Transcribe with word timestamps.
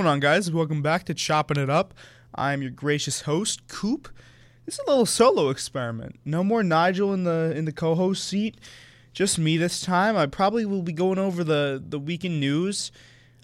Going 0.00 0.12
on, 0.12 0.20
guys? 0.20 0.50
Welcome 0.50 0.80
back 0.80 1.04
to 1.04 1.12
Chopping 1.14 1.58
It 1.58 1.68
Up. 1.68 1.92
I'm 2.34 2.62
your 2.62 2.70
gracious 2.70 3.20
host, 3.20 3.68
Coop. 3.68 4.08
It's 4.66 4.78
a 4.78 4.86
little 4.88 5.04
solo 5.04 5.50
experiment. 5.50 6.18
No 6.24 6.42
more 6.42 6.62
Nigel 6.62 7.12
in 7.12 7.24
the 7.24 7.52
in 7.54 7.66
the 7.66 7.72
co-host 7.72 8.24
seat. 8.24 8.56
Just 9.12 9.38
me 9.38 9.58
this 9.58 9.82
time. 9.82 10.16
I 10.16 10.24
probably 10.24 10.64
will 10.64 10.80
be 10.80 10.94
going 10.94 11.18
over 11.18 11.44
the 11.44 11.84
the 11.86 11.98
weekend 11.98 12.40
news. 12.40 12.90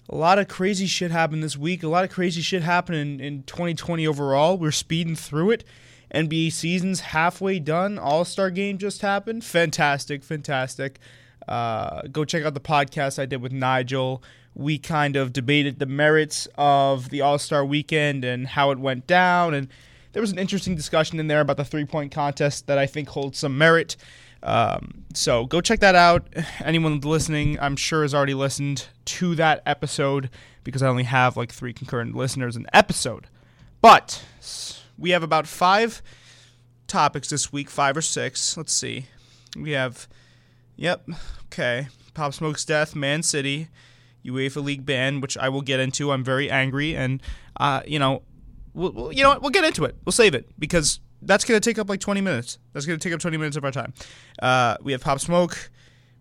A 0.09 0.15
lot 0.15 0.39
of 0.39 0.47
crazy 0.47 0.87
shit 0.87 1.11
happened 1.11 1.43
this 1.43 1.55
week. 1.55 1.83
A 1.83 1.87
lot 1.87 2.03
of 2.03 2.09
crazy 2.09 2.41
shit 2.41 2.63
happened 2.63 2.97
in, 2.97 3.19
in 3.19 3.43
2020 3.43 4.07
overall. 4.07 4.57
We're 4.57 4.71
speeding 4.71 5.15
through 5.15 5.51
it. 5.51 5.63
NBA 6.11 6.53
season's 6.53 7.01
halfway 7.01 7.59
done. 7.59 7.99
All 7.99 8.25
Star 8.25 8.49
game 8.49 8.79
just 8.79 9.03
happened. 9.03 9.43
Fantastic, 9.43 10.23
fantastic. 10.23 10.97
Uh, 11.47 12.01
go 12.11 12.25
check 12.25 12.43
out 12.43 12.53
the 12.53 12.59
podcast 12.59 13.19
I 13.19 13.25
did 13.25 13.41
with 13.41 13.51
Nigel 13.51 14.21
we 14.57 14.79
kind 14.79 15.15
of 15.15 15.31
debated 15.31 15.77
the 15.77 15.85
merits 15.85 16.47
of 16.55 17.09
the 17.09 17.21
All 17.21 17.37
Star 17.37 17.63
weekend 17.63 18.25
and 18.25 18.47
how 18.47 18.71
it 18.71 18.79
went 18.79 19.05
down. 19.05 19.53
And 19.53 19.67
there 20.13 20.21
was 20.21 20.31
an 20.31 20.39
interesting 20.39 20.75
discussion 20.75 21.19
in 21.19 21.27
there 21.27 21.41
about 21.41 21.57
the 21.57 21.63
three 21.63 21.85
point 21.85 22.11
contest 22.11 22.65
that 22.65 22.79
I 22.79 22.87
think 22.87 23.09
holds 23.09 23.37
some 23.37 23.55
merit. 23.55 23.95
Um, 24.41 25.05
so 25.13 25.45
go 25.45 25.61
check 25.61 25.79
that 25.81 25.93
out. 25.93 26.27
Anyone 26.63 26.99
listening, 27.01 27.59
I'm 27.59 27.75
sure, 27.75 28.01
has 28.01 28.15
already 28.15 28.33
listened 28.33 28.87
to 29.05 29.35
that 29.35 29.61
episode 29.67 30.31
because 30.63 30.81
I 30.81 30.87
only 30.87 31.03
have 31.03 31.37
like 31.37 31.51
three 31.51 31.71
concurrent 31.71 32.15
listeners 32.15 32.55
an 32.55 32.65
episode. 32.73 33.27
But 33.79 34.25
we 34.97 35.11
have 35.11 35.21
about 35.21 35.45
five 35.45 36.01
topics 36.87 37.29
this 37.29 37.53
week, 37.53 37.69
five 37.69 37.95
or 37.95 38.01
six. 38.01 38.57
Let's 38.57 38.73
see. 38.73 39.05
We 39.55 39.71
have, 39.71 40.07
yep, 40.77 41.05
okay. 41.45 41.87
Pop 42.13 42.33
Smoke's 42.33 42.63
death, 42.63 42.95
Man 42.95 43.21
City. 43.21 43.67
UEFA 44.27 44.63
League 44.63 44.85
ban, 44.85 45.21
which 45.21 45.37
I 45.37 45.49
will 45.49 45.61
get 45.61 45.79
into. 45.79 46.11
I'm 46.11 46.23
very 46.23 46.49
angry, 46.49 46.95
and 46.95 47.21
uh, 47.59 47.81
you 47.87 47.99
know, 47.99 48.23
we'll, 48.73 48.91
we'll, 48.91 49.13
you 49.13 49.23
know 49.23 49.29
what? 49.29 49.41
We'll 49.41 49.51
get 49.51 49.63
into 49.63 49.85
it. 49.85 49.95
We'll 50.05 50.11
save 50.11 50.35
it 50.35 50.49
because 50.59 50.99
that's 51.21 51.45
going 51.45 51.59
to 51.59 51.69
take 51.69 51.79
up 51.79 51.89
like 51.89 51.99
20 51.99 52.21
minutes. 52.21 52.59
That's 52.73 52.85
going 52.85 52.99
to 52.99 53.03
take 53.03 53.13
up 53.13 53.19
20 53.19 53.37
minutes 53.37 53.57
of 53.57 53.63
our 53.63 53.71
time. 53.71 53.93
Uh, 54.41 54.77
we 54.81 54.91
have 54.91 55.01
Pop 55.01 55.19
Smoke, 55.19 55.71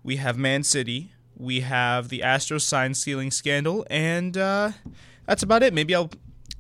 we 0.03 0.17
have 0.17 0.39
Man 0.39 0.63
City, 0.63 1.13
we 1.37 1.61
have 1.61 2.09
the 2.09 2.21
Astros 2.21 2.63
sign 2.63 2.95
stealing 2.95 3.31
scandal, 3.31 3.87
and 3.91 4.37
uh, 4.37 4.71
that's 5.27 5.43
about 5.43 5.63
it. 5.63 5.75
Maybe 5.75 5.95
I'll, 5.95 6.11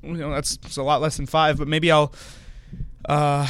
you 0.02 0.14
know, 0.14 0.30
that's 0.30 0.76
a 0.76 0.82
lot 0.82 1.00
less 1.00 1.16
than 1.16 1.26
five, 1.26 1.58
but 1.58 1.68
maybe 1.68 1.90
I'll 1.90 2.12
uh, 3.04 3.46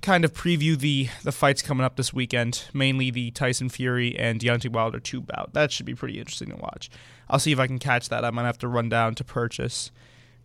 kind 0.00 0.24
of 0.24 0.32
preview 0.32 0.78
the 0.78 1.08
the 1.24 1.32
fights 1.32 1.62
coming 1.62 1.84
up 1.84 1.96
this 1.96 2.12
weekend, 2.12 2.64
mainly 2.72 3.10
the 3.10 3.30
Tyson 3.30 3.68
Fury 3.68 4.18
and 4.18 4.40
Deontay 4.40 4.70
Wilder 4.70 5.00
two 5.00 5.20
bout. 5.20 5.52
That 5.52 5.72
should 5.72 5.86
be 5.86 5.94
pretty 5.94 6.18
interesting 6.18 6.50
to 6.50 6.56
watch. 6.56 6.90
I'll 7.28 7.38
see 7.38 7.52
if 7.52 7.58
I 7.58 7.66
can 7.66 7.78
catch 7.78 8.08
that. 8.08 8.24
I 8.24 8.30
might 8.30 8.44
have 8.44 8.58
to 8.58 8.68
run 8.68 8.88
down 8.88 9.14
to 9.16 9.24
purchase 9.24 9.90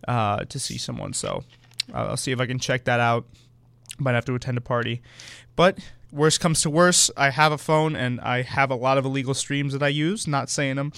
uh, 0.08 0.44
to 0.44 0.58
see 0.58 0.78
someone, 0.78 1.12
so 1.12 1.44
I'll 1.92 2.16
see 2.16 2.32
if 2.32 2.40
I 2.40 2.46
can 2.46 2.58
check 2.58 2.84
that 2.84 3.00
out. 3.00 3.26
Might 3.98 4.14
have 4.14 4.24
to 4.26 4.34
attend 4.34 4.58
a 4.58 4.60
party, 4.60 5.02
but 5.54 5.78
worst 6.12 6.40
comes 6.40 6.62
to 6.62 6.70
worst, 6.70 7.10
I 7.16 7.30
have 7.30 7.52
a 7.52 7.58
phone 7.58 7.96
and 7.96 8.20
I 8.20 8.42
have 8.42 8.70
a 8.70 8.74
lot 8.74 8.98
of 8.98 9.04
illegal 9.04 9.34
streams 9.34 9.72
that 9.72 9.82
I 9.82 9.88
use. 9.88 10.26
Not 10.26 10.50
saying 10.50 10.76
them. 10.76 10.92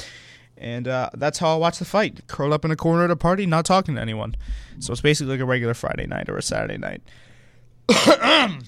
And 0.56 0.88
uh, 0.88 1.10
that's 1.14 1.38
how 1.38 1.54
I 1.54 1.56
watch 1.56 1.78
the 1.78 1.84
fight. 1.84 2.26
Curl 2.26 2.52
up 2.52 2.64
in 2.64 2.72
a 2.72 2.76
corner 2.76 3.04
at 3.04 3.10
a 3.12 3.16
party, 3.16 3.46
not 3.46 3.64
talking 3.64 3.94
to 3.94 4.00
anyone. 4.00 4.34
So 4.80 4.90
it's 4.92 5.00
basically 5.00 5.34
like 5.34 5.40
a 5.40 5.44
regular 5.44 5.74
Friday 5.74 6.06
night 6.06 6.28
or 6.28 6.36
a 6.36 6.42
Saturday 6.42 6.78
night. 6.78 7.00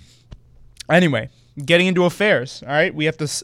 anyway, 0.91 1.28
getting 1.64 1.86
into 1.86 2.04
affairs. 2.04 2.62
All 2.66 2.72
right, 2.72 2.94
we 2.94 3.04
have 3.04 3.16
this 3.16 3.42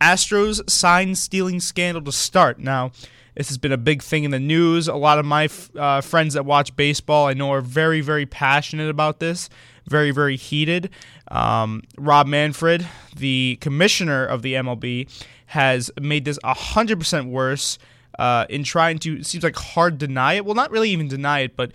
Astros 0.00 0.68
sign 0.68 1.14
stealing 1.14 1.60
scandal 1.60 2.02
to 2.02 2.12
start. 2.12 2.58
Now, 2.58 2.92
this 3.34 3.48
has 3.48 3.58
been 3.58 3.72
a 3.72 3.78
big 3.78 4.02
thing 4.02 4.24
in 4.24 4.30
the 4.30 4.38
news. 4.38 4.86
A 4.86 4.94
lot 4.94 5.18
of 5.18 5.24
my 5.24 5.48
uh, 5.76 6.00
friends 6.00 6.34
that 6.34 6.44
watch 6.44 6.74
baseball, 6.76 7.26
I 7.26 7.34
know, 7.34 7.50
are 7.52 7.60
very, 7.60 8.00
very 8.00 8.26
passionate 8.26 8.88
about 8.88 9.18
this. 9.18 9.48
Very, 9.88 10.12
very 10.12 10.36
heated. 10.36 10.90
Um, 11.28 11.82
Rob 11.98 12.26
Manfred, 12.26 12.86
the 13.16 13.58
commissioner 13.60 14.24
of 14.24 14.42
the 14.42 14.54
MLB, 14.54 15.08
has 15.46 15.90
made 16.00 16.24
this 16.24 16.38
100% 16.44 17.30
worse 17.30 17.78
uh, 18.18 18.46
in 18.48 18.62
trying 18.62 18.98
to, 19.00 19.22
seems 19.22 19.42
like 19.42 19.56
hard 19.56 19.98
deny 19.98 20.34
it. 20.34 20.44
Well, 20.44 20.54
not 20.54 20.70
really 20.70 20.90
even 20.90 21.08
deny 21.08 21.40
it, 21.40 21.56
but 21.56 21.72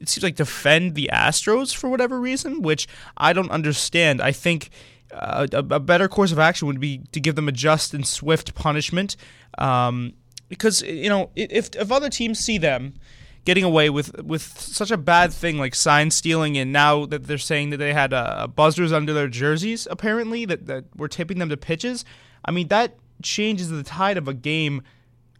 it 0.00 0.08
seems 0.08 0.24
like 0.24 0.36
defend 0.36 0.94
the 0.94 1.10
Astros 1.12 1.74
for 1.74 1.88
whatever 1.88 2.18
reason, 2.18 2.62
which 2.62 2.88
I 3.16 3.32
don't 3.32 3.50
understand. 3.50 4.20
I 4.20 4.32
think 4.32 4.70
uh, 5.12 5.46
a, 5.52 5.58
a, 5.58 5.80
better 5.80 6.08
course 6.08 6.32
of 6.32 6.38
action 6.38 6.66
would 6.66 6.80
be 6.80 7.02
to 7.12 7.20
give 7.20 7.34
them 7.34 7.48
a 7.48 7.52
just 7.52 7.92
and 7.92 8.06
swift 8.06 8.54
punishment, 8.54 9.16
um, 9.58 10.14
because 10.48 10.82
you 10.82 11.08
know 11.08 11.30
if 11.36 11.74
if 11.76 11.92
other 11.92 12.08
teams 12.08 12.38
see 12.38 12.58
them 12.58 12.94
getting 13.44 13.64
away 13.64 13.90
with 13.90 14.22
with 14.22 14.42
such 14.42 14.90
a 14.90 14.96
bad 14.96 15.32
thing 15.32 15.58
like 15.58 15.74
sign 15.74 16.10
stealing, 16.10 16.56
and 16.56 16.72
now 16.72 17.06
that 17.06 17.26
they're 17.26 17.38
saying 17.38 17.70
that 17.70 17.76
they 17.76 17.92
had 17.92 18.14
uh, 18.14 18.46
buzzers 18.46 18.92
under 18.92 19.12
their 19.12 19.28
jerseys, 19.28 19.86
apparently 19.90 20.44
that 20.44 20.66
that 20.66 20.84
were 20.96 21.08
tipping 21.08 21.38
them 21.38 21.48
to 21.48 21.56
pitches. 21.56 22.04
I 22.44 22.52
mean 22.52 22.68
that 22.68 22.96
changes 23.22 23.68
the 23.68 23.82
tide 23.82 24.16
of 24.16 24.28
a 24.28 24.34
game 24.34 24.82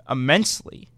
immensely. 0.09 0.88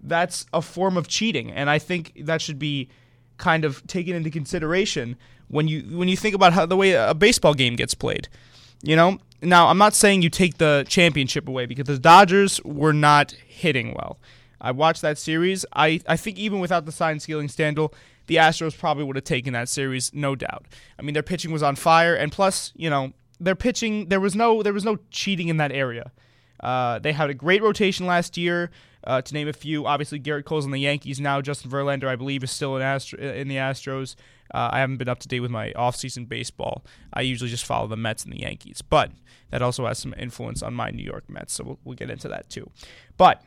That's 0.00 0.46
a 0.52 0.62
form 0.62 0.96
of 0.96 1.08
cheating, 1.08 1.50
and 1.50 1.68
I 1.68 1.78
think 1.78 2.12
that 2.26 2.40
should 2.40 2.58
be 2.58 2.88
kind 3.38 3.64
of 3.64 3.86
taken 3.86 4.14
into 4.14 4.30
consideration 4.30 5.16
when 5.48 5.68
you 5.68 5.96
when 5.96 6.08
you 6.08 6.16
think 6.16 6.34
about 6.34 6.52
how 6.52 6.66
the 6.66 6.76
way 6.76 6.92
a 6.92 7.14
baseball 7.14 7.54
game 7.54 7.76
gets 7.76 7.94
played. 7.94 8.28
You 8.82 8.94
know, 8.94 9.18
now 9.42 9.68
I'm 9.68 9.78
not 9.78 9.94
saying 9.94 10.22
you 10.22 10.30
take 10.30 10.58
the 10.58 10.84
championship 10.88 11.48
away 11.48 11.66
because 11.66 11.86
the 11.86 11.98
Dodgers 11.98 12.62
were 12.64 12.92
not 12.92 13.32
hitting 13.32 13.94
well. 13.94 14.18
I 14.60 14.72
watched 14.72 15.02
that 15.02 15.18
series. 15.18 15.64
I, 15.72 16.00
I 16.06 16.16
think 16.16 16.38
even 16.38 16.60
without 16.60 16.84
the 16.84 16.92
sign 16.92 17.20
stealing 17.20 17.48
scandal, 17.48 17.94
the 18.26 18.36
Astros 18.36 18.76
probably 18.76 19.04
would 19.04 19.16
have 19.16 19.24
taken 19.24 19.52
that 19.52 19.68
series, 19.68 20.12
no 20.12 20.34
doubt. 20.34 20.66
I 20.98 21.02
mean, 21.02 21.14
their 21.14 21.22
pitching 21.22 21.52
was 21.52 21.62
on 21.62 21.76
fire, 21.76 22.14
and 22.14 22.30
plus, 22.30 22.72
you 22.76 22.90
know, 22.90 23.12
their 23.40 23.54
pitching 23.54 24.08
there 24.08 24.20
was 24.20 24.34
no 24.34 24.62
there 24.62 24.72
was 24.72 24.84
no 24.84 24.98
cheating 25.10 25.48
in 25.48 25.58
that 25.58 25.72
area. 25.72 26.10
Uh, 26.60 26.98
they 26.98 27.12
had 27.12 27.30
a 27.30 27.34
great 27.34 27.62
rotation 27.62 28.06
last 28.06 28.36
year. 28.36 28.70
Uh, 29.08 29.22
to 29.22 29.32
name 29.32 29.48
a 29.48 29.54
few, 29.54 29.86
obviously 29.86 30.20
Gerrit 30.20 30.44
Cole's 30.44 30.66
on 30.66 30.70
the 30.70 30.78
Yankees 30.78 31.18
now. 31.18 31.40
Justin 31.40 31.70
Verlander, 31.70 32.08
I 32.08 32.14
believe, 32.14 32.44
is 32.44 32.50
still 32.50 32.76
in, 32.76 32.82
Astro- 32.82 33.18
in 33.18 33.48
the 33.48 33.56
Astros. 33.56 34.16
Uh, 34.52 34.68
I 34.70 34.80
haven't 34.80 34.98
been 34.98 35.08
up 35.08 35.18
to 35.20 35.28
date 35.28 35.40
with 35.40 35.50
my 35.50 35.72
offseason 35.72 36.28
baseball. 36.28 36.84
I 37.10 37.22
usually 37.22 37.48
just 37.48 37.64
follow 37.64 37.86
the 37.86 37.96
Mets 37.96 38.24
and 38.24 38.34
the 38.34 38.40
Yankees, 38.40 38.82
but 38.82 39.10
that 39.50 39.62
also 39.62 39.86
has 39.86 39.98
some 39.98 40.14
influence 40.18 40.62
on 40.62 40.74
my 40.74 40.90
New 40.90 41.02
York 41.02 41.24
Mets, 41.26 41.54
so 41.54 41.64
we'll, 41.64 41.78
we'll 41.84 41.96
get 41.96 42.10
into 42.10 42.28
that 42.28 42.50
too. 42.50 42.70
But 43.16 43.42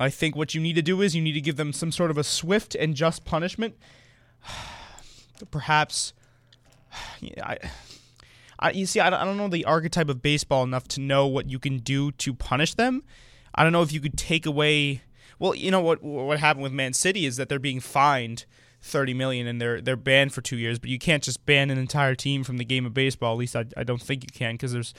I 0.00 0.08
think 0.08 0.34
what 0.34 0.54
you 0.54 0.62
need 0.62 0.76
to 0.76 0.82
do 0.82 1.02
is 1.02 1.14
you 1.14 1.20
need 1.20 1.32
to 1.32 1.42
give 1.42 1.56
them 1.56 1.74
some 1.74 1.92
sort 1.92 2.10
of 2.10 2.16
a 2.16 2.24
swift 2.24 2.74
and 2.74 2.94
just 2.94 3.26
punishment. 3.26 3.76
Perhaps, 5.50 6.14
I, 7.42 7.58
I, 8.58 8.70
you 8.70 8.86
see, 8.86 9.00
I 9.00 9.10
don't, 9.10 9.20
I 9.20 9.26
don't 9.26 9.36
know 9.36 9.48
the 9.48 9.66
archetype 9.66 10.08
of 10.08 10.22
baseball 10.22 10.62
enough 10.64 10.88
to 10.88 11.02
know 11.02 11.26
what 11.26 11.50
you 11.50 11.58
can 11.58 11.80
do 11.80 12.12
to 12.12 12.32
punish 12.32 12.72
them. 12.72 13.04
I 13.58 13.64
don't 13.64 13.72
know 13.72 13.82
if 13.82 13.92
you 13.92 14.00
could 14.00 14.16
take 14.16 14.46
away. 14.46 15.02
Well, 15.40 15.52
you 15.52 15.72
know 15.72 15.80
what 15.80 16.00
what 16.00 16.38
happened 16.38 16.62
with 16.62 16.72
Man 16.72 16.92
City 16.92 17.26
is 17.26 17.36
that 17.38 17.48
they're 17.48 17.58
being 17.58 17.80
fined 17.80 18.44
thirty 18.80 19.12
million 19.12 19.48
and 19.48 19.60
they're 19.60 19.80
they're 19.80 19.96
banned 19.96 20.32
for 20.32 20.40
two 20.40 20.56
years. 20.56 20.78
But 20.78 20.90
you 20.90 20.98
can't 20.98 21.24
just 21.24 21.44
ban 21.44 21.68
an 21.68 21.76
entire 21.76 22.14
team 22.14 22.44
from 22.44 22.58
the 22.58 22.64
game 22.64 22.86
of 22.86 22.94
baseball. 22.94 23.32
At 23.32 23.38
least 23.38 23.56
I, 23.56 23.64
I 23.76 23.82
don't 23.82 24.00
think 24.00 24.22
you 24.22 24.30
can 24.32 24.54
because 24.54 24.72
there's 24.72 24.94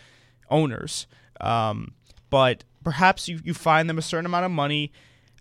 owners. 0.50 1.08
Um, 1.40 1.94
but 2.30 2.66
perhaps 2.84 3.30
you 3.30 3.40
you 3.46 3.53
find 3.53 3.90
them 3.90 3.98
a 3.98 4.02
certain 4.02 4.25
amount 4.25 4.45
of 4.45 4.51
money. 4.51 4.92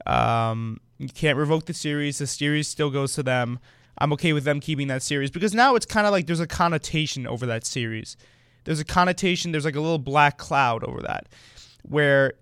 Um, 0.06 0.80
you 0.98 1.08
can't 1.08 1.36
revoke 1.36 1.66
the 1.66 1.74
series. 1.74 2.18
The 2.18 2.26
series 2.28 2.68
still 2.68 2.90
goes 2.90 3.14
to 3.14 3.24
them. 3.24 3.58
I'm 3.98 4.12
okay 4.12 4.32
with 4.32 4.44
them 4.44 4.60
keeping 4.60 4.86
that 4.88 5.02
series 5.02 5.32
because 5.32 5.54
now 5.54 5.74
it's 5.74 5.86
kind 5.86 6.06
of 6.06 6.12
like 6.12 6.26
there's 6.26 6.38
a 6.38 6.46
connotation 6.46 7.26
over 7.26 7.46
that 7.46 7.66
series. 7.66 8.16
There's 8.62 8.78
a 8.78 8.84
connotation. 8.84 9.50
There's 9.50 9.64
like 9.64 9.74
a 9.74 9.80
little 9.80 9.98
black 9.98 10.38
cloud 10.38 10.84
over 10.84 11.02
that, 11.02 11.28
where 11.82 12.34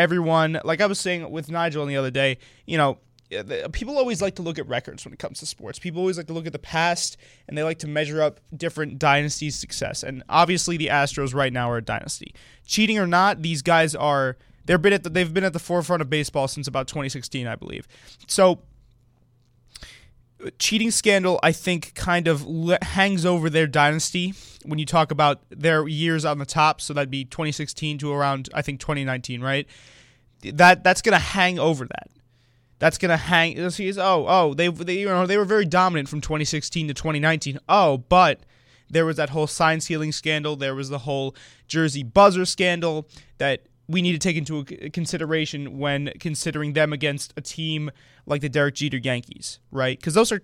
everyone, 0.00 0.58
like 0.64 0.80
I 0.80 0.86
was 0.86 0.98
saying 0.98 1.30
with 1.30 1.50
Nigel 1.50 1.84
the 1.84 1.96
other 1.98 2.10
day, 2.10 2.38
you 2.66 2.78
know, 2.78 2.98
eh, 3.30 3.68
people 3.70 3.98
always 3.98 4.22
like 4.22 4.36
to 4.36 4.42
look 4.42 4.58
at 4.58 4.66
records 4.66 5.04
when 5.04 5.12
it 5.12 5.18
comes 5.18 5.40
to 5.40 5.46
sports. 5.46 5.78
People 5.78 6.00
always 6.00 6.16
like 6.16 6.26
to 6.28 6.32
look 6.32 6.46
at 6.46 6.52
the 6.52 6.58
past 6.58 7.18
and 7.46 7.56
they 7.56 7.62
like 7.62 7.78
to 7.80 7.86
measure 7.86 8.22
up 8.22 8.40
different 8.56 8.98
dynasties' 8.98 9.56
success. 9.56 10.02
And 10.02 10.22
obviously, 10.30 10.78
the 10.78 10.86
Astros 10.86 11.34
right 11.34 11.52
now 11.52 11.70
are 11.70 11.76
a 11.76 11.82
dynasty. 11.82 12.34
Cheating 12.66 12.98
or 12.98 13.06
not, 13.06 13.42
these 13.42 13.60
guys 13.60 13.94
are 13.94 14.38
they've 14.64 14.80
been 14.80 14.94
at 14.94 15.02
the, 15.02 15.10
they've 15.10 15.32
been 15.32 15.44
at 15.44 15.52
the 15.52 15.58
forefront 15.58 16.00
of 16.00 16.08
baseball 16.08 16.48
since 16.48 16.66
about 16.66 16.88
2016, 16.88 17.46
I 17.46 17.56
believe. 17.56 17.86
So 18.26 18.62
cheating 20.58 20.90
scandal, 20.90 21.38
I 21.42 21.52
think, 21.52 21.94
kind 21.94 22.28
of 22.28 22.46
hangs 22.82 23.24
over 23.26 23.50
their 23.50 23.66
dynasty 23.66 24.34
when 24.64 24.78
you 24.78 24.86
talk 24.86 25.10
about 25.10 25.40
their 25.50 25.86
years 25.86 26.24
on 26.24 26.38
the 26.38 26.46
top. 26.46 26.80
So 26.80 26.94
that'd 26.94 27.10
be 27.10 27.24
2016 27.24 27.98
to 27.98 28.12
around 28.12 28.48
I 28.54 28.62
think 28.62 28.80
2019, 28.80 29.40
right? 29.40 29.66
That 30.42 30.84
that's 30.84 31.02
gonna 31.02 31.18
hang 31.18 31.58
over 31.58 31.84
that. 31.84 32.10
That's 32.78 32.96
gonna 32.96 33.16
hang. 33.16 33.58
Oh, 33.58 34.26
oh, 34.26 34.54
they, 34.54 34.68
they 34.68 34.98
you 35.00 35.06
know 35.06 35.26
they 35.26 35.36
were 35.36 35.44
very 35.44 35.66
dominant 35.66 36.08
from 36.08 36.20
2016 36.20 36.88
to 36.88 36.94
2019. 36.94 37.58
Oh, 37.68 37.98
but 37.98 38.40
there 38.88 39.04
was 39.06 39.16
that 39.16 39.30
whole 39.30 39.46
sign 39.46 39.80
stealing 39.80 40.12
scandal. 40.12 40.56
There 40.56 40.74
was 40.74 40.88
the 40.88 40.98
whole 40.98 41.34
jersey 41.68 42.02
buzzer 42.02 42.44
scandal 42.44 43.06
that 43.38 43.62
we 43.90 44.02
need 44.02 44.12
to 44.12 44.18
take 44.18 44.36
into 44.36 44.64
consideration 44.92 45.78
when 45.78 46.12
considering 46.20 46.74
them 46.74 46.92
against 46.92 47.34
a 47.36 47.40
team 47.40 47.90
like 48.24 48.40
the 48.40 48.48
Derek 48.48 48.76
Jeter 48.76 48.98
Yankees, 48.98 49.58
right? 49.72 49.98
Because 49.98 50.14
those 50.14 50.30
are, 50.30 50.42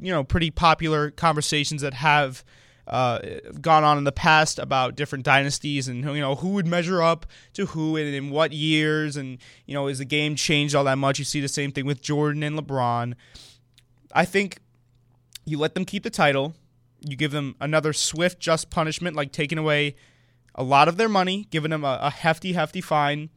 you 0.00 0.12
know, 0.12 0.22
pretty 0.22 0.50
popular 0.52 1.10
conversations 1.10 1.82
that 1.82 1.94
have 1.94 2.44
uh, 2.86 3.18
gone 3.60 3.82
on 3.82 3.98
in 3.98 4.04
the 4.04 4.12
past 4.12 4.58
about 4.58 4.94
different 4.94 5.24
dynasties 5.24 5.88
and 5.88 6.04
you 6.04 6.20
know 6.20 6.34
who 6.34 6.50
would 6.50 6.66
measure 6.66 7.00
up 7.00 7.24
to 7.54 7.64
who 7.66 7.96
and 7.96 8.14
in 8.14 8.28
what 8.28 8.52
years 8.52 9.16
and 9.16 9.38
you 9.64 9.72
know 9.72 9.86
is 9.88 9.98
the 9.98 10.04
game 10.04 10.36
changed 10.36 10.74
all 10.74 10.84
that 10.84 10.98
much? 10.98 11.18
You 11.18 11.24
see 11.24 11.40
the 11.40 11.48
same 11.48 11.72
thing 11.72 11.86
with 11.86 12.02
Jordan 12.02 12.42
and 12.42 12.58
LeBron. 12.58 13.14
I 14.12 14.24
think 14.24 14.58
you 15.44 15.58
let 15.58 15.74
them 15.74 15.84
keep 15.84 16.02
the 16.04 16.10
title. 16.10 16.54
You 17.00 17.16
give 17.16 17.32
them 17.32 17.56
another 17.60 17.92
swift, 17.92 18.38
just 18.38 18.70
punishment, 18.70 19.16
like 19.16 19.32
taking 19.32 19.58
away 19.58 19.96
a 20.54 20.62
lot 20.62 20.88
of 20.88 20.96
their 20.96 21.08
money, 21.08 21.46
giving 21.50 21.70
them 21.70 21.84
a, 21.84 21.98
a 22.02 22.10
hefty, 22.10 22.52
hefty 22.52 22.80
fine, 22.80 23.30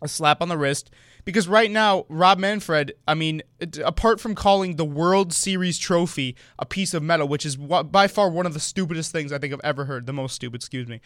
a 0.00 0.08
slap 0.08 0.40
on 0.40 0.48
the 0.48 0.58
wrist. 0.58 0.90
Because 1.24 1.48
right 1.48 1.70
now, 1.70 2.06
Rob 2.08 2.38
Manfred, 2.38 2.94
I 3.06 3.14
mean, 3.14 3.42
apart 3.84 4.18
from 4.20 4.34
calling 4.34 4.76
the 4.76 4.84
World 4.84 5.32
Series 5.32 5.78
trophy 5.78 6.36
a 6.58 6.64
piece 6.64 6.94
of 6.94 7.02
metal, 7.02 7.28
which 7.28 7.44
is 7.44 7.56
by 7.56 8.06
far 8.06 8.30
one 8.30 8.46
of 8.46 8.54
the 8.54 8.60
stupidest 8.60 9.12
things 9.12 9.32
I 9.32 9.38
think 9.38 9.52
I've 9.52 9.60
ever 9.62 9.84
heard, 9.84 10.06
the 10.06 10.12
most 10.12 10.34
stupid, 10.34 10.56
excuse 10.56 10.88
me, 10.88 11.00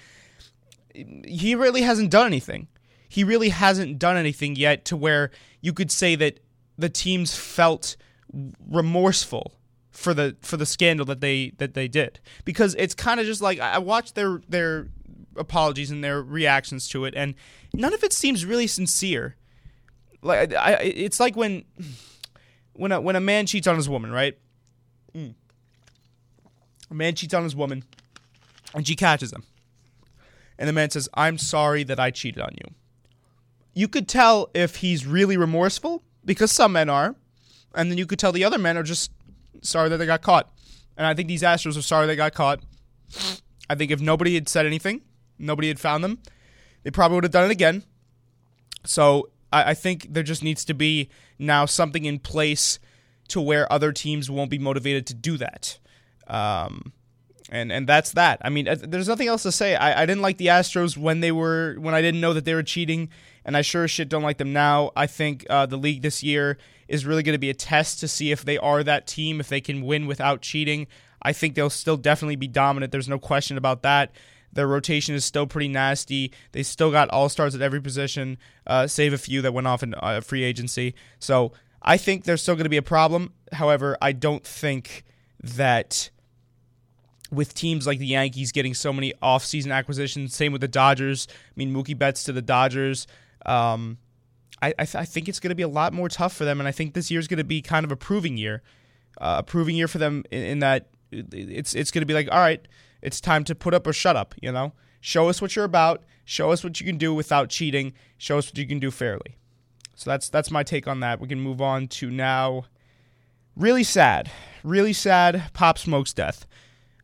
he 1.27 1.55
really 1.55 1.83
hasn't 1.83 2.11
done 2.11 2.27
anything. 2.27 2.69
He 3.09 3.25
really 3.25 3.49
hasn't 3.49 3.99
done 3.99 4.17
anything 4.17 4.55
yet 4.55 4.85
to 4.87 4.97
where 4.97 5.31
you 5.61 5.73
could 5.73 5.91
say 5.91 6.15
that 6.15 6.41
the 6.79 6.89
teams 6.89 7.37
felt 7.37 7.97
remorseful 8.71 9.55
for 9.91 10.15
the 10.15 10.37
for 10.41 10.57
the 10.57 10.65
scandal 10.65 11.05
that 11.05 11.21
they 11.21 11.51
that 11.59 11.75
they 11.75 11.87
did 11.87 12.19
because 12.47 12.75
it's 12.77 12.95
kind 12.95 13.21
of 13.21 13.27
just 13.27 13.43
like 13.43 13.61
I 13.61 13.79
watched 13.79 14.15
their 14.15 14.41
their 14.49 14.89
apologies 15.37 15.91
and 15.91 16.03
their 16.03 16.23
reactions 16.23 16.89
to 16.89 17.05
it, 17.05 17.15
and 17.15 17.35
none 17.75 17.95
of 17.95 18.03
it 18.03 18.13
seems 18.13 18.45
really 18.45 18.67
sincere. 18.67 19.37
Like 20.23 20.55
I, 20.55 20.75
it's 20.83 21.21
like 21.21 21.37
when 21.37 21.65
when 22.75 22.93
a, 22.93 23.01
when 23.01 23.17
a 23.17 23.21
man 23.21 23.47
cheats 23.47 23.67
on 23.67 23.77
his 23.77 23.89
woman, 23.89 24.13
right? 24.13 24.39
Mm. 25.15 25.35
A 26.91 26.95
man 26.95 27.15
cheats 27.15 27.35
on 27.35 27.43
his 27.45 27.57
woman, 27.57 27.85
and 28.75 28.87
she 28.87 28.97
catches 28.97 29.33
him, 29.33 29.45
and 30.59 30.69
the 30.69 30.73
man 30.73 30.91
says, 30.91 31.09
"I'm 31.15 31.39
sorry 31.39 31.83
that 31.85 31.99
I 31.99 32.11
cheated 32.11 32.43
on 32.43 32.53
you." 32.53 32.75
You 33.75 33.89
could 33.89 34.09
tell 34.09 34.51
if 34.55 34.77
he's 34.77 35.07
really 35.07 35.37
remorseful 35.37 36.03
because 36.25 36.53
some 36.53 36.73
men 36.73 36.91
are, 36.91 37.15
and 37.75 37.91
then 37.91 37.99
you 37.99 38.07
could 38.07 38.19
tell 38.19 38.33
the 38.33 38.45
other 38.45 38.59
men 38.59 38.77
are 38.77 38.83
just 38.83 39.11
sorry 39.63 39.89
that 39.89 39.97
they 39.97 40.07
got 40.07 40.23
caught. 40.23 40.53
And 40.97 41.07
I 41.07 41.15
think 41.15 41.29
these 41.29 41.43
Astros 41.43 41.79
are 41.79 41.83
sorry 41.83 42.07
they 42.07 42.17
got 42.17 42.35
caught. 42.35 42.61
I 43.71 43.75
think 43.75 43.91
if 43.91 44.01
nobody 44.01 44.35
had 44.35 44.49
said 44.49 44.67
anything, 44.67 45.01
nobody 45.43 45.69
had 45.69 45.81
found 45.81 46.03
them, 46.05 46.19
they 46.83 46.91
probably 46.91 47.17
would 47.17 47.25
have 47.25 47.33
done 47.33 47.45
it 47.45 47.53
again. 47.53 47.83
So 48.85 49.31
I, 49.53 49.71
I 49.71 49.75
think 49.75 50.13
there 50.13 50.23
just 50.23 50.43
needs 50.43 50.65
to 50.67 50.75
be 50.75 51.11
now 51.39 51.67
something 51.67 52.05
in 52.05 52.19
place 52.19 52.79
to 53.29 53.41
where 53.41 53.73
other 53.73 53.93
teams 53.93 54.31
won't 54.31 54.51
be 54.51 54.59
motivated 54.59 55.07
to 55.07 55.15
do 55.15 55.37
that. 55.39 55.79
Um, 56.27 56.93
and 57.51 57.71
and 57.71 57.87
that's 57.87 58.13
that. 58.13 58.41
I 58.43 58.49
mean, 58.49 58.67
uh, 58.67 58.77
there's 58.81 59.09
nothing 59.09 59.29
else 59.29 59.43
to 59.43 59.53
say. 59.53 59.75
I, 59.75 60.03
I 60.03 60.07
didn't 60.07 60.23
like 60.23 60.39
the 60.39 60.47
Astros 60.47 60.97
when 60.97 61.21
they 61.21 61.33
were 61.33 61.77
when 61.79 61.95
I 61.95 62.01
didn't 62.01 62.21
know 62.21 62.33
that 62.33 62.45
they 62.45 62.55
were 62.55 62.63
cheating, 62.63 63.11
and 63.45 63.57
I 63.57 63.63
sure 63.63 63.85
as 63.85 63.91
shit 63.91 64.09
don't 64.09 64.23
like 64.23 64.39
them 64.39 64.53
now. 64.53 64.91
I 64.97 65.07
think 65.07 65.47
uh, 65.51 65.67
the 65.67 65.77
league 65.77 66.03
this 66.03 66.23
year 66.23 66.57
is 66.89 67.05
really 67.05 67.23
going 67.23 67.35
to 67.35 67.39
be 67.39 67.51
a 67.51 67.55
test 67.55 68.01
to 68.01 68.09
see 68.09 68.33
if 68.33 68.45
they 68.45 68.59
are 68.59 68.83
that 68.83 69.07
team, 69.07 69.39
if 69.41 69.49
they 69.49 69.61
can 69.61 69.83
win 69.83 70.07
without 70.07 70.41
cheating. 70.41 70.87
I 71.23 71.33
think 71.33 71.55
they'll 71.55 71.71
still 71.71 71.97
definitely 71.97 72.37
be 72.37 72.49
dominant. 72.49 72.91
There's 72.91 73.09
no 73.09 73.19
question 73.19 73.57
about 73.57 73.83
that. 73.83 74.13
Their 74.53 74.67
rotation 74.67 75.15
is 75.15 75.25
still 75.25 75.47
pretty 75.47 75.69
nasty. 75.69 76.33
They 76.53 76.63
still 76.63 76.91
got 76.91 77.09
all 77.11 77.29
stars 77.29 77.55
at 77.55 77.63
every 77.63 77.81
position, 77.81 78.39
uh, 78.67 78.87
save 78.87 79.13
a 79.13 79.19
few 79.19 79.43
that 79.43 79.53
went 79.53 79.67
off 79.67 79.83
in 79.83 79.95
uh, 79.95 80.21
free 80.21 80.43
agency. 80.43 80.95
So 81.19 81.53
I 81.83 81.97
think 81.97 82.25
there's 82.25 82.43
still 82.43 82.55
going 82.55 82.65
to 82.65 82.71
be 82.71 82.77
a 82.77 82.83
problem. 82.83 83.33
However, 83.53 83.97
I 84.01 84.13
don't 84.13 84.45
think 84.45 85.05
that 85.43 86.11
with 87.31 87.55
teams 87.55 87.87
like 87.87 87.99
the 87.99 88.07
Yankees 88.07 88.53
getting 88.53 88.75
so 88.75 88.93
many 88.93 89.15
off-season 89.23 89.73
acquisitions, 89.73 90.37
same 90.37 90.53
with 90.53 90.61
the 90.61 90.69
Dodgers. 90.69 91.27
I 91.31 91.53
mean, 91.57 91.73
Mookie 91.73 91.99
Betts 91.99 92.25
to 92.25 92.33
the 92.33 92.43
Dodgers. 92.43 93.07
Um, 93.47 93.99
I, 94.61 94.75
I, 94.79 94.85
th- 94.85 94.97
I, 94.97 95.05
think 95.05 95.29
it's 95.29 95.41
going 95.41 95.49
to 95.49 95.57
be 95.57 95.63
a 95.63 95.69
lot 95.69 95.93
more 95.93 96.09
tough 96.09 96.35
for 96.35 96.45
them, 96.45 96.61
and 96.61 96.69
I 96.69 96.73
think 96.73 96.95
this 96.95 97.11
year 97.11 97.19
is 97.19 97.27
going 97.27 97.39
to 97.39 97.45
be 97.45 97.63
kind 97.63 97.85
of 97.85 97.91
a 97.91 97.97
proving 97.97 98.37
year, 98.37 98.63
uh, 99.19 99.37
a 99.39 99.43
proving 99.43 99.75
year 99.75 99.89
for 99.89 99.99
them 99.99 100.23
in, 100.31 100.45
in 100.45 100.59
that 100.61 100.89
it's 101.11 101.75
it's 101.75 101.91
going 101.91 102.03
to 102.03 102.07
be 102.07 102.15
like, 102.15 102.29
all 102.31 102.39
right, 102.39 102.67
it's 103.03 103.21
time 103.21 103.45
to 103.45 103.55
put 103.55 103.75
up 103.75 103.87
or 103.87 103.93
shut 103.93 104.17
up. 104.17 104.35
You 104.41 104.53
know, 104.53 104.73
show 105.01 105.29
us 105.29 105.43
what 105.43 105.57
you're 105.57 105.65
about. 105.65 106.03
Show 106.25 106.51
us 106.51 106.63
what 106.63 106.81
you 106.81 106.87
can 106.87 106.99
do 106.99 107.13
without 107.13 107.49
cheating. 107.49 107.93
Show 108.17 108.39
us 108.39 108.47
what 108.49 108.57
you 108.57 108.67
can 108.67 108.79
do 108.79 108.91
fairly. 108.91 109.37
So 109.95 110.11
that's 110.11 110.29
that's 110.29 110.51
my 110.51 110.63
take 110.63 110.89
on 110.89 111.01
that. 111.01 111.21
We 111.21 111.29
can 111.29 111.41
move 111.41 111.61
on 111.61 111.89
to 111.89 112.11
now. 112.11 112.65
Really 113.55 113.85
sad, 113.85 114.31
really 114.65 114.95
sad. 114.95 115.51
Pop 115.53 115.77
Smoke's 115.77 116.15
death. 116.15 116.47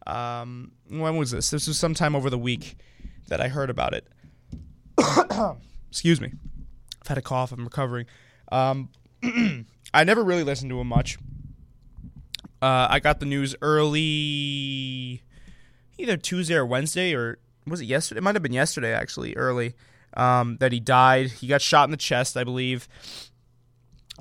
Um, 0.06 0.72
when 0.88 1.16
was 1.16 1.32
this? 1.32 1.50
This 1.50 1.68
was 1.68 1.78
sometime 1.78 2.16
over 2.16 2.30
the 2.30 2.38
week 2.38 2.76
that 3.28 3.40
I 3.40 3.48
heard 3.48 3.68
about 3.68 3.92
it. 3.92 4.06
Excuse 5.90 6.20
me. 6.20 6.32
I've 7.02 7.08
had 7.08 7.18
a 7.18 7.22
cough. 7.22 7.52
I'm 7.52 7.64
recovering. 7.64 8.06
Um, 8.50 8.88
I 9.92 10.04
never 10.04 10.24
really 10.24 10.44
listened 10.44 10.70
to 10.70 10.80
him 10.80 10.86
much. 10.86 11.18
Uh, 12.60 12.88
I 12.90 13.00
got 13.00 13.20
the 13.20 13.26
news 13.26 13.54
early 13.60 15.22
either 15.98 16.16
Tuesday 16.16 16.54
or 16.54 16.64
Wednesday, 16.64 17.14
or 17.14 17.38
was 17.66 17.80
it 17.80 17.86
yesterday? 17.86 18.18
It 18.18 18.22
might 18.22 18.34
have 18.34 18.42
been 18.42 18.52
yesterday, 18.52 18.92
actually, 18.92 19.36
early, 19.36 19.74
um, 20.14 20.56
that 20.58 20.72
he 20.72 20.80
died. 20.80 21.30
He 21.30 21.46
got 21.46 21.60
shot 21.60 21.84
in 21.84 21.90
the 21.90 21.96
chest, 21.96 22.36
I 22.36 22.44
believe. 22.44 22.88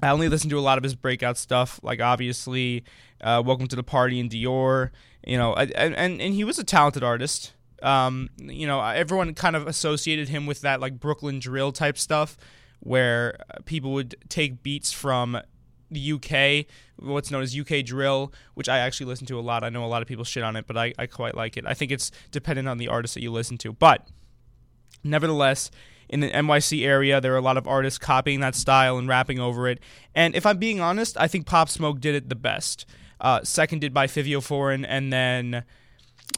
I 0.01 0.09
only 0.09 0.29
listened 0.29 0.51
to 0.51 0.59
a 0.59 0.61
lot 0.61 0.77
of 0.77 0.83
his 0.83 0.95
breakout 0.95 1.37
stuff, 1.37 1.79
like 1.81 2.01
obviously, 2.01 2.83
uh, 3.21 3.41
"Welcome 3.45 3.67
to 3.67 3.75
the 3.75 3.83
Party" 3.83 4.19
and 4.19 4.29
Dior. 4.29 4.91
You 5.25 5.37
know, 5.37 5.53
and 5.53 5.71
and, 5.73 6.21
and 6.21 6.33
he 6.33 6.43
was 6.43 6.59
a 6.59 6.63
talented 6.63 7.03
artist. 7.03 7.53
Um, 7.81 8.29
you 8.37 8.67
know, 8.67 8.81
everyone 8.81 9.33
kind 9.33 9.55
of 9.55 9.67
associated 9.67 10.29
him 10.29 10.45
with 10.45 10.61
that 10.61 10.79
like 10.79 10.99
Brooklyn 10.99 11.39
drill 11.39 11.71
type 11.71 11.97
stuff, 11.97 12.37
where 12.79 13.39
people 13.65 13.93
would 13.93 14.15
take 14.29 14.61
beats 14.61 14.91
from 14.91 15.39
the 15.89 16.13
UK, 16.13 16.65
what's 16.97 17.31
known 17.31 17.43
as 17.43 17.57
UK 17.57 17.85
drill, 17.85 18.33
which 18.53 18.69
I 18.69 18.79
actually 18.79 19.07
listen 19.07 19.27
to 19.27 19.39
a 19.39 19.41
lot. 19.41 19.63
I 19.63 19.69
know 19.69 19.85
a 19.85 19.87
lot 19.87 20.01
of 20.01 20.07
people 20.07 20.23
shit 20.23 20.43
on 20.43 20.55
it, 20.55 20.67
but 20.67 20.77
I, 20.77 20.93
I 20.97 21.05
quite 21.05 21.35
like 21.35 21.57
it. 21.57 21.65
I 21.65 21.73
think 21.73 21.91
it's 21.91 22.11
dependent 22.31 22.67
on 22.67 22.77
the 22.77 22.87
artist 22.87 23.13
that 23.13 23.21
you 23.21 23.31
listen 23.31 23.57
to. 23.59 23.73
But 23.73 24.07
nevertheless, 25.03 25.71
in 26.09 26.19
the 26.19 26.29
NYC 26.29 26.85
area, 26.85 27.19
there 27.19 27.33
are 27.33 27.37
a 27.37 27.41
lot 27.41 27.57
of 27.57 27.67
artists 27.67 27.99
copying 27.99 28.39
that 28.41 28.55
style 28.55 28.97
and 28.97 29.07
rapping 29.07 29.39
over 29.39 29.67
it. 29.67 29.79
And 30.15 30.35
if 30.35 30.45
I'm 30.45 30.57
being 30.57 30.79
honest, 30.79 31.17
I 31.19 31.27
think 31.27 31.45
Pop 31.45 31.69
Smoke 31.69 31.99
did 31.99 32.15
it 32.15 32.29
the 32.29 32.35
best. 32.35 32.85
Uh, 33.19 33.43
seconded 33.43 33.95
by 33.95 34.05
Fivio 34.05 34.43
Foreign, 34.43 34.85
and 34.85 35.11
then 35.11 35.63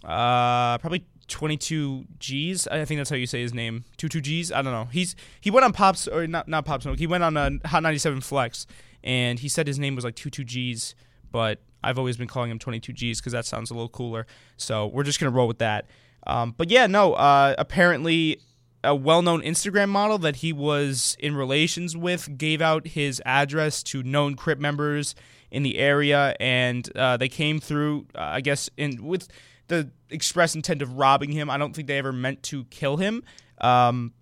uh, 0.05 0.77
probably 0.77 1.05
22 1.27 2.05
G's. 2.19 2.67
I 2.67 2.85
think 2.85 2.99
that's 2.99 3.09
how 3.09 3.17
you 3.17 3.27
say 3.27 3.41
his 3.41 3.53
name. 3.53 3.83
22 3.97 4.21
G's. 4.21 4.51
I 4.51 4.61
don't 4.61 4.71
know. 4.71 4.85
He's 4.85 5.15
he 5.41 5.51
went 5.51 5.65
on 5.65 5.73
Pops 5.73 6.07
or 6.07 6.25
not 6.25 6.47
not 6.47 6.65
Pop 6.65 6.81
Smoke. 6.81 6.97
He 6.97 7.07
went 7.07 7.23
on 7.23 7.37
a 7.37 7.51
Hot 7.67 7.83
97 7.83 8.21
Flex 8.21 8.65
and 9.03 9.39
he 9.39 9.49
said 9.49 9.67
his 9.67 9.79
name 9.79 9.95
was 9.95 10.03
like 10.03 10.15
22Gs, 10.15 10.93
but 11.31 11.61
I've 11.83 11.97
always 11.97 12.17
been 12.17 12.27
calling 12.27 12.51
him 12.51 12.59
22Gs 12.59 13.17
because 13.17 13.33
that 13.33 13.45
sounds 13.45 13.71
a 13.71 13.73
little 13.73 13.89
cooler. 13.89 14.27
So 14.57 14.87
we're 14.87 15.03
just 15.03 15.19
gonna 15.19 15.31
roll 15.31 15.47
with 15.47 15.59
that. 15.59 15.87
Um, 16.27 16.53
but 16.57 16.69
yeah, 16.69 16.87
no. 16.87 17.13
Uh, 17.13 17.55
apparently, 17.57 18.41
a 18.83 18.95
well-known 18.95 19.41
Instagram 19.41 19.89
model 19.89 20.17
that 20.19 20.37
he 20.37 20.53
was 20.53 21.17
in 21.19 21.35
relations 21.35 21.97
with 21.97 22.37
gave 22.37 22.61
out 22.61 22.87
his 22.87 23.21
address 23.25 23.83
to 23.83 24.03
known 24.03 24.35
Crip 24.35 24.59
members 24.59 25.15
in 25.51 25.63
the 25.63 25.77
area, 25.77 26.35
and 26.39 26.89
uh, 26.95 27.17
they 27.17 27.29
came 27.29 27.59
through. 27.59 28.07
Uh, 28.15 28.21
I 28.21 28.41
guess 28.41 28.69
in 28.77 29.03
with 29.03 29.27
the 29.67 29.89
express 30.09 30.55
intent 30.55 30.81
of 30.81 30.93
robbing 30.93 31.31
him. 31.31 31.49
I 31.49 31.57
don't 31.57 31.75
think 31.75 31.87
they 31.87 31.97
ever 31.97 32.11
meant 32.11 32.43
to 32.43 32.65
kill 32.65 32.97
him. 32.97 33.23
Um, 33.59 34.13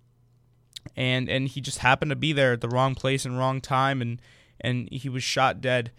and 0.96 1.28
and 1.28 1.48
he 1.48 1.60
just 1.60 1.78
happened 1.78 2.10
to 2.10 2.16
be 2.16 2.32
there 2.32 2.52
at 2.52 2.60
the 2.60 2.68
wrong 2.68 2.94
place 2.94 3.24
and 3.24 3.38
wrong 3.38 3.60
time, 3.60 4.00
and 4.00 4.20
and 4.60 4.88
he 4.90 5.08
was 5.08 5.22
shot 5.22 5.60
dead. 5.60 5.90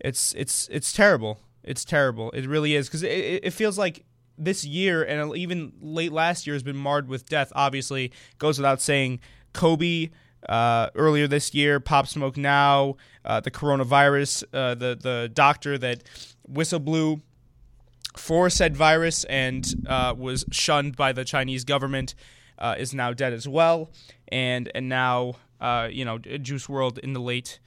It's 0.00 0.34
it's 0.34 0.68
it's 0.70 0.92
terrible. 0.92 1.40
It's 1.62 1.84
terrible. 1.84 2.30
It 2.32 2.46
really 2.46 2.74
is 2.74 2.88
because 2.88 3.02
it, 3.02 3.40
it 3.44 3.50
feels 3.52 3.78
like 3.78 4.04
this 4.36 4.64
year 4.64 5.02
and 5.02 5.36
even 5.36 5.72
late 5.80 6.12
last 6.12 6.46
year 6.46 6.54
has 6.54 6.62
been 6.62 6.76
marred 6.76 7.08
with 7.08 7.28
death. 7.28 7.52
Obviously, 7.54 8.12
goes 8.38 8.58
without 8.58 8.80
saying. 8.80 9.20
Kobe 9.54 10.10
uh, 10.48 10.88
earlier 10.94 11.26
this 11.26 11.54
year, 11.54 11.80
Pop 11.80 12.06
Smoke 12.06 12.36
now, 12.36 12.96
uh, 13.24 13.40
the 13.40 13.50
coronavirus, 13.50 14.44
uh, 14.52 14.74
the 14.74 14.96
the 15.00 15.30
doctor 15.32 15.76
that 15.78 16.02
whistle 16.46 16.78
blew 16.78 17.20
for 18.16 18.50
said 18.50 18.76
virus 18.76 19.24
and 19.24 19.74
uh, 19.86 20.14
was 20.16 20.44
shunned 20.50 20.96
by 20.96 21.12
the 21.12 21.24
Chinese 21.24 21.64
government 21.64 22.14
uh, 22.58 22.74
is 22.78 22.94
now 22.94 23.12
dead 23.12 23.32
as 23.32 23.48
well, 23.48 23.90
and 24.28 24.70
and 24.74 24.88
now 24.88 25.34
uh, 25.60 25.88
you 25.90 26.04
know 26.04 26.18
Juice 26.18 26.66
WRLD 26.66 26.98
in 26.98 27.12
the 27.12 27.20
late 27.20 27.58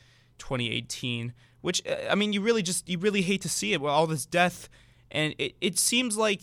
2018, 0.42 1.34
which 1.62 1.82
uh, 1.88 1.96
I 2.10 2.16
mean, 2.16 2.34
you 2.34 2.42
really 2.42 2.62
just 2.62 2.90
you 2.90 2.98
really 2.98 3.22
hate 3.22 3.42
to 3.42 3.50
see 3.50 3.74
it 3.74 3.82
with 3.82 3.92
all 3.92 4.08
this 4.08 4.26
death, 4.26 4.68
and 5.10 5.34
it 5.38 5.56
it 5.62 5.80
seems 5.80 6.18
like, 6.18 6.42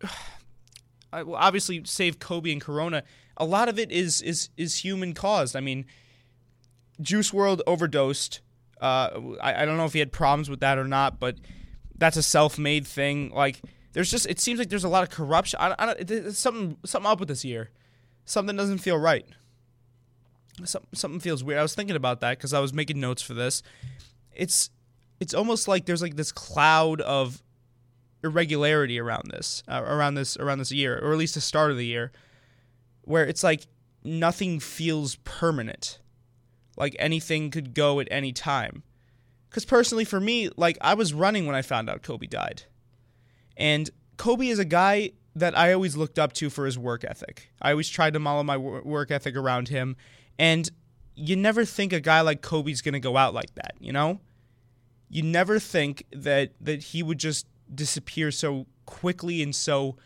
obviously 1.12 1.82
save 1.84 2.18
Kobe 2.18 2.52
and 2.52 2.60
Corona. 2.60 3.02
a 3.36 3.44
lot 3.44 3.68
of 3.68 3.78
it 3.78 3.90
is 3.90 4.22
is 4.22 4.50
is 4.56 4.76
human 4.76 5.14
caused. 5.14 5.56
I 5.56 5.60
mean, 5.60 5.86
Juice 7.00 7.32
WRLD 7.32 7.60
overdosed. 7.66 8.40
Uh, 8.80 9.10
I, 9.42 9.62
I 9.62 9.64
don't 9.64 9.76
know 9.76 9.86
if 9.86 9.92
he 9.92 9.98
had 9.98 10.12
problems 10.12 10.48
with 10.48 10.60
that 10.60 10.78
or 10.78 10.86
not, 10.86 11.18
but 11.18 11.36
that's 11.96 12.16
a 12.16 12.22
self-made 12.22 12.86
thing. 12.86 13.30
Like 13.30 13.60
there's 13.92 14.10
just 14.10 14.26
it 14.26 14.38
seems 14.38 14.58
like 14.58 14.68
there's 14.68 14.84
a 14.84 14.88
lot 14.88 15.02
of 15.02 15.10
corruption. 15.10 15.58
I, 15.60 15.74
I 15.78 15.94
there's 15.94 16.38
something 16.38 16.76
something 16.84 17.10
up 17.10 17.20
with 17.20 17.28
this 17.28 17.44
year. 17.44 17.70
Something 18.24 18.56
doesn't 18.56 18.78
feel 18.78 18.98
right. 18.98 19.26
Something 20.64 20.88
something 20.94 21.20
feels 21.20 21.44
weird. 21.44 21.58
I 21.58 21.62
was 21.62 21.74
thinking 21.74 21.96
about 21.96 22.20
that 22.20 22.38
because 22.38 22.52
I 22.52 22.60
was 22.60 22.72
making 22.72 23.00
notes 23.00 23.22
for 23.22 23.34
this. 23.34 23.62
It's 24.32 24.70
it's 25.20 25.34
almost 25.34 25.68
like 25.68 25.86
there's 25.86 26.02
like 26.02 26.16
this 26.16 26.32
cloud 26.32 27.00
of 27.00 27.42
irregularity 28.22 28.98
around 28.98 29.30
this 29.30 29.62
uh, 29.68 29.82
around 29.84 30.14
this 30.14 30.36
around 30.36 30.58
this 30.58 30.72
year, 30.72 30.98
or 31.02 31.12
at 31.12 31.18
least 31.18 31.34
the 31.34 31.40
start 31.40 31.70
of 31.70 31.76
the 31.76 31.86
year, 31.86 32.12
where 33.02 33.26
it's 33.26 33.42
like 33.42 33.66
nothing 34.04 34.60
feels 34.60 35.16
permanent. 35.16 35.98
Like 36.76 36.94
anything 36.98 37.50
could 37.50 37.74
go 37.74 37.98
at 38.00 38.08
any 38.10 38.32
time. 38.32 38.84
Because 39.48 39.64
personally, 39.64 40.04
for 40.04 40.20
me, 40.20 40.50
like 40.56 40.78
I 40.80 40.94
was 40.94 41.12
running 41.12 41.46
when 41.46 41.56
I 41.56 41.62
found 41.62 41.90
out 41.90 42.02
Kobe 42.02 42.26
died. 42.26 42.62
And 43.56 43.90
Kobe 44.16 44.46
is 44.46 44.58
a 44.58 44.64
guy 44.64 45.12
that 45.34 45.56
I 45.56 45.72
always 45.72 45.96
looked 45.96 46.18
up 46.18 46.32
to 46.34 46.50
for 46.50 46.66
his 46.66 46.78
work 46.78 47.04
ethic. 47.04 47.50
I 47.60 47.70
always 47.70 47.88
tried 47.88 48.12
to 48.14 48.20
model 48.20 48.44
my 48.44 48.56
work 48.56 49.10
ethic 49.10 49.36
around 49.36 49.68
him. 49.68 49.96
And 50.38 50.70
you 51.14 51.36
never 51.36 51.64
think 51.64 51.92
a 51.92 52.00
guy 52.00 52.20
like 52.20 52.42
Kobe's 52.42 52.80
going 52.80 52.92
to 52.94 53.00
go 53.00 53.16
out 53.16 53.34
like 53.34 53.54
that, 53.56 53.74
you 53.80 53.92
know? 53.92 54.20
You 55.10 55.22
never 55.22 55.58
think 55.58 56.04
that 56.12 56.52
that 56.60 56.82
he 56.82 57.02
would 57.02 57.18
just 57.18 57.46
disappear 57.74 58.30
so 58.30 58.66
quickly 58.86 59.42
and 59.42 59.54
so 59.54 59.96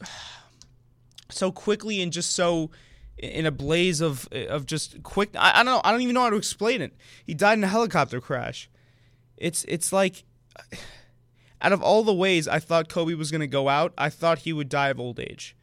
so 1.30 1.52
quickly 1.52 2.00
and 2.00 2.12
just 2.12 2.32
so 2.32 2.70
in 3.18 3.46
a 3.46 3.50
blaze 3.50 4.00
of 4.00 4.28
of 4.32 4.66
just 4.66 5.02
quick 5.02 5.30
I, 5.36 5.52
I 5.60 5.62
don't 5.62 5.66
know 5.66 5.80
I 5.84 5.90
don't 5.92 6.02
even 6.02 6.14
know 6.14 6.22
how 6.22 6.30
to 6.30 6.36
explain 6.36 6.80
it. 6.80 6.94
He 7.24 7.34
died 7.34 7.58
in 7.58 7.64
a 7.64 7.68
helicopter 7.68 8.20
crash. 8.20 8.70
It's 9.36 9.64
it's 9.68 9.92
like 9.92 10.24
out 11.62 11.72
of 11.72 11.82
all 11.82 12.02
the 12.02 12.14
ways 12.14 12.48
I 12.48 12.58
thought 12.58 12.88
Kobe 12.88 13.14
was 13.14 13.30
going 13.30 13.40
to 13.40 13.46
go 13.46 13.68
out, 13.68 13.92
I 13.96 14.08
thought 14.08 14.40
he 14.40 14.52
would 14.52 14.68
die 14.68 14.88
of 14.88 14.98
old 14.98 15.20
age. 15.20 15.56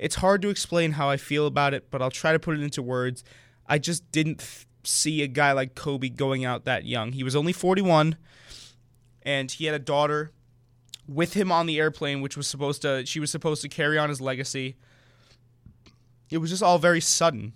It's 0.00 0.16
hard 0.16 0.42
to 0.42 0.48
explain 0.48 0.92
how 0.92 1.08
I 1.08 1.16
feel 1.16 1.46
about 1.46 1.74
it, 1.74 1.90
but 1.90 2.02
I'll 2.02 2.10
try 2.10 2.32
to 2.32 2.38
put 2.38 2.58
it 2.58 2.62
into 2.62 2.82
words. 2.82 3.22
I 3.66 3.78
just 3.78 4.10
didn't 4.10 4.38
th- 4.38 4.66
see 4.82 5.22
a 5.22 5.28
guy 5.28 5.52
like 5.52 5.76
Kobe 5.76 6.08
going 6.08 6.44
out 6.44 6.64
that 6.64 6.84
young. 6.84 7.12
He 7.12 7.22
was 7.22 7.36
only 7.36 7.52
41 7.52 8.16
and 9.22 9.50
he 9.50 9.66
had 9.66 9.74
a 9.74 9.78
daughter 9.78 10.32
with 11.06 11.34
him 11.34 11.52
on 11.52 11.66
the 11.66 11.78
airplane 11.78 12.22
which 12.22 12.36
was 12.36 12.46
supposed 12.46 12.82
to 12.82 13.04
she 13.04 13.20
was 13.20 13.30
supposed 13.30 13.60
to 13.60 13.68
carry 13.68 13.98
on 13.98 14.08
his 14.08 14.20
legacy 14.20 14.76
it 16.30 16.38
was 16.38 16.50
just 16.50 16.62
all 16.62 16.78
very 16.78 17.00
sudden. 17.00 17.52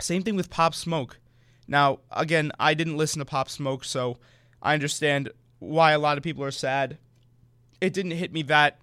Same 0.00 0.22
thing 0.22 0.36
with 0.36 0.50
Pop 0.50 0.74
Smoke. 0.74 1.18
Now, 1.66 2.00
again, 2.10 2.52
I 2.60 2.74
didn't 2.74 2.96
listen 2.96 3.18
to 3.18 3.24
Pop 3.24 3.48
Smoke, 3.48 3.84
so 3.84 4.18
I 4.62 4.74
understand 4.74 5.30
why 5.58 5.92
a 5.92 5.98
lot 5.98 6.18
of 6.18 6.24
people 6.24 6.44
are 6.44 6.50
sad. 6.50 6.98
It 7.80 7.92
didn't 7.92 8.12
hit 8.12 8.32
me 8.32 8.42
that 8.42 8.78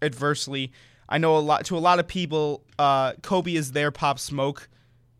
adversely. 0.00 0.72
I 1.08 1.18
know 1.18 1.36
a 1.36 1.40
lot 1.40 1.64
to 1.66 1.76
a 1.76 1.80
lot 1.80 1.98
of 1.98 2.06
people, 2.06 2.64
uh, 2.78 3.14
Kobe 3.22 3.54
is 3.54 3.72
their 3.72 3.90
Pop 3.90 4.18
Smoke, 4.18 4.68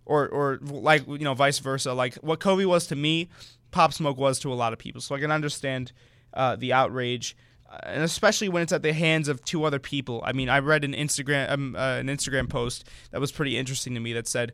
or 0.06 0.28
or 0.28 0.58
like 0.62 1.06
you 1.06 1.18
know 1.18 1.34
vice 1.34 1.58
versa. 1.58 1.92
Like 1.92 2.14
what 2.16 2.40
Kobe 2.40 2.64
was 2.64 2.86
to 2.88 2.96
me, 2.96 3.28
Pop 3.70 3.92
Smoke 3.92 4.16
was 4.16 4.38
to 4.40 4.52
a 4.52 4.54
lot 4.54 4.72
of 4.72 4.78
people. 4.78 5.00
So 5.00 5.14
I 5.14 5.20
can 5.20 5.30
understand 5.30 5.92
uh, 6.34 6.56
the 6.56 6.72
outrage 6.72 7.36
and 7.82 8.02
especially 8.02 8.48
when 8.48 8.62
it's 8.62 8.72
at 8.72 8.82
the 8.82 8.92
hands 8.92 9.28
of 9.28 9.44
two 9.44 9.64
other 9.64 9.78
people. 9.78 10.22
I 10.24 10.32
mean, 10.32 10.48
I 10.48 10.58
read 10.58 10.84
an 10.84 10.92
Instagram 10.92 11.50
um, 11.50 11.76
uh, 11.76 11.96
an 11.98 12.08
Instagram 12.08 12.48
post 12.48 12.86
that 13.10 13.20
was 13.20 13.32
pretty 13.32 13.56
interesting 13.56 13.94
to 13.94 14.00
me 14.00 14.12
that 14.12 14.28
said, 14.28 14.52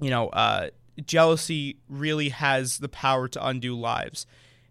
you 0.00 0.10
know, 0.10 0.28
uh, 0.28 0.70
jealousy 1.04 1.78
really 1.88 2.30
has 2.30 2.78
the 2.78 2.88
power 2.88 3.28
to 3.28 3.46
undo 3.46 3.78
lives, 3.78 4.26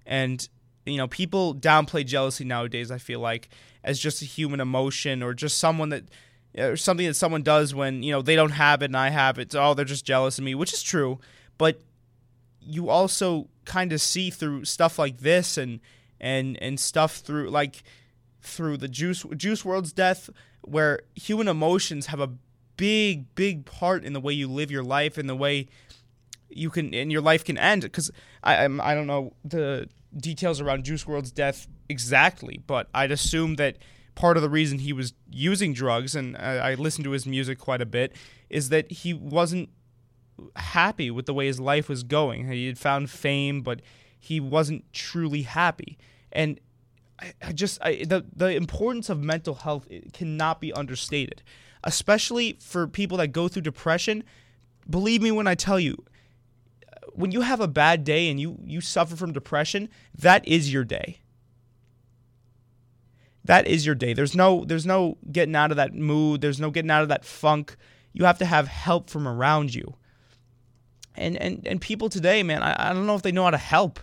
and 0.05 0.47
you 0.85 0.97
know, 0.97 1.07
people 1.07 1.55
downplay 1.55 2.05
jealousy 2.05 2.45
nowadays. 2.45 2.91
I 2.91 2.97
feel 2.97 3.19
like 3.19 3.49
as 3.83 3.99
just 3.99 4.21
a 4.21 4.25
human 4.25 4.59
emotion 4.59 5.23
or 5.23 5.33
just 5.33 5.57
someone 5.57 5.89
that. 5.89 6.05
Or 6.57 6.75
something 6.75 7.05
that 7.05 7.13
someone 7.13 7.43
does 7.43 7.75
when 7.75 8.01
you 8.01 8.11
know 8.11 8.23
they 8.23 8.35
don't 8.35 8.49
have 8.49 8.81
it 8.81 8.85
and 8.85 8.97
I 8.97 9.09
have 9.09 9.37
it. 9.37 9.53
oh, 9.53 9.75
they're 9.75 9.85
just 9.85 10.03
jealous 10.03 10.39
of 10.39 10.43
me, 10.43 10.55
which 10.55 10.73
is 10.73 10.81
true. 10.81 11.19
But 11.59 11.79
you 12.59 12.89
also 12.89 13.49
kind 13.65 13.93
of 13.93 14.01
see 14.01 14.31
through 14.31 14.65
stuff 14.65 14.97
like 14.97 15.19
this 15.19 15.57
and 15.57 15.79
and 16.19 16.57
and 16.61 16.79
stuff 16.79 17.17
through 17.17 17.49
like 17.49 17.83
through 18.41 18.77
the 18.77 18.87
juice 18.87 19.23
juice 19.35 19.63
WRLD's 19.63 19.93
death 19.93 20.29
where 20.61 21.01
human 21.15 21.47
emotions 21.47 22.07
have 22.07 22.19
a 22.19 22.31
big 22.77 23.33
big 23.35 23.65
part 23.65 24.03
in 24.03 24.13
the 24.13 24.19
way 24.19 24.33
you 24.33 24.47
live 24.47 24.71
your 24.71 24.83
life 24.83 25.17
and 25.17 25.29
the 25.29 25.35
way 25.35 25.67
you 26.49 26.69
can 26.69 26.93
and 26.93 27.11
your 27.11 27.21
life 27.21 27.43
can 27.43 27.57
end 27.57 27.83
because 27.83 28.11
I 28.43 28.63
I'm, 28.63 28.81
I 28.81 28.93
don't 28.95 29.07
know 29.07 29.33
the 29.43 29.89
details 30.15 30.59
around 30.59 30.85
Juice 30.85 31.05
WRLD's 31.05 31.31
death 31.31 31.67
exactly 31.87 32.61
but 32.65 32.87
I'd 32.93 33.11
assume 33.11 33.55
that 33.55 33.77
part 34.15 34.37
of 34.37 34.43
the 34.43 34.49
reason 34.49 34.79
he 34.79 34.93
was 34.93 35.13
using 35.29 35.73
drugs 35.73 36.15
and 36.15 36.35
I, 36.37 36.71
I 36.71 36.73
listened 36.75 37.05
to 37.05 37.11
his 37.11 37.25
music 37.25 37.59
quite 37.59 37.81
a 37.81 37.85
bit 37.85 38.15
is 38.49 38.69
that 38.69 38.91
he 38.91 39.13
wasn't 39.13 39.69
happy 40.55 41.11
with 41.11 41.25
the 41.25 41.33
way 41.33 41.47
his 41.47 41.59
life 41.59 41.89
was 41.89 42.03
going 42.03 42.51
he 42.51 42.67
had 42.67 42.77
found 42.77 43.09
fame 43.09 43.61
but 43.61 43.81
he 44.19 44.39
wasn't 44.39 44.91
truly 44.91 45.43
happy. 45.43 45.97
And 46.31 46.59
I, 47.19 47.33
I 47.41 47.51
just 47.53 47.81
I, 47.81 48.03
the 48.03 48.25
the 48.35 48.55
importance 48.55 49.09
of 49.09 49.21
mental 49.21 49.55
health 49.55 49.87
cannot 50.13 50.59
be 50.59 50.73
understated, 50.73 51.41
especially 51.83 52.57
for 52.59 52.87
people 52.87 53.17
that 53.17 53.29
go 53.29 53.47
through 53.47 53.61
depression. 53.61 54.23
Believe 54.89 55.21
me 55.21 55.31
when 55.31 55.47
I 55.47 55.55
tell 55.55 55.79
you, 55.79 56.03
when 57.19 57.31
you 57.31 57.41
have 57.41 57.59
a 57.59 57.67
bad 57.67 58.03
day 58.03 58.29
and 58.29 58.39
you 58.39 58.57
you 58.63 58.81
suffer 58.81 59.15
from 59.15 59.33
depression, 59.33 59.89
that 60.17 60.47
is 60.47 60.71
your 60.71 60.83
day. 60.83 61.19
That 63.43 63.67
is 63.67 63.85
your 63.85 63.95
day. 63.95 64.13
There's 64.13 64.35
no 64.35 64.65
there's 64.65 64.85
no 64.85 65.17
getting 65.31 65.55
out 65.55 65.71
of 65.71 65.77
that 65.77 65.93
mood. 65.93 66.41
There's 66.41 66.59
no 66.59 66.71
getting 66.71 66.91
out 66.91 67.03
of 67.03 67.09
that 67.09 67.25
funk. 67.25 67.75
You 68.13 68.25
have 68.25 68.39
to 68.39 68.45
have 68.45 68.67
help 68.67 69.09
from 69.09 69.27
around 69.27 69.73
you. 69.73 69.95
And 71.15 71.35
and 71.37 71.65
and 71.67 71.81
people 71.81 72.09
today, 72.09 72.43
man, 72.43 72.63
I, 72.63 72.89
I 72.89 72.93
don't 72.93 73.05
know 73.05 73.15
if 73.15 73.21
they 73.21 73.31
know 73.31 73.43
how 73.43 73.51
to 73.51 73.57
help 73.57 73.99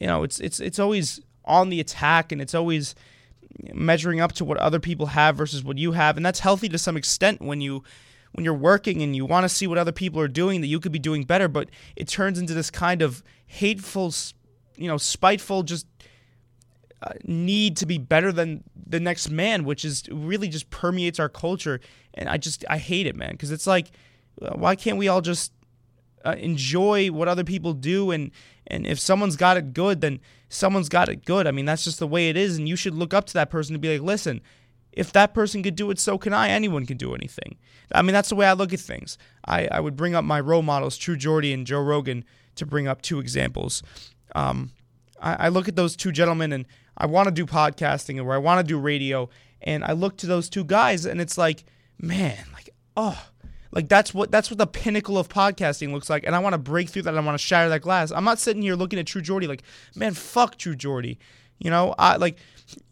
you 0.00 0.06
know, 0.06 0.22
it's 0.22 0.40
it's 0.40 0.60
it's 0.60 0.78
always 0.78 1.20
on 1.44 1.68
the 1.68 1.80
attack 1.80 2.32
and 2.32 2.40
it's 2.40 2.54
always 2.54 2.94
measuring 3.72 4.20
up 4.20 4.32
to 4.32 4.44
what 4.44 4.56
other 4.58 4.80
people 4.80 5.06
have 5.06 5.36
versus 5.36 5.62
what 5.62 5.78
you 5.78 5.92
have, 5.92 6.16
and 6.16 6.24
that's 6.24 6.40
healthy 6.40 6.68
to 6.68 6.78
some 6.78 6.96
extent 6.96 7.40
when 7.42 7.60
you 7.60 7.82
when 8.32 8.44
you're 8.44 8.54
working 8.54 9.02
and 9.02 9.14
you 9.14 9.24
want 9.24 9.44
to 9.44 9.48
see 9.48 9.66
what 9.66 9.78
other 9.78 9.92
people 9.92 10.20
are 10.20 10.28
doing 10.28 10.60
that 10.60 10.66
you 10.66 10.80
could 10.80 10.92
be 10.92 10.98
doing 10.98 11.24
better, 11.24 11.48
but 11.48 11.68
it 11.96 12.08
turns 12.08 12.38
into 12.38 12.54
this 12.54 12.70
kind 12.70 13.02
of 13.02 13.22
hateful, 13.46 14.12
you 14.76 14.88
know, 14.88 14.96
spiteful, 14.96 15.62
just 15.62 15.86
uh, 17.02 17.12
need 17.24 17.76
to 17.76 17.86
be 17.86 17.98
better 17.98 18.32
than 18.32 18.64
the 18.86 19.00
next 19.00 19.28
man, 19.28 19.64
which 19.64 19.84
is 19.84 20.04
really 20.10 20.48
just 20.48 20.70
permeates 20.70 21.18
our 21.18 21.28
culture, 21.28 21.80
and 22.14 22.28
I 22.28 22.36
just 22.36 22.64
I 22.70 22.78
hate 22.78 23.06
it, 23.06 23.16
man, 23.16 23.32
because 23.32 23.50
it's 23.50 23.66
like, 23.66 23.90
why 24.36 24.76
can't 24.76 24.98
we 24.98 25.08
all 25.08 25.20
just 25.20 25.52
uh, 26.24 26.36
enjoy 26.38 27.08
what 27.08 27.28
other 27.28 27.44
people 27.44 27.74
do? 27.74 28.10
And 28.10 28.30
and 28.66 28.86
if 28.86 28.98
someone's 28.98 29.36
got 29.36 29.56
it 29.56 29.74
good 29.74 30.00
then 30.00 30.20
someone's 30.48 30.88
got 30.88 31.08
it 31.08 31.24
good. 31.24 31.46
I 31.46 31.50
mean 31.50 31.64
that's 31.64 31.84
just 31.84 31.98
the 31.98 32.06
way 32.06 32.28
it 32.28 32.36
is 32.36 32.56
and 32.56 32.68
you 32.68 32.76
should 32.76 32.94
look 32.94 33.12
up 33.12 33.26
to 33.26 33.34
that 33.34 33.50
person 33.50 33.72
to 33.72 33.78
be 33.78 33.92
like 33.92 34.06
listen 34.06 34.40
if 34.92 35.12
that 35.12 35.34
person 35.34 35.62
could 35.62 35.76
do 35.76 35.90
it 35.90 35.98
so 35.98 36.18
can 36.18 36.32
i 36.32 36.48
anyone 36.48 36.86
can 36.86 36.96
do 36.96 37.14
anything 37.14 37.56
i 37.94 38.02
mean 38.02 38.12
that's 38.12 38.28
the 38.28 38.34
way 38.34 38.46
i 38.46 38.52
look 38.52 38.72
at 38.72 38.80
things 38.80 39.18
i, 39.46 39.66
I 39.66 39.80
would 39.80 39.96
bring 39.96 40.14
up 40.14 40.24
my 40.24 40.40
role 40.40 40.62
models 40.62 40.96
true 40.96 41.16
Geordie 41.16 41.52
and 41.52 41.66
joe 41.66 41.80
rogan 41.80 42.24
to 42.56 42.66
bring 42.66 42.86
up 42.86 43.02
two 43.02 43.18
examples 43.18 43.82
um, 44.34 44.72
I, 45.20 45.46
I 45.46 45.48
look 45.48 45.68
at 45.68 45.76
those 45.76 45.96
two 45.96 46.12
gentlemen 46.12 46.52
and 46.52 46.66
i 46.96 47.06
want 47.06 47.26
to 47.26 47.32
do 47.32 47.46
podcasting 47.46 48.22
or 48.22 48.32
i 48.34 48.38
want 48.38 48.60
to 48.60 48.66
do 48.66 48.78
radio 48.78 49.28
and 49.62 49.84
i 49.84 49.92
look 49.92 50.16
to 50.18 50.26
those 50.26 50.48
two 50.48 50.64
guys 50.64 51.06
and 51.06 51.20
it's 51.20 51.38
like 51.38 51.64
man 51.98 52.44
like 52.54 52.70
oh 52.96 53.28
like 53.72 53.88
that's 53.88 54.12
what 54.12 54.30
that's 54.30 54.50
what 54.50 54.58
the 54.58 54.66
pinnacle 54.66 55.16
of 55.16 55.28
podcasting 55.28 55.92
looks 55.92 56.10
like, 56.10 56.24
and 56.26 56.36
I 56.36 56.38
want 56.38 56.52
to 56.52 56.58
break 56.58 56.90
through 56.90 57.02
that. 57.02 57.16
I 57.16 57.20
want 57.20 57.38
to 57.38 57.44
shatter 57.44 57.70
that 57.70 57.80
glass. 57.80 58.12
I'm 58.12 58.24
not 58.24 58.38
sitting 58.38 58.62
here 58.62 58.74
looking 58.74 58.98
at 58.98 59.06
True 59.06 59.22
Geordie 59.22 59.46
like, 59.46 59.62
man, 59.96 60.12
fuck 60.12 60.58
True 60.58 60.76
Geordie. 60.76 61.18
You 61.58 61.70
know, 61.70 61.94
I 61.98 62.16
like 62.16 62.36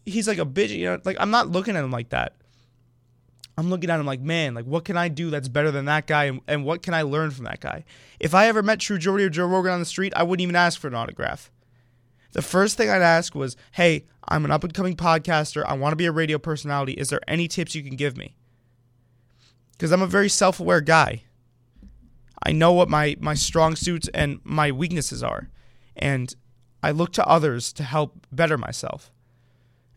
he's 0.04 0.28
like 0.28 0.38
a 0.38 0.46
bitch. 0.46 0.70
You 0.70 0.86
know, 0.86 1.00
like 1.04 1.16
I'm 1.20 1.30
not 1.30 1.48
looking 1.48 1.76
at 1.76 1.84
him 1.84 1.90
like 1.90 2.10
that. 2.10 2.36
I'm 3.58 3.68
looking 3.68 3.90
at 3.90 4.00
him 4.00 4.06
like, 4.06 4.20
man, 4.20 4.54
like 4.54 4.64
what 4.64 4.84
can 4.84 4.96
I 4.96 5.08
do 5.08 5.28
that's 5.28 5.48
better 5.48 5.70
than 5.70 5.84
that 5.86 6.06
guy, 6.06 6.24
and, 6.24 6.40
and 6.48 6.64
what 6.64 6.82
can 6.82 6.94
I 6.94 7.02
learn 7.02 7.30
from 7.30 7.44
that 7.44 7.60
guy? 7.60 7.84
If 8.18 8.34
I 8.34 8.46
ever 8.46 8.62
met 8.62 8.80
True 8.80 8.98
Geordie 8.98 9.24
or 9.24 9.30
Joe 9.30 9.46
Rogan 9.46 9.72
on 9.72 9.80
the 9.80 9.86
street, 9.86 10.12
I 10.16 10.22
wouldn't 10.22 10.42
even 10.42 10.56
ask 10.56 10.80
for 10.80 10.88
an 10.88 10.94
autograph. 10.94 11.50
The 12.32 12.42
first 12.42 12.76
thing 12.76 12.88
I'd 12.88 13.02
ask 13.02 13.34
was, 13.34 13.56
hey, 13.72 14.06
I'm 14.28 14.44
an 14.44 14.52
up 14.52 14.62
and 14.62 14.72
coming 14.72 14.94
podcaster. 14.94 15.64
I 15.66 15.74
want 15.74 15.92
to 15.92 15.96
be 15.96 16.06
a 16.06 16.12
radio 16.12 16.38
personality. 16.38 16.92
Is 16.92 17.08
there 17.08 17.20
any 17.26 17.48
tips 17.48 17.74
you 17.74 17.82
can 17.82 17.96
give 17.96 18.16
me? 18.16 18.36
because 19.80 19.92
I'm 19.92 20.02
a 20.02 20.06
very 20.06 20.28
self 20.28 20.60
aware 20.60 20.82
guy. 20.82 21.22
I 22.42 22.52
know 22.52 22.72
what 22.72 22.90
my, 22.90 23.16
my 23.18 23.32
strong 23.32 23.76
suits 23.76 24.08
and 24.12 24.40
my 24.44 24.70
weaknesses 24.70 25.22
are. 25.22 25.48
And 25.96 26.34
I 26.82 26.90
look 26.90 27.14
to 27.14 27.26
others 27.26 27.72
to 27.74 27.82
help 27.82 28.26
better 28.30 28.58
myself. 28.58 29.10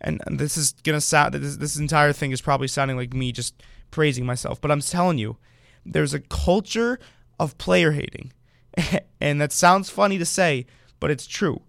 And, 0.04 0.22
this 0.30 0.58
is 0.58 0.74
to 0.74 1.02
sound, 1.02 1.34
this, 1.34 1.58
this 1.58 1.78
entire 1.78 2.12
thing 2.12 2.32
is 2.32 2.42
probably 2.42 2.68
sounding 2.68 2.98
like 2.98 3.14
me 3.14 3.32
just 3.32 3.62
praising 3.90 4.26
myself, 4.26 4.60
but 4.60 4.72
I'm 4.72 4.82
telling 4.82 5.18
you, 5.18 5.38
there's 5.86 6.14
a 6.14 6.20
culture 6.20 7.00
of 7.40 7.58
player 7.58 7.92
hating. 7.92 8.34
and 9.22 9.40
that 9.40 9.52
sounds 9.52 9.90
funny 9.90 10.18
to 10.18 10.26
say, 10.26 10.66
but 11.00 11.12
it's 11.12 11.28
true. 11.28 11.62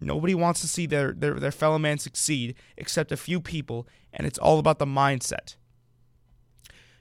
Nobody 0.00 0.34
wants 0.34 0.60
to 0.62 0.68
see 0.68 0.86
their, 0.86 1.12
their, 1.12 1.34
their 1.34 1.52
fellow 1.52 1.78
man 1.78 1.98
succeed 1.98 2.54
except 2.76 3.12
a 3.12 3.16
few 3.16 3.40
people, 3.40 3.86
and 4.12 4.26
it's 4.26 4.38
all 4.38 4.58
about 4.58 4.78
the 4.78 4.86
mindset. 4.86 5.56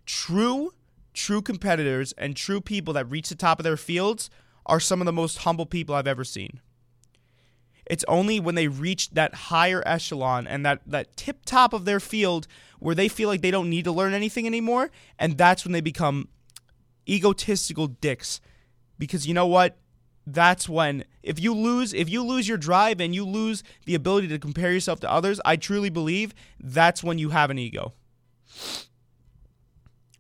True, 0.06 0.74
true 1.14 1.42
competitors 1.42 2.14
and 2.18 2.36
true 2.36 2.62
people 2.62 2.94
that 2.94 3.10
reach 3.10 3.30
the 3.30 3.36
top 3.36 3.60
of 3.60 3.64
their 3.64 3.78
fields 3.78 4.30
are 4.66 4.80
some 4.80 5.02
of 5.02 5.06
the 5.06 5.14
most 5.14 5.40
humble 5.40 5.66
people 5.66 5.96
I've 5.96 6.08
ever 6.08 6.24
seen. 6.24 6.60
It's 7.90 8.06
only 8.08 8.40
when 8.40 8.56
they 8.56 8.68
reach 8.68 9.10
that 9.12 9.34
higher 9.34 9.82
echelon 9.86 10.46
and 10.46 10.64
that, 10.66 10.82
that 10.86 11.18
tip 11.18 11.44
top 11.44 11.74
of 11.74 11.86
their 11.86 12.00
field 12.00 12.48
where 12.78 12.96
they 12.96 13.10
feel 13.10 13.28
like 13.28 13.42
they 13.42 13.52
don't 13.52 13.70
need 13.70 13.84
to 13.86 13.92
learn 13.92 14.14
anything 14.14 14.46
anymore, 14.46 14.92
and 15.18 15.38
that's 15.38 15.66
when 15.66 15.74
they 15.74 15.82
become 15.82 16.30
egotistical 17.08 17.88
dicks. 17.88 18.40
Because 18.98 19.28
you 19.28 19.34
know 19.34 19.48
what? 19.48 19.78
That's 20.26 20.70
when 20.70 21.04
if 21.24 21.40
you 21.40 21.56
lose 21.56 21.94
if 21.94 22.08
you 22.08 22.24
lose 22.24 22.48
your 22.48 22.58
drive 22.58 23.02
and 23.02 23.16
you 23.16 23.26
lose 23.26 23.64
the 23.86 23.96
ability 23.96 24.28
to 24.28 24.38
compare 24.38 24.72
yourself 24.72 25.00
to 25.00 25.12
others, 25.12 25.42
I 25.44 25.56
truly 25.56 25.90
believe 25.90 26.36
that's 26.60 27.04
when 27.04 27.18
you 27.18 27.30
have 27.30 27.50
an 27.50 27.58
ego. 27.58 27.94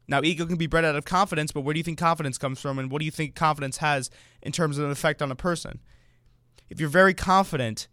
Now, 0.08 0.22
ego 0.24 0.48
can 0.48 0.58
be 0.58 0.66
bred 0.66 0.84
out 0.84 0.96
of 0.96 1.06
confidence, 1.06 1.52
but 1.52 1.62
where 1.62 1.74
do 1.74 1.78
you 1.78 1.84
think 1.84 2.00
confidence 2.00 2.40
comes 2.40 2.60
from, 2.60 2.80
and 2.80 2.90
what 2.90 2.98
do 2.98 3.06
you 3.06 3.12
think 3.12 3.36
confidence 3.36 3.78
has 3.78 4.10
in 4.42 4.52
terms 4.52 4.80
of 4.80 4.86
an 4.86 4.92
effect 4.92 5.22
on 5.22 5.32
a 5.32 5.36
person? 5.36 5.80
If 6.70 6.80
you're 6.80 6.90
very 6.90 7.14
confident, 7.14 7.88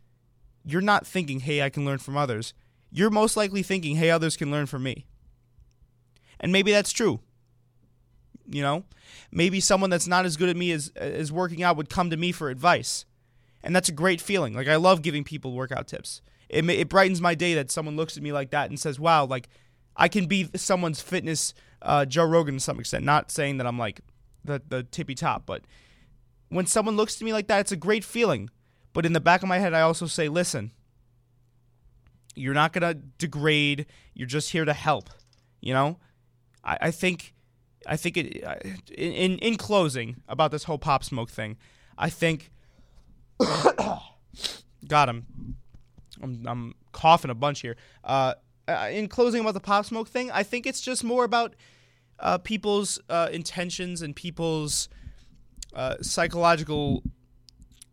you're 0.65 0.81
not 0.81 1.07
thinking, 1.07 1.41
hey, 1.41 1.63
I 1.63 1.71
can 1.71 1.85
learn 1.85 1.99
from 1.99 2.17
others. 2.17 2.55
You're 2.91 3.11
most 3.11 3.37
likely 3.37 3.63
thinking, 3.63 3.97
hey, 3.97 4.11
others 4.11 4.37
can 4.37 4.51
learn 4.51 4.67
from 4.67 4.83
me. 4.83 5.07
And 6.39 6.53
maybe 6.53 6.73
that's 6.73 6.93
true. 6.93 7.21
You 8.49 8.63
know, 8.63 8.85
maybe 9.33 9.59
someone 9.59 9.91
that's 9.91 10.07
not 10.07 10.25
as 10.25 10.37
good 10.37 10.49
at 10.49 10.57
me 10.57 10.71
as, 10.71 10.93
as 10.95 11.33
working 11.33 11.63
out 11.63 11.77
would 11.77 11.89
come 11.89 12.11
to 12.11 12.17
me 12.17 12.31
for 12.33 12.49
advice. 12.49 13.05
And 13.63 13.75
that's 13.75 13.89
a 13.89 13.93
great 13.93 14.21
feeling. 14.21 14.55
Like, 14.55 14.69
I 14.69 14.77
love 14.77 15.03
giving 15.03 15.25
people 15.25 15.53
workout 15.53 15.89
tips. 15.89 16.21
It, 16.49 16.69
it 16.71 16.89
brightens 16.89 17.21
my 17.21 17.35
day 17.35 17.55
that 17.55 17.73
someone 17.73 17.97
looks 17.97 18.17
at 18.17 18.23
me 18.23 18.33
like 18.33 18.51
that 18.51 18.71
and 18.71 18.79
says, 18.79 19.01
wow, 19.01 19.25
like, 19.25 19.49
I 19.97 20.09
can 20.09 20.27
be 20.27 20.49
someone's 20.55 21.01
fitness 21.01 21.55
uh, 21.83 22.05
Joe 22.05 22.25
Rogan 22.25 22.55
to 22.55 22.61
some 22.61 22.79
extent. 22.79 23.05
Not 23.05 23.31
saying 23.31 23.59
that 23.59 23.67
I'm 23.67 23.79
like 23.79 24.01
the 24.45 24.63
the 24.69 24.83
tippy 24.83 25.15
top, 25.15 25.47
but 25.47 25.63
when 26.49 26.67
someone 26.67 26.97
looks 26.97 27.17
to 27.17 27.25
me 27.25 27.33
like 27.33 27.49
that, 27.49 27.61
it's 27.61 27.73
a 27.73 27.77
great 27.77 28.05
feeling. 28.05 28.51
But 28.97 29.05
in 29.05 29.13
the 29.13 29.21
back 29.21 29.43
of 29.43 29.49
my 29.51 29.59
head, 29.59 29.75
I 29.75 29.83
also 29.83 30.07
say, 30.07 30.31
listen, 30.31 30.71
you're 32.35 32.55
not 32.55 32.73
gonna 32.73 32.95
degrade. 32.95 33.85
You're 34.15 34.27
just 34.27 34.53
here 34.53 34.65
to 34.65 34.73
help. 34.73 35.11
You 35.61 35.75
know, 35.75 35.99
I, 36.65 36.79
I 36.81 36.91
think, 36.93 37.35
I 37.87 37.99
think 37.99 38.17
it. 38.17 38.43
In 38.97 39.37
in 39.41 39.57
closing 39.57 40.23
about 40.27 40.51
this 40.51 40.65
whole 40.65 40.79
pop 40.79 41.05
smoke 41.05 41.29
thing, 41.29 41.59
I 41.99 42.09
think. 42.09 42.51
got 44.89 45.11
him. 45.11 45.27
I'm, 46.23 46.43
I'm 46.47 46.75
coughing 46.93 47.31
a 47.31 47.35
bunch 47.35 47.61
here. 47.61 47.77
Uh, 48.03 48.33
uh, 48.67 48.89
in 48.91 49.09
closing 49.09 49.43
about 49.43 49.53
the 49.53 49.61
pop 49.61 49.85
smoke 49.85 50.09
thing, 50.09 50.31
I 50.31 50.43
think 50.43 50.65
it's 50.65 50.81
just 50.81 51.05
more 51.05 51.25
about 51.25 51.55
uh, 52.19 52.39
people's 52.39 52.99
uh, 53.11 53.29
intentions 53.31 54.01
and 54.01 54.17
people's 54.17 54.89
uh, 55.75 55.97
psychological. 56.01 57.03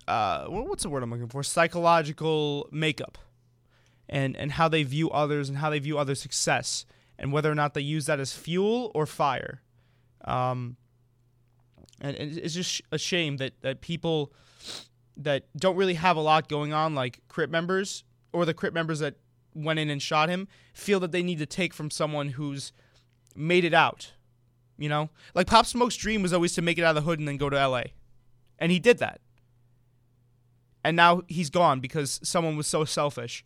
Uh, 0.08 0.46
what's 0.46 0.84
the 0.84 0.90
word 0.90 1.04
I'm 1.04 1.12
looking 1.12 1.28
for? 1.28 1.44
Psychological 1.44 2.68
makeup, 2.72 3.18
and 4.10 4.36
and 4.36 4.52
how 4.52 4.68
they 4.68 4.84
view 4.84 5.10
others 5.12 5.50
and 5.50 5.58
how 5.58 5.70
they 5.70 5.80
view 5.80 5.98
other 5.98 6.16
success, 6.16 6.86
and 7.18 7.32
whether 7.32 7.52
or 7.52 7.56
not 7.56 7.74
they 7.74 7.82
use 7.82 8.06
that 8.08 8.20
as 8.20 8.34
fuel 8.34 8.92
or 8.94 9.06
fire. 9.06 9.62
Um, 10.26 10.78
and, 12.02 12.16
and 12.18 12.38
it's 12.38 12.54
just 12.54 12.82
a 12.92 12.98
shame 12.98 13.38
that 13.38 13.62
that 13.62 13.82
people 13.82 14.34
that 15.18 15.46
don't 15.56 15.76
really 15.76 15.94
have 15.94 16.18
a 16.18 16.22
lot 16.22 16.50
going 16.50 16.74
on, 16.74 16.96
like 16.96 17.22
Crip 17.28 17.50
members 17.50 18.04
or 18.32 18.46
the 18.46 18.54
Crip 18.54 18.74
members 18.74 19.00
that 19.00 19.16
went 19.54 19.80
in 19.80 19.90
and 19.90 20.02
shot 20.02 20.30
him, 20.30 20.48
feel 20.74 21.00
that 21.00 21.12
they 21.12 21.24
need 21.24 21.40
to 21.40 21.46
take 21.46 21.74
from 21.74 21.92
someone 21.92 22.30
who's 22.30 22.74
made 23.36 23.64
it 23.64 23.74
out. 23.74 24.14
You 24.78 24.90
know, 24.90 25.10
like 25.36 25.48
Pop 25.48 25.66
Smoke's 25.66 25.96
dream 25.96 26.24
was 26.24 26.34
always 26.34 26.54
to 26.54 26.62
make 26.62 26.78
it 26.78 26.84
out 26.84 26.98
of 26.98 27.04
the 27.04 27.08
hood 27.08 27.20
and 27.20 27.28
then 27.28 27.38
go 27.38 27.50
to 27.50 27.68
LA, 27.68 27.84
and 28.58 28.72
he 28.72 28.80
did 28.80 28.98
that. 28.98 29.22
And 30.84 30.98
now 30.98 31.22
he's 31.28 31.50
gone 31.50 31.80
because 31.80 32.20
someone 32.24 32.58
was 32.58 32.68
so 32.68 32.84
selfish. 32.86 33.46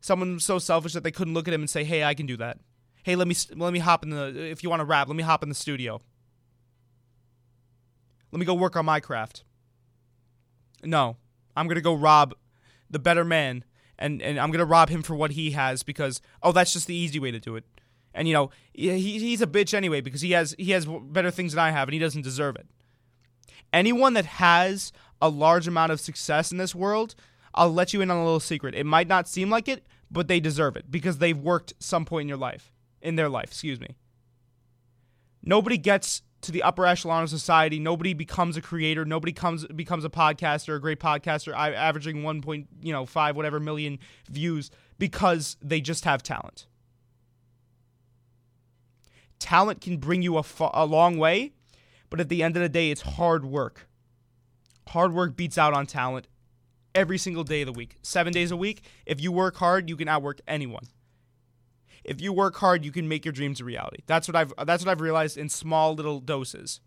Someone 0.00 0.34
was 0.34 0.44
so 0.44 0.58
selfish 0.58 0.92
that 0.92 1.02
they 1.02 1.10
couldn't 1.10 1.34
look 1.34 1.48
at 1.48 1.54
him 1.54 1.62
and 1.62 1.70
say, 1.70 1.84
"Hey, 1.84 2.04
I 2.04 2.14
can 2.14 2.26
do 2.26 2.36
that." 2.36 2.58
Hey, 3.02 3.16
let 3.16 3.26
me 3.26 3.34
let 3.54 3.72
me 3.72 3.80
hop 3.80 4.04
in 4.04 4.10
the 4.10 4.50
if 4.50 4.62
you 4.62 4.70
want 4.70 4.80
to 4.80 4.84
rap, 4.84 5.08
let 5.08 5.16
me 5.16 5.22
hop 5.22 5.42
in 5.42 5.48
the 5.48 5.54
studio. 5.54 6.00
Let 8.30 8.38
me 8.38 8.46
go 8.46 8.54
work 8.54 8.76
on 8.76 8.84
my 8.84 9.00
craft. 9.00 9.44
No, 10.84 11.16
I'm 11.56 11.66
gonna 11.66 11.80
go 11.80 11.94
rob 11.94 12.34
the 12.88 12.98
better 12.98 13.24
man, 13.24 13.64
and 13.98 14.22
and 14.22 14.38
I'm 14.38 14.50
gonna 14.50 14.64
rob 14.64 14.90
him 14.90 15.02
for 15.02 15.16
what 15.16 15.32
he 15.32 15.52
has 15.52 15.82
because 15.82 16.20
oh, 16.42 16.52
that's 16.52 16.72
just 16.72 16.86
the 16.86 16.94
easy 16.94 17.18
way 17.18 17.30
to 17.30 17.40
do 17.40 17.56
it. 17.56 17.64
And 18.14 18.28
you 18.28 18.34
know, 18.34 18.50
he, 18.72 18.98
he's 19.18 19.42
a 19.42 19.46
bitch 19.46 19.74
anyway 19.74 20.00
because 20.00 20.20
he 20.20 20.32
has 20.32 20.54
he 20.58 20.72
has 20.72 20.86
better 20.86 21.30
things 21.30 21.52
than 21.52 21.60
I 21.60 21.70
have 21.70 21.88
and 21.88 21.94
he 21.94 21.98
doesn't 21.98 22.22
deserve 22.22 22.56
it. 22.56 22.66
Anyone 23.72 24.14
that 24.14 24.24
has 24.26 24.92
a 25.20 25.28
large 25.28 25.66
amount 25.66 25.92
of 25.92 26.00
success 26.00 26.52
in 26.52 26.58
this 26.58 26.74
world, 26.74 27.14
I'll 27.54 27.72
let 27.72 27.92
you 27.92 28.00
in 28.00 28.10
on 28.10 28.16
a 28.16 28.24
little 28.24 28.40
secret. 28.40 28.74
It 28.74 28.84
might 28.84 29.08
not 29.08 29.28
seem 29.28 29.50
like 29.50 29.68
it, 29.68 29.86
but 30.10 30.28
they 30.28 30.40
deserve 30.40 30.76
it 30.76 30.90
because 30.90 31.18
they've 31.18 31.38
worked 31.38 31.74
some 31.78 32.04
point 32.04 32.22
in 32.22 32.28
your 32.28 32.38
life, 32.38 32.72
in 33.02 33.16
their 33.16 33.28
life, 33.28 33.46
excuse 33.46 33.80
me. 33.80 33.96
Nobody 35.42 35.78
gets 35.78 36.22
to 36.40 36.52
the 36.52 36.62
upper 36.62 36.86
echelon 36.86 37.24
of 37.24 37.30
society. 37.30 37.78
Nobody 37.78 38.14
becomes 38.14 38.56
a 38.56 38.62
creator. 38.62 39.04
Nobody 39.04 39.32
comes 39.32 39.66
becomes 39.66 40.04
a 40.04 40.08
podcaster, 40.08 40.76
a 40.76 40.80
great 40.80 41.00
podcaster, 41.00 41.52
averaging 41.54 42.22
one 42.22 42.42
point 42.42 42.68
you 42.80 42.92
know 42.92 43.06
five 43.06 43.34
whatever 43.34 43.58
million 43.58 43.98
views 44.30 44.70
because 44.98 45.56
they 45.62 45.80
just 45.80 46.04
have 46.04 46.22
talent 46.22 46.66
talent 49.38 49.80
can 49.80 49.98
bring 49.98 50.22
you 50.22 50.38
a, 50.38 50.86
long 50.86 51.18
way, 51.18 51.52
but 52.10 52.20
at 52.20 52.28
the 52.28 52.42
end 52.42 52.56
of 52.56 52.62
the 52.62 52.68
day, 52.68 52.90
it's 52.90 53.02
hard 53.02 53.44
work. 53.44 53.87
Hard 54.88 55.12
work 55.12 55.36
beats 55.36 55.58
out 55.58 55.74
on 55.74 55.86
talent 55.86 56.26
every 56.94 57.18
single 57.18 57.44
day 57.44 57.62
of 57.62 57.66
the 57.66 57.72
week, 57.72 57.96
seven 58.02 58.32
days 58.32 58.50
a 58.50 58.56
week. 58.56 58.82
If 59.06 59.20
you 59.20 59.30
work 59.30 59.56
hard, 59.56 59.88
you 59.88 59.96
can 59.96 60.08
outwork 60.08 60.40
anyone. 60.48 60.84
If 62.04 62.20
you 62.20 62.32
work 62.32 62.56
hard, 62.56 62.84
you 62.84 62.90
can 62.90 63.08
make 63.08 63.24
your 63.24 63.32
dreams 63.32 63.60
a 63.60 63.64
reality. 63.64 63.98
That's 64.06 64.26
what 64.26 64.36
I've 64.36 64.52
that's 64.66 64.84
what 64.84 64.90
I've 64.90 65.00
realized 65.00 65.36
in 65.36 65.48
small 65.48 65.94
little 65.94 66.20
doses. 66.20 66.80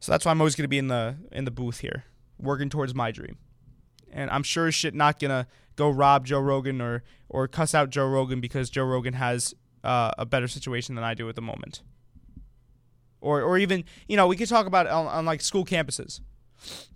So 0.00 0.12
that's 0.12 0.24
why 0.24 0.30
I'm 0.30 0.40
always 0.40 0.54
gonna 0.54 0.68
be 0.68 0.78
in 0.78 0.88
the 0.88 1.16
in 1.30 1.44
the 1.44 1.50
booth 1.50 1.80
here, 1.80 2.04
working 2.38 2.70
towards 2.70 2.94
my 2.94 3.10
dream. 3.10 3.36
And 4.10 4.30
I'm 4.30 4.42
sure 4.42 4.72
shit 4.72 4.94
not 4.94 5.20
gonna 5.20 5.46
go 5.76 5.90
rob 5.90 6.26
Joe 6.26 6.40
Rogan 6.40 6.80
or 6.80 7.02
or 7.28 7.48
cuss 7.48 7.74
out 7.74 7.90
Joe 7.90 8.06
Rogan 8.06 8.40
because 8.40 8.70
Joe 8.70 8.84
Rogan 8.84 9.14
has 9.14 9.54
uh, 9.84 10.12
a 10.16 10.24
better 10.24 10.48
situation 10.48 10.94
than 10.94 11.04
I 11.04 11.14
do 11.14 11.28
at 11.28 11.34
the 11.34 11.42
moment. 11.42 11.82
Or, 13.20 13.42
or 13.42 13.58
even, 13.58 13.84
you 14.06 14.16
know, 14.16 14.26
we 14.26 14.36
could 14.36 14.48
talk 14.48 14.66
about 14.66 14.86
on, 14.86 15.06
on 15.06 15.24
like 15.24 15.40
school 15.40 15.64
campuses. 15.64 16.20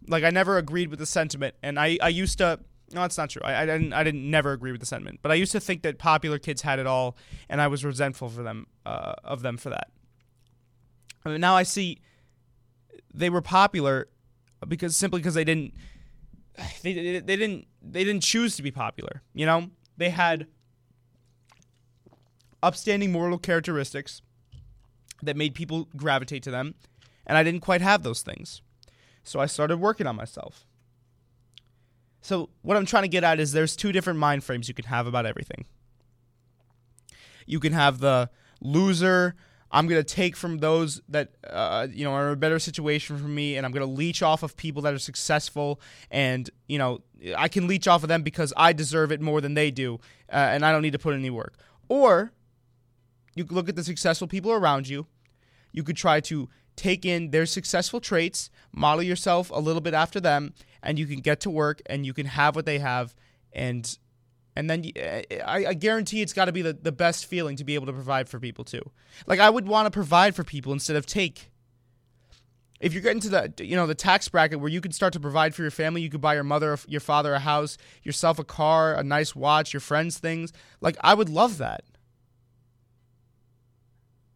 Like 0.09 0.25
I 0.25 0.31
never 0.31 0.59
agreed 0.59 0.89
with 0.89 0.99
the 0.99 1.07
sentiment, 1.07 1.55
and 1.63 1.79
I, 1.79 1.99
I 2.03 2.09
used 2.09 2.39
to. 2.39 2.59
No, 2.93 3.01
that's 3.01 3.17
not 3.17 3.31
true. 3.31 3.43
I, 3.45 3.63
I 3.63 3.67
didn't. 3.67 3.93
I 3.93 4.03
didn't 4.03 4.29
never 4.29 4.53
agree 4.53 4.73
with 4.73 4.81
the 4.81 4.87
sentiment, 4.87 5.21
but 5.23 5.31
I 5.31 5.37
used 5.37 5.53
to 5.53 5.61
think 5.61 5.83
that 5.83 5.99
popular 5.99 6.39
kids 6.39 6.63
had 6.63 6.81
it 6.81 6.87
all, 6.87 7.17
and 7.49 7.61
I 7.61 7.69
was 7.69 7.85
resentful 7.85 8.29
for 8.29 8.43
them 8.43 8.67
uh, 8.85 9.15
of 9.23 9.43
them 9.43 9.57
for 9.57 9.71
that. 9.71 9.91
I 11.25 11.29
mean, 11.31 11.41
now 11.41 11.55
I 11.55 11.63
see 11.63 12.01
they 13.15 13.31
were 13.31 13.41
popular 13.41 14.09
because 14.67 14.97
simply 14.97 15.21
because 15.21 15.35
they 15.35 15.45
didn't 15.45 15.75
they, 16.83 17.21
they 17.21 17.37
didn't 17.37 17.67
they 17.81 18.05
didn't 18.05 18.23
choose 18.23 18.57
to 18.57 18.63
be 18.63 18.71
popular. 18.71 19.23
You 19.35 19.47
know, 19.47 19.71
they 19.97 20.11
had 20.11 20.47
upstanding 22.63 23.13
moral 23.13 23.39
characteristics 23.39 24.23
that 25.23 25.37
made 25.37 25.55
people 25.55 25.89
gravitate 25.97 26.43
to 26.45 26.51
them, 26.51 26.75
and 27.27 27.39
I 27.39 27.43
didn't 27.43 27.61
quite 27.61 27.81
have 27.81 28.03
those 28.03 28.23
things. 28.23 28.63
So 29.23 29.41
I 29.41 29.47
started 29.47 29.79
working 29.79 30.07
on 30.07 30.17
myself. 30.17 30.67
So 32.21 32.51
what 32.63 32.77
I'm 32.77 32.87
trying 32.87 33.05
to 33.05 33.09
get 33.09 33.25
at 33.25 33.41
is 33.41 33.53
there's 33.53 33.77
two 33.77 33.93
different 33.93 34.19
mind 34.19 34.45
frames 34.45 34.69
you 34.69 34.75
can 34.75 34.85
have 34.87 35.07
about 35.07 35.27
everything. 35.27 35.65
You 37.47 37.59
can 37.61 37.73
have 37.73 37.99
the 37.99 38.31
loser, 38.61 39.35
I'm 39.73 39.87
going 39.87 40.01
to 40.01 40.15
take 40.15 40.37
from 40.37 40.59
those 40.59 41.01
that 41.09 41.31
uh, 41.49 41.89
you 41.91 42.05
know 42.05 42.13
are 42.13 42.29
in 42.29 42.33
a 42.35 42.37
better 42.37 42.59
situation 42.59 43.17
for 43.17 43.25
me, 43.25 43.57
and 43.57 43.65
I'm 43.65 43.73
going 43.73 43.87
to 43.87 43.93
leech 43.93 44.23
off 44.23 44.43
of 44.43 44.57
people 44.57 44.83
that 44.83 44.93
are 44.93 44.99
successful, 44.99 45.81
and 46.11 46.49
you 46.69 46.79
know 46.79 47.01
I 47.37 47.49
can 47.49 47.67
leech 47.67 47.89
off 47.89 48.03
of 48.03 48.09
them 48.09 48.23
because 48.23 48.53
I 48.57 48.75
deserve 48.75 49.11
it 49.13 49.21
more 49.21 49.41
than 49.41 49.55
they 49.55 49.71
do, 49.71 49.99
uh, 50.31 50.37
and 50.37 50.65
I 50.65 50.73
don't 50.73 50.83
need 50.83 50.93
to 50.93 50.99
put 50.99 51.15
in 51.15 51.21
any 51.21 51.31
work. 51.31 51.55
Or 51.89 52.33
you 53.35 53.45
could 53.45 53.55
look 53.55 53.69
at 53.69 53.77
the 53.77 53.85
successful 53.85 54.29
people 54.29 54.53
around 54.53 54.89
you. 54.89 55.07
You 55.73 55.83
could 55.83 55.97
try 55.97 56.21
to 56.21 56.49
take 56.77 57.05
in 57.05 57.31
their 57.31 57.47
successful 57.47 58.01
traits, 58.01 58.51
model 58.73 59.03
yourself 59.03 59.51
a 59.51 59.59
little 59.59 59.81
bit 59.81 59.95
after 59.95 60.21
them, 60.21 60.55
and 60.83 60.99
you 60.99 61.07
can 61.07 61.21
get 61.21 61.41
to 61.41 61.51
work 61.51 61.81
and 61.87 62.05
you 62.07 62.15
can 62.15 62.27
have 62.27 62.57
what 62.57 62.67
they 62.67 62.79
have 62.79 63.15
and 63.53 63.99
And 64.55 64.69
then 64.69 64.85
eh, 64.97 65.23
I, 65.45 65.67
I 65.67 65.75
guarantee 65.75 66.21
it's 66.21 66.33
got 66.35 66.47
to 66.47 66.53
be 66.53 66.63
the, 66.63 66.75
the 66.75 66.93
best 66.93 67.27
feeling 67.27 67.57
to 67.57 67.65
be 67.65 67.75
able 67.75 67.87
to 67.87 67.93
provide 67.93 68.29
for 68.29 68.39
people 68.39 68.65
too. 68.65 68.83
Like 69.27 69.41
I 69.41 69.49
would 69.49 69.67
want 69.67 69.87
to 69.87 69.91
provide 69.91 70.35
for 70.35 70.45
people 70.45 70.73
instead 70.73 70.97
of 70.97 71.07
take. 71.07 71.51
If 72.81 72.93
you're 72.93 73.03
getting 73.03 73.21
to 73.21 73.29
the 73.29 73.65
you 73.65 73.77
know 73.77 73.87
the 73.87 73.95
tax 73.95 74.29
bracket 74.29 74.61
where 74.61 74.69
you 74.71 74.81
can 74.81 74.93
start 74.93 75.13
to 75.13 75.21
provide 75.21 75.55
for 75.55 75.63
your 75.63 75.71
family, 75.71 76.03
you 76.03 76.11
could 76.11 76.21
buy 76.21 76.35
your 76.35 76.45
mother, 76.45 76.77
your 76.87 77.01
father 77.01 77.33
a 77.33 77.39
house, 77.39 77.79
yourself 78.03 78.39
a 78.39 78.45
car, 78.45 78.95
a 78.95 79.05
nice 79.05 79.37
watch, 79.37 79.73
your 79.73 79.81
friends 79.81 80.19
things. 80.19 80.53
Like 80.81 80.97
I 81.01 81.15
would 81.15 81.29
love 81.29 81.59
that. 81.59 81.85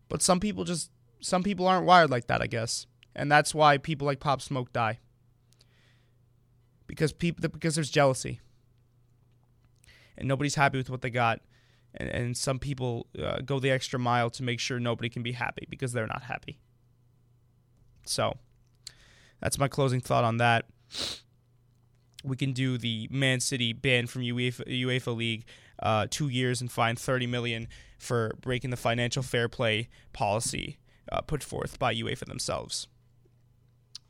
But 0.08 0.22
some 0.22 0.40
people 0.40 0.64
just 0.64 0.90
some 1.20 1.42
people 1.42 1.66
aren't 1.66 1.86
wired 1.86 2.10
like 2.10 2.26
that, 2.26 2.42
I 2.42 2.46
guess. 2.46 2.86
And 3.14 3.32
that's 3.32 3.54
why 3.54 3.78
people 3.78 4.06
like 4.06 4.20
Pop 4.20 4.40
Smoke 4.40 4.72
die. 4.72 4.98
Because 6.86 7.12
people 7.12 7.48
because 7.48 7.74
there's 7.74 7.90
jealousy. 7.90 8.40
And 10.18 10.28
nobody's 10.28 10.54
happy 10.54 10.78
with 10.78 10.90
what 10.90 11.02
they 11.02 11.10
got. 11.10 11.40
And, 11.94 12.08
and 12.08 12.36
some 12.36 12.58
people 12.58 13.06
uh, 13.22 13.40
go 13.40 13.58
the 13.58 13.70
extra 13.70 13.98
mile 13.98 14.30
to 14.30 14.42
make 14.42 14.60
sure 14.60 14.78
nobody 14.78 15.08
can 15.08 15.22
be 15.22 15.32
happy 15.32 15.66
because 15.68 15.92
they're 15.92 16.06
not 16.06 16.24
happy. 16.24 16.58
So, 18.04 18.36
that's 19.40 19.58
my 19.58 19.68
closing 19.68 20.00
thought 20.00 20.24
on 20.24 20.36
that. 20.36 20.66
We 22.24 22.36
can 22.36 22.52
do 22.52 22.78
the 22.78 23.08
Man 23.10 23.40
City 23.40 23.72
ban 23.72 24.06
from 24.06 24.22
UEFA, 24.22 24.66
UEFA 24.66 25.16
League 25.16 25.44
uh, 25.80 26.06
two 26.08 26.28
years 26.28 26.60
and 26.60 26.70
fine 26.70 26.96
30 26.96 27.26
million 27.26 27.68
for 27.96 28.32
breaking 28.40 28.70
the 28.70 28.76
financial 28.76 29.22
fair 29.22 29.48
play 29.48 29.88
policy 30.12 30.78
uh, 31.10 31.20
put 31.20 31.42
forth 31.42 31.78
by 31.78 31.94
UEFA 31.94 32.26
themselves. 32.26 32.88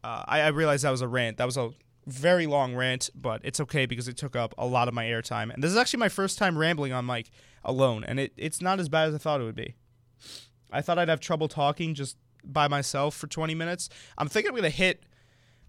Uh, 0.03 0.25
I, 0.27 0.41
I 0.41 0.49
realized 0.49 0.85
that 0.85 0.91
was 0.91 1.03
a 1.03 1.09
rant. 1.09 1.37
That 1.37 1.47
was 1.47 1.57
a 1.57 1.71
very 2.07 2.47
long 2.47 2.75
rant, 2.75 3.11
but 3.15 3.41
it's 3.45 3.61
okay 3.61 3.87
because 3.87 4.09
it 4.09 4.17
took 4.17 4.37
up 4.37 4.55
a 4.57 4.67
lot 4.67 4.89
of 4.89 4.95
my 4.95 5.05
airtime. 5.05 5.53
And 5.53 5.63
this 5.63 5.71
is 5.71 5.77
actually 5.77 6.01
my 6.01 6.09
first 6.09 6.39
time 6.39 6.57
rambling 6.57 6.93
on 6.93 7.05
mic 7.05 7.31
alone, 7.65 8.05
and 8.05 8.21
it, 8.21 8.33
it's 8.37 8.63
not 8.63 8.79
as 8.79 8.89
bad 8.89 9.09
as 9.09 9.15
I 9.15 9.19
thought 9.19 9.41
it 9.41 9.45
would 9.45 9.57
be. 9.57 9.75
I 10.71 10.83
thought 10.83 10.99
I'd 10.99 11.09
have 11.09 11.21
trouble 11.21 11.49
talking 11.49 11.95
just 11.95 12.17
by 12.45 12.69
myself 12.69 13.15
for 13.15 13.27
20 13.27 13.55
minutes. 13.55 13.89
I'm 14.17 14.29
thinking 14.29 14.51
I'm 14.51 14.55
going 14.55 14.71
to 14.71 14.77
hit. 14.77 15.03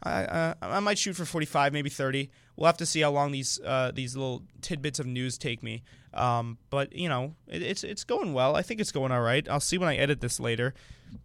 I, 0.03 0.23
uh, 0.23 0.53
I 0.61 0.79
might 0.79 0.99
shoot 0.99 1.15
for 1.15 1.25
45, 1.25 1.73
maybe 1.73 1.89
30. 1.89 2.29
We'll 2.57 2.65
have 2.65 2.77
to 2.77 2.85
see 2.87 3.01
how 3.01 3.11
long 3.11 3.31
these 3.31 3.59
uh, 3.63 3.91
these 3.93 4.15
little 4.15 4.41
tidbits 4.61 4.99
of 4.99 5.05
news 5.05 5.37
take 5.37 5.61
me. 5.61 5.83
Um, 6.13 6.57
but 6.71 6.91
you 6.93 7.07
know, 7.07 7.35
it, 7.47 7.61
it's 7.61 7.83
it's 7.83 8.03
going 8.03 8.33
well. 8.33 8.55
I 8.55 8.63
think 8.63 8.81
it's 8.81 8.91
going 8.91 9.11
all 9.11 9.21
right. 9.21 9.47
I'll 9.47 9.59
see 9.59 9.77
when 9.77 9.87
I 9.87 9.95
edit 9.95 10.21
this 10.21 10.39
later. 10.39 10.73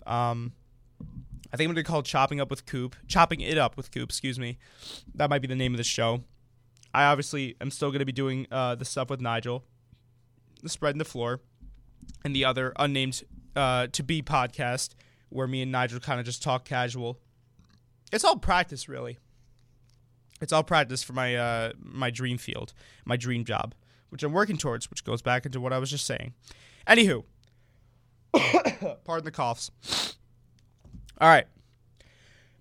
Um, 0.06 0.52
I 1.52 1.56
think 1.56 1.68
I'm 1.68 1.74
gonna 1.74 1.84
call 1.84 2.02
chopping 2.02 2.40
up 2.40 2.50
with 2.50 2.66
Coop, 2.66 2.94
chopping 3.08 3.40
it 3.40 3.56
up 3.56 3.78
with 3.78 3.90
Coop. 3.90 4.10
Excuse 4.10 4.38
me. 4.38 4.58
That 5.14 5.30
might 5.30 5.40
be 5.40 5.48
the 5.48 5.56
name 5.56 5.72
of 5.72 5.78
the 5.78 5.84
show. 5.84 6.22
I 6.92 7.04
obviously 7.04 7.56
am 7.62 7.70
still 7.70 7.90
gonna 7.90 8.04
be 8.04 8.12
doing 8.12 8.46
uh, 8.52 8.74
the 8.74 8.84
stuff 8.84 9.08
with 9.08 9.22
Nigel, 9.22 9.64
the 10.62 10.68
spread 10.68 10.90
spreading 10.90 10.98
the 10.98 11.06
floor, 11.06 11.40
and 12.26 12.36
the 12.36 12.44
other 12.44 12.74
unnamed 12.76 13.22
uh, 13.56 13.86
to 13.92 14.02
be 14.02 14.22
podcast 14.22 14.90
where 15.30 15.46
me 15.46 15.62
and 15.62 15.72
Nigel 15.72 15.98
kind 15.98 16.20
of 16.20 16.26
just 16.26 16.42
talk 16.42 16.66
casual. 16.66 17.18
It's 18.12 18.24
all 18.24 18.36
practice, 18.36 18.88
really. 18.88 19.18
It's 20.42 20.52
all 20.52 20.64
practice 20.64 21.02
for 21.02 21.12
my 21.12 21.36
uh, 21.36 21.72
my 21.80 22.10
dream 22.10 22.36
field, 22.36 22.74
my 23.04 23.16
dream 23.16 23.44
job, 23.44 23.74
which 24.10 24.22
I'm 24.22 24.32
working 24.32 24.58
towards, 24.58 24.90
which 24.90 25.04
goes 25.04 25.22
back 25.22 25.46
into 25.46 25.60
what 25.60 25.72
I 25.72 25.78
was 25.78 25.88
just 25.88 26.04
saying. 26.04 26.34
Anywho, 26.86 27.24
pardon 29.04 29.24
the 29.24 29.30
coughs. 29.30 29.70
All 31.18 31.28
right. 31.28 31.46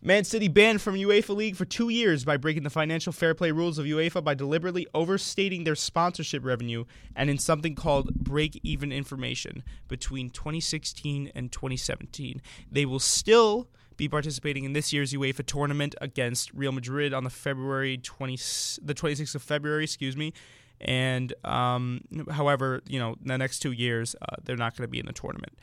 Man 0.04 0.24
City 0.24 0.48
banned 0.48 0.82
from 0.82 0.96
UEFA 0.96 1.36
League 1.36 1.56
for 1.56 1.66
two 1.66 1.90
years 1.90 2.26
by 2.26 2.36
breaking 2.36 2.64
the 2.64 2.72
financial 2.72 3.14
fair 3.14 3.36
play 3.36 3.52
rules 3.52 3.78
of 3.78 3.86
UEFA 3.86 4.24
by 4.24 4.34
deliberately 4.34 4.88
overstating 4.96 5.64
their 5.64 5.76
sponsorship 5.76 6.44
revenue 6.44 6.86
and 7.16 7.30
in 7.30 7.38
something 7.38 7.76
called 7.76 8.12
break 8.16 8.60
even 8.64 8.92
information 8.92 9.64
between 9.88 10.32
2016 10.32 11.32
and 11.36 11.52
2017. 11.52 12.42
They 12.72 12.84
will 12.84 13.00
still 13.00 13.70
be 14.02 14.10
participating 14.10 14.64
in 14.64 14.74
this 14.74 14.92
year's 14.92 15.14
UEFA 15.14 15.46
tournament 15.46 15.94
against 16.02 16.52
Real 16.56 16.72
Madrid 16.72 17.14
on 17.14 17.24
the 17.24 17.30
February 17.30 18.00
20 18.00 18.36
the 18.82 18.96
26th 18.96 19.36
of 19.36 19.44
February, 19.44 19.84
excuse 19.84 20.18
me. 20.18 20.34
And 20.80 21.32
um, 21.46 22.02
however, 22.32 22.82
you 22.88 22.98
know, 22.98 23.16
the 23.24 23.38
next 23.38 23.60
two 23.60 23.72
years 23.72 24.16
uh, 24.20 24.38
they're 24.44 24.58
not 24.58 24.76
going 24.76 24.88
to 24.88 24.92
be 24.92 24.98
in 24.98 25.06
the 25.06 25.14
tournament. 25.14 25.54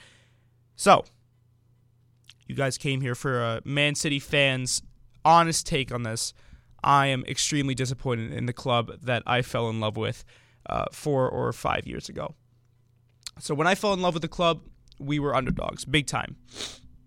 So, 0.77 1.05
you 2.47 2.55
guys 2.55 2.79
came 2.79 3.01
here 3.01 3.17
for 3.17 3.43
a 3.43 3.61
Man 3.65 3.97
City 3.97 4.21
fans' 4.21 4.83
honest 5.25 5.67
take 5.67 5.91
on 5.91 6.05
this. 6.05 6.33
I 6.85 7.09
am 7.09 7.25
extremely 7.27 7.75
disappointed 7.75 8.33
in 8.33 8.47
the 8.47 8.53
club 8.53 9.01
that 9.03 9.25
I 9.27 9.43
fell 9.43 9.69
in 9.69 9.81
love 9.81 9.97
with 9.97 10.25
uh, 10.71 10.85
four 10.93 11.29
or 11.29 11.53
five 11.53 11.89
years 11.89 12.09
ago. 12.09 12.37
So 13.41 13.53
when 13.53 13.67
I 13.67 13.75
fell 13.75 13.95
in 13.95 14.01
love 14.01 14.15
with 14.15 14.23
the 14.23 14.29
club, 14.29 14.61
we 15.01 15.19
were 15.19 15.35
underdogs, 15.35 15.85
big 15.85 16.07
time. 16.07 16.37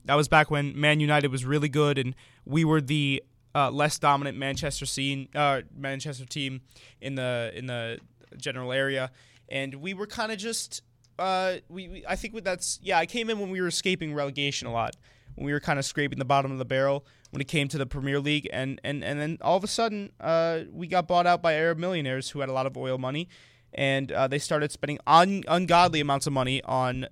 That 0.06 0.16
was 0.16 0.28
back 0.28 0.50
when 0.50 0.80
Man 0.80 1.00
United 1.00 1.32
was 1.32 1.46
really 1.46 1.70
good, 1.70 1.98
and 1.98 2.16
we 2.46 2.66
were 2.66 2.82
the 2.82 3.24
uh, 3.54 3.70
less 3.70 4.00
dominant 4.00 4.38
Manchester 4.38 4.86
scene, 4.86 5.28
uh, 5.36 5.62
Manchester 5.76 6.26
team 6.26 6.62
in 7.00 7.16
the 7.16 7.52
in 7.56 7.68
the 7.68 8.00
general 8.38 8.72
area, 8.72 9.12
and 9.50 9.76
we 9.76 9.94
were 9.94 10.08
kind 10.08 10.32
of 10.32 10.38
just. 10.38 10.82
Uh, 11.20 11.58
we, 11.70 11.88
we 11.88 12.06
I 12.08 12.16
think 12.16 12.42
that's 12.44 12.80
yeah. 12.82 12.98
I 12.98 13.06
came 13.06 13.30
in 13.30 13.40
when 13.40 13.50
we 13.52 13.62
were 13.62 13.68
escaping 13.68 14.14
relegation 14.14 14.68
a 14.68 14.72
lot, 14.72 14.96
when 15.36 15.46
we 15.46 15.54
were 15.54 15.60
kind 15.60 15.78
of 15.78 15.86
scraping 15.86 16.20
the 16.20 16.26
bottom 16.26 16.52
of 16.52 16.58
the 16.58 16.66
barrel 16.66 17.06
when 17.32 17.42
it 17.42 17.48
came 17.48 17.68
to 17.70 17.78
the 17.78 17.86
Premier 17.86 18.20
League, 18.20 18.48
and 18.54 18.80
and 18.84 19.04
and 19.04 19.20
then 19.20 19.38
all 19.42 19.58
of 19.58 19.64
a 19.64 19.68
sudden 19.68 20.12
uh, 20.20 20.60
we 20.72 20.88
got 20.88 21.08
bought 21.08 21.26
out 21.26 21.42
by 21.42 21.54
Arab 21.54 21.80
millionaires 21.80 22.30
who 22.30 22.40
had 22.40 22.50
a 22.50 22.54
lot 22.54 22.66
of 22.66 22.78
oil 22.78 22.98
money, 22.98 23.28
and 23.74 24.12
uh, 24.12 24.28
they 24.28 24.40
started 24.40 24.72
spending 24.72 25.00
un- 25.08 25.44
ungodly 25.48 26.00
amounts 26.00 26.28
of 26.28 26.34
money 26.34 26.62
on 26.64 27.08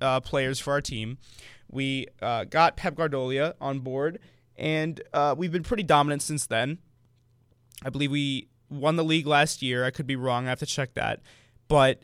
uh, 0.00 0.20
players 0.20 0.58
for 0.58 0.72
our 0.72 0.80
team. 0.80 1.18
We 1.70 2.06
uh, 2.20 2.44
got 2.44 2.76
Pep 2.76 2.96
Guardiola 2.96 3.54
on 3.60 3.80
board, 3.80 4.18
and 4.56 5.00
uh, 5.12 5.34
we've 5.36 5.52
been 5.52 5.62
pretty 5.62 5.84
dominant 5.84 6.22
since 6.22 6.46
then. 6.46 6.78
I 7.84 7.90
believe 7.90 8.10
we 8.10 8.48
won 8.68 8.96
the 8.96 9.04
league 9.04 9.26
last 9.26 9.62
year. 9.62 9.84
I 9.84 9.90
could 9.90 10.06
be 10.06 10.16
wrong. 10.16 10.46
I 10.46 10.50
have 10.50 10.58
to 10.58 10.66
check 10.66 10.94
that, 10.94 11.20
but 11.68 12.02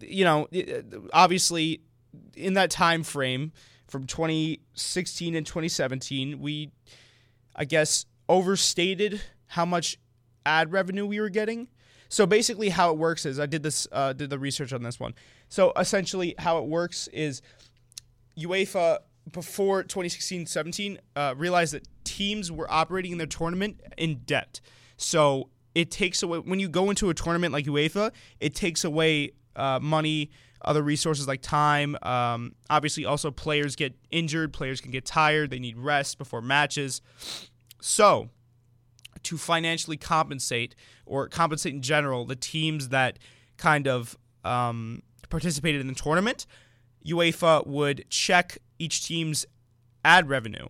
you 0.00 0.24
know, 0.24 0.48
obviously 1.12 1.82
in 2.36 2.54
that 2.54 2.70
time 2.70 3.02
frame 3.02 3.52
from 3.86 4.06
2016 4.06 5.34
and 5.34 5.46
2017, 5.46 6.40
we, 6.40 6.70
I 7.54 7.64
guess, 7.64 8.06
overstated 8.28 9.20
how 9.46 9.64
much 9.64 9.98
ad 10.46 10.72
revenue 10.72 11.06
we 11.06 11.20
were 11.20 11.28
getting. 11.28 11.68
So 12.08 12.26
basically, 12.26 12.68
how 12.68 12.90
it 12.90 12.98
works 12.98 13.26
is 13.26 13.40
I 13.40 13.46
did 13.46 13.62
this, 13.62 13.88
uh, 13.90 14.12
did 14.12 14.30
the 14.30 14.38
research 14.38 14.72
on 14.72 14.82
this 14.82 15.00
one. 15.00 15.14
So 15.48 15.72
essentially, 15.76 16.34
how 16.38 16.58
it 16.58 16.66
works 16.66 17.08
is 17.08 17.42
UEFA 18.38 18.98
before 19.30 19.84
2016-17 19.84 20.98
uh, 21.16 21.34
realized 21.36 21.72
that 21.74 21.86
teams 22.04 22.52
were 22.52 22.70
operating 22.70 23.12
in 23.12 23.18
their 23.18 23.26
tournament 23.26 23.80
in 23.96 24.16
debt. 24.26 24.60
So 24.96 25.48
it 25.74 25.90
takes 25.90 26.22
away 26.22 26.38
when 26.38 26.60
you 26.60 26.68
go 26.68 26.90
into 26.90 27.10
a 27.10 27.14
tournament 27.14 27.52
like 27.52 27.64
UEFA, 27.66 28.12
it 28.40 28.54
takes 28.54 28.84
away 28.84 29.32
uh, 29.56 29.78
money 29.80 30.30
other 30.64 30.82
resources 30.82 31.28
like 31.28 31.42
time. 31.42 31.96
Um, 32.02 32.54
obviously, 32.70 33.04
also 33.04 33.30
players 33.30 33.76
get 33.76 33.94
injured, 34.10 34.52
players 34.52 34.80
can 34.80 34.90
get 34.90 35.04
tired, 35.04 35.50
they 35.50 35.58
need 35.58 35.76
rest 35.76 36.18
before 36.18 36.40
matches. 36.40 37.02
So, 37.80 38.30
to 39.24 39.38
financially 39.38 39.96
compensate 39.96 40.74
or 41.06 41.28
compensate 41.28 41.74
in 41.74 41.82
general 41.82 42.24
the 42.24 42.36
teams 42.36 42.90
that 42.90 43.18
kind 43.56 43.86
of 43.86 44.16
um, 44.44 45.02
participated 45.28 45.80
in 45.80 45.86
the 45.86 45.94
tournament, 45.94 46.46
UEFA 47.06 47.66
would 47.66 48.04
check 48.08 48.58
each 48.78 49.04
team's 49.06 49.46
ad 50.04 50.28
revenue 50.28 50.66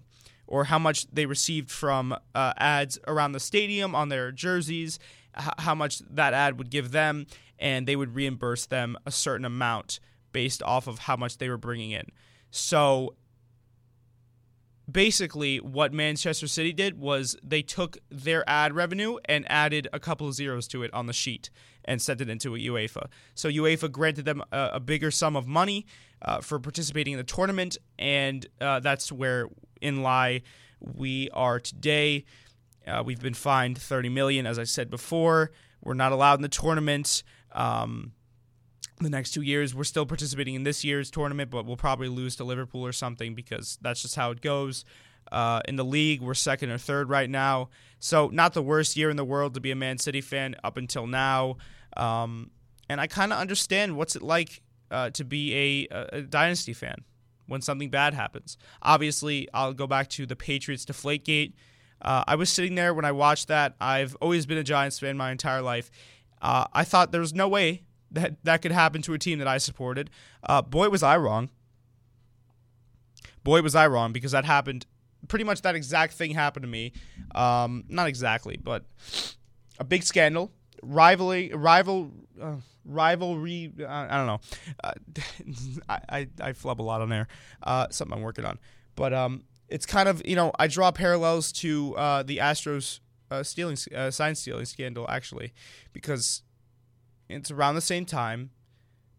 or 0.46 0.64
how 0.64 0.78
much 0.78 1.06
they 1.12 1.26
received 1.26 1.70
from 1.70 2.14
uh, 2.34 2.52
ads 2.58 2.98
around 3.06 3.32
the 3.32 3.40
stadium 3.40 3.94
on 3.94 4.08
their 4.08 4.30
jerseys, 4.30 4.98
h- 5.38 5.48
how 5.58 5.74
much 5.74 6.00
that 6.10 6.34
ad 6.34 6.58
would 6.58 6.70
give 6.70 6.90
them, 6.92 7.26
and 7.58 7.86
they 7.86 7.96
would 7.96 8.14
reimburse 8.14 8.66
them 8.66 8.96
a 9.06 9.10
certain 9.10 9.44
amount 9.44 10.00
based 10.32 10.62
off 10.62 10.86
of 10.86 11.00
how 11.00 11.16
much 11.16 11.38
they 11.38 11.48
were 11.48 11.56
bringing 11.56 11.92
in. 11.92 12.06
So 12.50 13.14
basically, 14.90 15.58
what 15.58 15.92
Manchester 15.92 16.46
City 16.46 16.72
did 16.72 16.98
was 16.98 17.36
they 17.42 17.62
took 17.62 17.96
their 18.10 18.48
ad 18.48 18.74
revenue 18.74 19.16
and 19.24 19.50
added 19.50 19.88
a 19.92 20.00
couple 20.00 20.28
of 20.28 20.34
zeros 20.34 20.68
to 20.68 20.82
it 20.82 20.92
on 20.92 21.06
the 21.06 21.12
sheet 21.12 21.50
and 21.84 22.00
sent 22.00 22.20
it 22.20 22.28
into 22.28 22.54
a 22.54 22.58
UEFA. 22.58 23.06
So 23.34 23.48
UEFA 23.48 23.90
granted 23.90 24.24
them 24.24 24.42
a, 24.52 24.70
a 24.74 24.80
bigger 24.80 25.10
sum 25.10 25.36
of 25.36 25.46
money 25.46 25.86
uh, 26.24 26.40
for 26.40 26.58
participating 26.58 27.12
in 27.12 27.18
the 27.18 27.24
tournament, 27.24 27.76
and 27.98 28.46
uh, 28.60 28.80
that's 28.80 29.12
where 29.12 29.48
in 29.80 30.02
lie 30.02 30.42
we 30.80 31.30
are 31.30 31.60
today. 31.60 32.24
Uh, 32.86 33.02
we've 33.04 33.20
been 33.20 33.34
fined 33.34 33.78
30 33.78 34.08
million, 34.08 34.46
as 34.46 34.58
I 34.58 34.64
said 34.64 34.90
before. 34.90 35.50
We're 35.82 35.94
not 35.94 36.12
allowed 36.12 36.34
in 36.36 36.42
the 36.42 36.48
tournament. 36.48 37.22
Um, 37.52 38.12
the 39.00 39.10
next 39.10 39.32
two 39.32 39.42
years, 39.42 39.74
we're 39.74 39.84
still 39.84 40.06
participating 40.06 40.54
in 40.54 40.62
this 40.62 40.84
year's 40.84 41.10
tournament, 41.10 41.50
but 41.50 41.66
we'll 41.66 41.76
probably 41.76 42.08
lose 42.08 42.36
to 42.36 42.44
Liverpool 42.44 42.86
or 42.86 42.92
something 42.92 43.34
because 43.34 43.78
that's 43.82 44.02
just 44.02 44.16
how 44.16 44.30
it 44.30 44.40
goes. 44.40 44.84
Uh, 45.32 45.60
in 45.66 45.76
the 45.76 45.84
league, 45.84 46.20
we're 46.20 46.34
second 46.34 46.70
or 46.70 46.78
third 46.78 47.08
right 47.08 47.28
now. 47.28 47.70
So, 47.98 48.28
not 48.28 48.52
the 48.52 48.62
worst 48.62 48.96
year 48.96 49.10
in 49.10 49.16
the 49.16 49.24
world 49.24 49.54
to 49.54 49.60
be 49.60 49.70
a 49.70 49.76
Man 49.76 49.98
City 49.98 50.20
fan 50.20 50.54
up 50.62 50.76
until 50.76 51.06
now. 51.06 51.56
Um, 51.96 52.50
and 52.88 53.00
I 53.00 53.06
kind 53.06 53.32
of 53.32 53.38
understand 53.38 53.96
what's 53.96 54.16
it 54.16 54.22
like 54.22 54.62
uh, 54.90 55.10
to 55.10 55.24
be 55.24 55.88
a, 55.90 56.08
a, 56.12 56.22
dynasty 56.22 56.72
fan 56.72 57.04
when 57.46 57.60
something 57.60 57.90
bad 57.90 58.14
happens. 58.14 58.56
Obviously, 58.82 59.48
I'll 59.52 59.72
go 59.72 59.86
back 59.86 60.08
to 60.10 60.26
the 60.26 60.36
Patriots 60.36 60.84
Deflategate. 60.84 61.52
Uh, 62.00 62.24
I 62.26 62.34
was 62.34 62.50
sitting 62.50 62.74
there 62.74 62.92
when 62.94 63.04
I 63.04 63.12
watched 63.12 63.48
that. 63.48 63.74
I've 63.80 64.16
always 64.20 64.46
been 64.46 64.58
a 64.58 64.64
Giants 64.64 64.98
fan 64.98 65.16
my 65.16 65.30
entire 65.30 65.62
life. 65.62 65.90
Uh, 66.42 66.66
I 66.72 66.84
thought 66.84 67.12
there 67.12 67.20
was 67.20 67.34
no 67.34 67.48
way 67.48 67.82
that 68.10 68.36
that 68.44 68.62
could 68.62 68.72
happen 68.72 69.02
to 69.02 69.14
a 69.14 69.18
team 69.18 69.38
that 69.38 69.48
I 69.48 69.58
supported. 69.58 70.10
Uh, 70.42 70.62
boy, 70.62 70.88
was 70.88 71.02
I 71.02 71.16
wrong. 71.16 71.50
Boy, 73.42 73.62
was 73.62 73.74
I 73.74 73.86
wrong 73.86 74.12
because 74.12 74.32
that 74.32 74.44
happened 74.44 74.86
pretty 75.28 75.44
much 75.44 75.62
that 75.62 75.74
exact 75.74 76.14
thing 76.14 76.32
happened 76.32 76.62
to 76.64 76.68
me. 76.68 76.92
Um, 77.34 77.84
not 77.88 78.08
exactly, 78.08 78.56
but 78.56 78.84
a 79.78 79.84
big 79.84 80.02
scandal, 80.02 80.52
rivalry, 80.82 81.50
rival, 81.54 82.10
uh, 82.40 82.56
rivalry. 82.84 83.72
Uh, 83.80 83.86
I 83.86 84.16
don't 84.16 84.26
know. 84.26 84.40
Uh, 84.82 84.92
I, 85.88 86.00
I, 86.08 86.28
I 86.40 86.52
flub 86.52 86.80
a 86.80 86.82
lot 86.82 87.00
on 87.00 87.08
there. 87.08 87.28
Uh, 87.62 87.86
something 87.90 88.16
I'm 88.16 88.22
working 88.22 88.44
on, 88.44 88.58
but 88.96 89.12
um, 89.12 89.44
it's 89.68 89.86
kind 89.86 90.08
of 90.08 90.22
you 90.24 90.36
know 90.36 90.52
I 90.58 90.66
draw 90.66 90.90
parallels 90.90 91.52
to 91.52 91.96
uh, 91.96 92.22
the 92.22 92.38
Astros 92.38 93.00
uh, 93.30 93.42
stealing 93.42 93.76
uh, 93.94 94.10
sign 94.10 94.34
stealing 94.34 94.64
scandal 94.64 95.06
actually, 95.08 95.52
because 95.92 96.42
it's 97.28 97.50
around 97.50 97.74
the 97.74 97.80
same 97.80 98.04
time. 98.04 98.50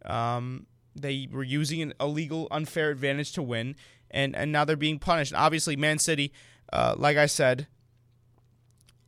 Um, 0.05 0.67
they 0.95 1.27
were 1.29 1.43
using 1.43 1.81
an 1.81 1.93
illegal, 1.99 2.47
unfair 2.51 2.89
advantage 2.89 3.33
to 3.33 3.41
win 3.41 3.75
and 4.15 4.35
and 4.35 4.51
now 4.51 4.65
they're 4.65 4.75
being 4.75 4.97
punished. 4.97 5.33
Obviously, 5.35 5.75
Man 5.75 5.99
City, 5.99 6.31
uh, 6.73 6.95
like 6.97 7.17
I 7.17 7.25
said, 7.27 7.67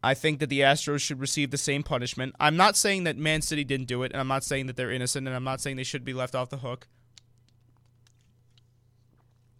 I 0.04 0.14
think 0.14 0.40
that 0.40 0.48
the 0.48 0.62
Astros 0.62 1.02
should 1.02 1.20
receive 1.20 1.52
the 1.52 1.58
same 1.58 1.84
punishment. 1.84 2.36
I'm 2.40 2.56
not 2.56 2.78
saying 2.78 3.06
that 3.06 3.18
Man 3.18 3.42
City 3.42 3.64
didn't 3.64 3.88
do 3.88 4.04
it, 4.04 4.12
and 4.12 4.22
I'm 4.22 4.28
not 4.28 4.44
saying 4.44 4.68
that 4.68 4.76
they're 4.76 4.92
innocent, 4.92 5.28
and 5.28 5.36
I'm 5.36 5.44
not 5.44 5.60
saying 5.60 5.76
they 5.76 5.84
should 5.84 6.06
be 6.06 6.14
left 6.14 6.36
off 6.36 6.50
the 6.50 6.58
hook. 6.58 6.88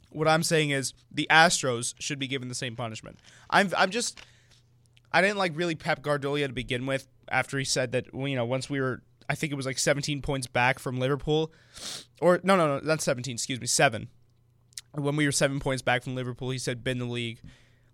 What 0.10 0.28
I'm 0.28 0.44
saying 0.44 0.70
is 0.70 0.94
the 1.12 1.28
Astros 1.30 1.94
should 2.00 2.20
be 2.20 2.28
given 2.28 2.48
the 2.48 2.56
same 2.56 2.76
punishment. 2.76 3.20
I'm 3.50 3.72
I'm 3.78 3.92
just 3.92 4.22
I 5.12 5.22
didn't 5.22 5.38
like 5.38 5.52
really 5.56 5.76
Pep 5.76 6.02
Guardiola 6.02 6.48
to 6.48 6.54
begin 6.54 6.86
with 6.86 7.08
after 7.30 7.58
he 7.58 7.66
said 7.66 7.92
that 7.92 8.06
you 8.14 8.36
know 8.36 8.46
once 8.46 8.70
we 8.70 8.80
were 8.80 9.02
I 9.30 9.36
think 9.36 9.52
it 9.52 9.56
was 9.56 9.66
like 9.66 9.78
17 9.78 10.22
points 10.22 10.48
back 10.48 10.80
from 10.80 10.98
Liverpool 10.98 11.52
or 12.22 12.40
no 12.44 12.56
no 12.56 12.68
no 12.68 12.80
not 12.80 13.02
17 13.02 13.34
excuse 13.34 13.60
me 13.60 13.68
7 13.68 14.08
when 14.94 15.16
we 15.16 15.26
were 15.26 15.32
seven 15.32 15.60
points 15.60 15.82
back 15.82 16.04
from 16.04 16.16
Liverpool, 16.16 16.50
he 16.50 16.58
said 16.58 16.84
bin 16.84 16.98
the 17.00 17.06
league. 17.06 17.40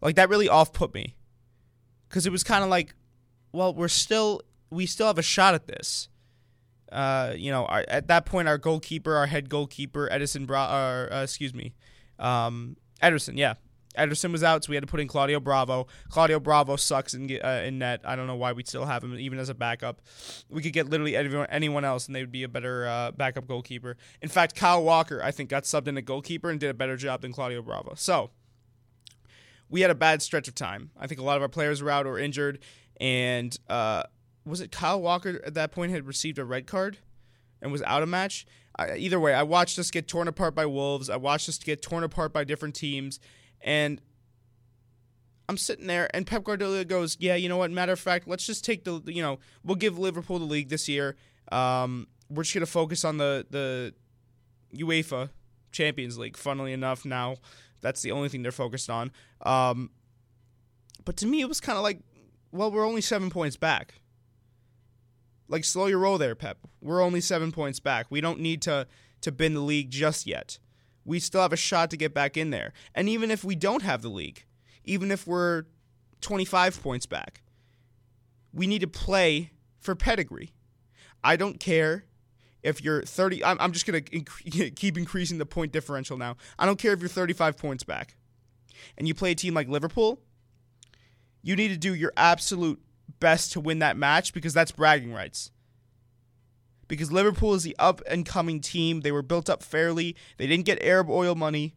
Like 0.02 0.16
that 0.16 0.30
really 0.30 0.50
off 0.50 0.74
put 0.74 0.94
me, 0.94 1.16
because 2.14 2.28
it 2.28 2.32
was 2.32 2.44
kind 2.44 2.64
of 2.64 2.70
like, 2.70 2.94
well, 3.54 3.74
we're 3.74 3.88
still 3.88 4.42
we 4.70 4.86
still 4.86 5.08
have 5.08 5.18
a 5.18 5.24
shot 5.24 5.56
at 5.56 5.66
this. 5.66 6.10
Uh, 6.92 7.34
you 7.36 7.50
know, 7.50 7.66
our, 7.66 7.84
at 7.88 8.08
that 8.08 8.24
point, 8.28 8.48
our 8.48 8.60
goalkeeper, 8.60 9.16
our 9.16 9.26
head 9.26 9.50
goalkeeper, 9.50 10.08
Edison 10.12 10.46
Bra, 10.46 10.72
or, 10.72 11.12
uh, 11.12 11.24
excuse 11.24 11.52
me, 11.52 11.74
um, 12.20 12.78
Ederson, 13.02 13.36
yeah, 13.36 13.56
Ederson 13.98 14.32
was 14.32 14.44
out, 14.44 14.64
so 14.64 14.70
we 14.70 14.76
had 14.76 14.84
to 14.84 14.88
put 14.88 15.00
in 15.00 15.08
Claudio 15.08 15.40
Bravo. 15.40 15.88
Claudio 16.10 16.40
Bravo 16.40 16.76
sucks 16.76 17.16
in 17.16 17.32
uh, 17.44 17.64
in 17.66 17.80
net. 17.80 18.02
I 18.06 18.16
don't 18.16 18.28
know 18.28 18.36
why 18.36 18.52
we 18.52 18.64
still 18.64 18.86
have 18.86 19.04
him 19.04 19.18
even 19.18 19.40
as 19.40 19.50
a 19.50 19.56
backup. 19.56 20.04
We 20.50 20.62
could 20.62 20.74
get 20.74 20.88
literally 20.88 21.16
anyone 21.16 21.84
else, 21.84 22.06
and 22.06 22.16
they 22.16 22.22
would 22.22 22.32
be 22.32 22.44
a 22.44 22.48
better 22.48 22.86
uh, 22.86 23.12
backup 23.12 23.48
goalkeeper. 23.48 23.98
In 24.22 24.30
fact, 24.30 24.56
Kyle 24.56 24.84
Walker, 24.84 25.20
I 25.24 25.32
think, 25.32 25.50
got 25.50 25.64
subbed 25.64 25.88
in 25.88 25.98
a 25.98 26.02
goalkeeper 26.04 26.52
and 26.52 26.60
did 26.60 26.70
a 26.70 26.76
better 26.76 26.96
job 26.96 27.22
than 27.22 27.34
Claudio 27.34 27.64
Bravo. 27.64 27.94
So 27.96 28.30
we 29.74 29.82
had 29.82 29.90
a 29.90 29.96
bad 29.96 30.22
stretch 30.22 30.48
of 30.48 30.54
time. 30.54 30.92
I 31.00 31.08
think 31.08 31.20
a 31.20 31.24
lot 31.24 31.36
of 31.36 31.42
our 31.42 31.50
players 31.50 31.82
were 31.82 31.90
out 31.90 32.06
or 32.06 32.20
injured, 32.20 32.60
and 33.02 33.58
uh, 33.68 34.04
was 34.46 34.62
it 34.62 34.72
Kyle 34.72 35.02
Walker 35.02 35.42
at 35.44 35.56
that 35.56 35.72
point 35.72 35.92
had 35.92 36.06
received 36.06 36.38
a 36.38 36.46
red 36.46 36.68
card 36.68 37.00
and 37.60 37.72
was 37.72 37.82
out 37.82 38.04
of 38.04 38.10
match? 38.10 38.46
either 38.80 39.20
way, 39.20 39.34
I 39.34 39.44
watched 39.44 39.78
us 39.78 39.92
get 39.92 40.08
torn 40.08 40.28
apart 40.28 40.56
by 40.56 40.66
Wolves. 40.66 41.10
I 41.10 41.16
watched 41.16 41.48
us 41.48 41.58
get 41.60 41.82
torn 41.82 42.04
apart 42.04 42.34
by 42.34 42.44
different 42.44 42.74
teams 42.74 43.20
and 43.62 44.02
I'm 45.50 45.58
sitting 45.58 45.88
there, 45.88 46.10
and 46.16 46.26
Pep 46.26 46.44
Guardiola 46.44 46.86
goes, 46.86 47.18
"Yeah, 47.20 47.36
you 47.36 47.50
know 47.50 47.58
what? 47.58 47.70
Matter 47.70 47.92
of 47.92 48.00
fact, 48.00 48.28
let's 48.28 48.46
just 48.46 48.64
take 48.64 48.86
the 48.86 49.02
you 49.06 49.22
know 49.22 49.40
we'll 49.64 49.76
give 49.76 50.00
Liverpool 50.00 50.40
the 50.40 50.46
league 50.46 50.70
this 50.70 50.88
year. 50.88 51.16
Um, 51.52 52.08
we're 52.30 52.44
just 52.44 52.54
gonna 52.54 52.66
focus 52.66 53.04
on 53.04 53.18
the 53.18 53.46
the 53.50 53.94
UEFA 54.74 55.30
Champions 55.72 56.18
League. 56.18 56.38
Funnily 56.38 56.72
enough, 56.72 57.04
now 57.04 57.36
that's 57.84 58.02
the 58.02 58.12
only 58.12 58.30
thing 58.30 58.42
they're 58.42 58.52
focused 58.52 58.90
on. 58.90 59.12
Um, 59.42 59.92
but 61.06 61.18
to 61.18 61.28
me, 61.28 61.42
it 61.42 61.48
was 61.48 61.62
kind 61.62 61.78
of 61.78 61.84
like, 61.84 62.00
well, 62.52 62.72
we're 62.72 62.88
only 62.88 63.02
seven 63.02 63.30
points 63.30 63.58
back. 63.58 64.02
Like, 65.48 65.64
slow 65.64 65.86
your 65.86 66.00
roll 66.00 66.18
there, 66.18 66.34
Pep. 66.34 66.58
We're 66.82 67.02
only 67.02 67.22
seven 67.22 67.52
points 67.52 67.80
back. 67.80 68.08
We 68.10 68.22
don't 68.22 68.40
need 68.40 68.64
to 68.64 68.88
to 69.22 69.32
bin 69.32 69.54
the 69.54 69.62
league 69.62 69.90
just 69.90 70.26
yet 70.26 70.58
we 71.06 71.20
still 71.20 71.42
have 71.42 71.54
a 71.54 71.58
shot 71.58 71.90
to 71.92 71.98
get 71.98 72.14
back 72.14 72.38
in 72.38 72.50
there. 72.50 72.74
And 72.96 73.10
even 73.10 73.32
if 73.32 73.44
we 73.44 73.56
don't 73.56 73.82
have 73.82 74.02
the 74.02 74.10
league, 74.10 74.46
even 74.84 75.12
if 75.12 75.28
we're 75.28 75.66
25 76.22 76.82
points 76.82 77.06
back, 77.06 77.42
we 78.54 78.68
need 78.68 78.80
to 78.80 78.88
play 78.88 79.52
for 79.80 79.96
pedigree. 79.96 80.54
I 81.24 81.36
don't 81.36 81.60
care 81.60 82.06
if 82.64 82.84
you're 82.84 83.02
30 83.04 83.44
I'm, 83.44 83.58
I'm 83.60 83.72
just 83.72 83.86
going 83.86 84.04
to 84.52 84.72
keep 84.72 84.98
increasing 84.98 85.38
the 85.38 85.46
point 85.46 85.72
differential 85.72 86.18
now. 86.18 86.38
I 86.58 86.66
don't 86.66 86.80
care 86.80 86.94
if 86.94 87.00
you're 87.00 87.10
35 87.10 87.58
points 87.58 87.84
back 87.84 88.16
and 88.98 89.08
you 89.08 89.14
play 89.14 89.32
a 89.32 89.36
team 89.36 89.54
like 89.54 89.68
Liverpool, 89.68 90.20
you 91.42 91.56
need 91.56 91.70
to 91.70 91.78
do 91.78 91.94
your 91.94 92.14
absolute 92.18 92.82
best 93.20 93.52
to 93.54 93.60
win 93.60 93.80
that 93.80 93.98
match 93.98 94.34
because 94.34 94.54
that's 94.54 94.72
bragging 94.72 95.14
rights 95.14 95.52
because 96.88 97.12
Liverpool 97.12 97.54
is 97.54 97.64
the 97.64 97.76
up 97.80 98.02
and 98.08 98.26
coming 98.26 98.60
team. 98.60 99.02
They 99.02 99.12
were 99.12 99.22
built 99.22 99.50
up 99.50 99.64
fairly. 99.64 100.16
They 100.38 100.48
didn't 100.48 100.66
get 100.66 100.82
Arab 100.84 101.10
oil 101.10 101.36
money. 101.36 101.76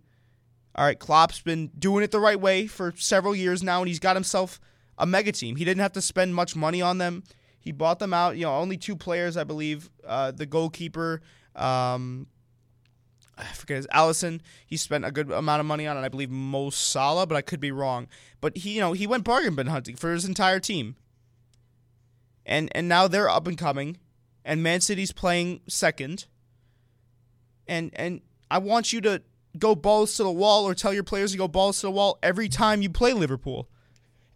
All 0.74 0.84
right, 0.84 0.98
Klopp's 0.98 1.40
been 1.40 1.70
doing 1.78 2.04
it 2.04 2.10
the 2.10 2.20
right 2.20 2.38
way 2.38 2.66
for 2.66 2.92
several 2.96 3.34
years 3.34 3.62
now, 3.62 3.80
and 3.80 3.88
he's 3.88 3.98
got 3.98 4.14
himself 4.16 4.60
a 4.98 5.06
mega 5.06 5.32
team. 5.32 5.56
He 5.56 5.64
didn't 5.64 5.80
have 5.80 5.92
to 5.92 6.02
spend 6.02 6.34
much 6.34 6.54
money 6.54 6.82
on 6.82 6.98
them. 6.98 7.24
He 7.66 7.72
bought 7.72 7.98
them 7.98 8.14
out. 8.14 8.36
You 8.36 8.44
know, 8.44 8.54
only 8.54 8.76
two 8.76 8.94
players, 8.94 9.36
I 9.36 9.42
believe. 9.42 9.90
Uh, 10.06 10.30
the 10.30 10.46
goalkeeper, 10.46 11.20
um, 11.56 12.28
I 13.36 13.42
forget 13.46 13.78
his 13.78 13.88
Alisson. 13.88 14.40
He 14.64 14.76
spent 14.76 15.04
a 15.04 15.10
good 15.10 15.32
amount 15.32 15.58
of 15.58 15.66
money 15.66 15.86
on, 15.88 15.96
and 15.96 16.06
I 16.06 16.08
believe 16.08 16.30
Mo 16.30 16.70
Salah, 16.70 17.26
but 17.26 17.34
I 17.34 17.42
could 17.42 17.58
be 17.58 17.72
wrong. 17.72 18.06
But 18.40 18.58
he, 18.58 18.74
you 18.74 18.80
know, 18.80 18.92
he 18.92 19.08
went 19.08 19.24
bargain 19.24 19.56
bin 19.56 19.66
hunting 19.66 19.96
for 19.96 20.12
his 20.12 20.24
entire 20.24 20.60
team, 20.60 20.94
and 22.46 22.70
and 22.72 22.88
now 22.88 23.08
they're 23.08 23.28
up 23.28 23.48
and 23.48 23.58
coming 23.58 23.98
and 24.46 24.62
Man 24.62 24.80
City's 24.80 25.12
playing 25.12 25.60
second. 25.68 26.26
And 27.66 27.90
and 27.94 28.20
I 28.48 28.58
want 28.58 28.92
you 28.92 29.00
to 29.02 29.22
go 29.58 29.74
balls 29.74 30.16
to 30.16 30.22
the 30.22 30.30
wall 30.30 30.64
or 30.64 30.74
tell 30.74 30.94
your 30.94 31.02
players 31.02 31.32
to 31.32 31.38
go 31.38 31.48
balls 31.48 31.80
to 31.80 31.88
the 31.88 31.90
wall 31.90 32.18
every 32.22 32.48
time 32.48 32.80
you 32.80 32.88
play 32.88 33.12
Liverpool. 33.12 33.68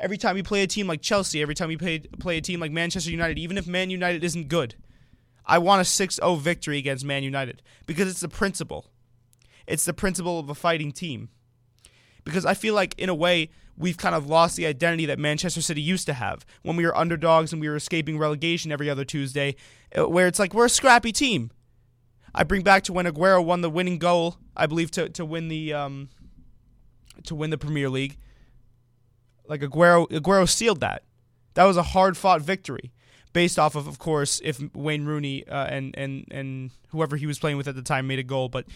Every 0.01 0.17
time 0.17 0.37
you 0.37 0.43
play 0.43 0.63
a 0.63 0.67
team 0.67 0.87
like 0.87 1.03
Chelsea, 1.03 1.43
every 1.43 1.55
time 1.55 1.71
you 1.71 1.79
play, 1.79 1.99
play 1.99 2.39
a 2.39 2.41
team 2.41 2.59
like 2.59 2.73
Manchester 2.73 3.11
United, 3.11 3.39
even 3.39 3.59
if 3.59 3.67
Man 3.67 3.91
United 3.91 4.25
isn't 4.25 4.49
good. 4.49 4.75
I 5.45 5.59
want 5.59 5.81
a 5.81 5.85
6-0 5.85 6.41
victory 6.41 6.79
against 6.79 7.05
Man 7.05 7.23
United 7.23 7.61
because 7.87 8.09
it's 8.09 8.21
the 8.21 8.29
principle. 8.29 8.87
It's 9.67 9.85
the 9.85 9.93
principle 9.93 10.39
of 10.39 10.49
a 10.49 10.55
fighting 10.55 10.91
team. 10.91 11.29
Because 12.25 12.47
I 12.47 12.55
feel 12.55 12.75
like 12.75 12.99
in 12.99 13.09
a 13.09 13.15
way 13.15 13.51
we've 13.77 13.97
kind 13.97 14.15
of 14.15 14.27
lost 14.27 14.57
the 14.57 14.67
identity 14.67 15.07
that 15.07 15.19
Manchester 15.19 15.63
City 15.63 15.81
used 15.81 16.07
to 16.07 16.13
have 16.13 16.45
when 16.63 16.77
we 16.77 16.85
were 16.85 16.97
underdogs 16.97 17.53
and 17.53 17.61
we 17.61 17.69
were 17.69 17.77
escaping 17.77 18.19
relegation 18.19 18.73
every 18.73 18.89
other 18.89 19.05
Tuesday, 19.05 19.57
uh, 19.99 20.09
where 20.09 20.27
it's 20.27 20.39
like 20.39 20.55
we're 20.55 20.67
a 20.67 20.71
scrappy 20.71 21.13
team. 21.13 21.51
I 22.35 22.45
bring 22.45 22.63
back 22.63 22.85
to 22.85 22.93
when 22.93 23.07
Aguero 23.07 23.45
won 23.45 23.61
the 23.61 23.71
winning 23.71 23.99
goal, 23.99 24.37
I 24.57 24.67
believe, 24.67 24.91
to 24.93 25.09
to 25.09 25.25
win 25.25 25.49
the 25.49 25.73
um, 25.73 26.11
to 27.25 27.35
win 27.35 27.51
the 27.51 27.59
Premier 27.59 27.89
League. 27.89 28.19
Like 29.51 29.63
Aguero, 29.63 30.09
Aguero 30.11 30.49
sealed 30.49 30.81
that. 30.81 31.03
That 31.55 31.65
was 31.65 31.77
a 31.77 31.83
hard 31.83 32.17
fought 32.17 32.41
victory, 32.41 32.93
based 33.33 33.59
off 33.59 33.75
of, 33.75 33.89
of 33.89 33.99
course, 33.99 34.41
if 34.45 34.61
Wayne 34.75 35.05
Rooney 35.05 35.47
uh, 35.49 35.67
and 35.67 35.93
and 35.99 36.25
and 36.31 36.71
whoever 36.91 37.17
he 37.17 37.27
was 37.27 37.41
playing 37.41 37.57
with 37.57 37.67
at 37.67 37.75
the 37.75 37.83
time 37.83 38.07
made 38.07 38.21
a 38.21 38.23
goal. 38.23 38.49
But 38.49 38.67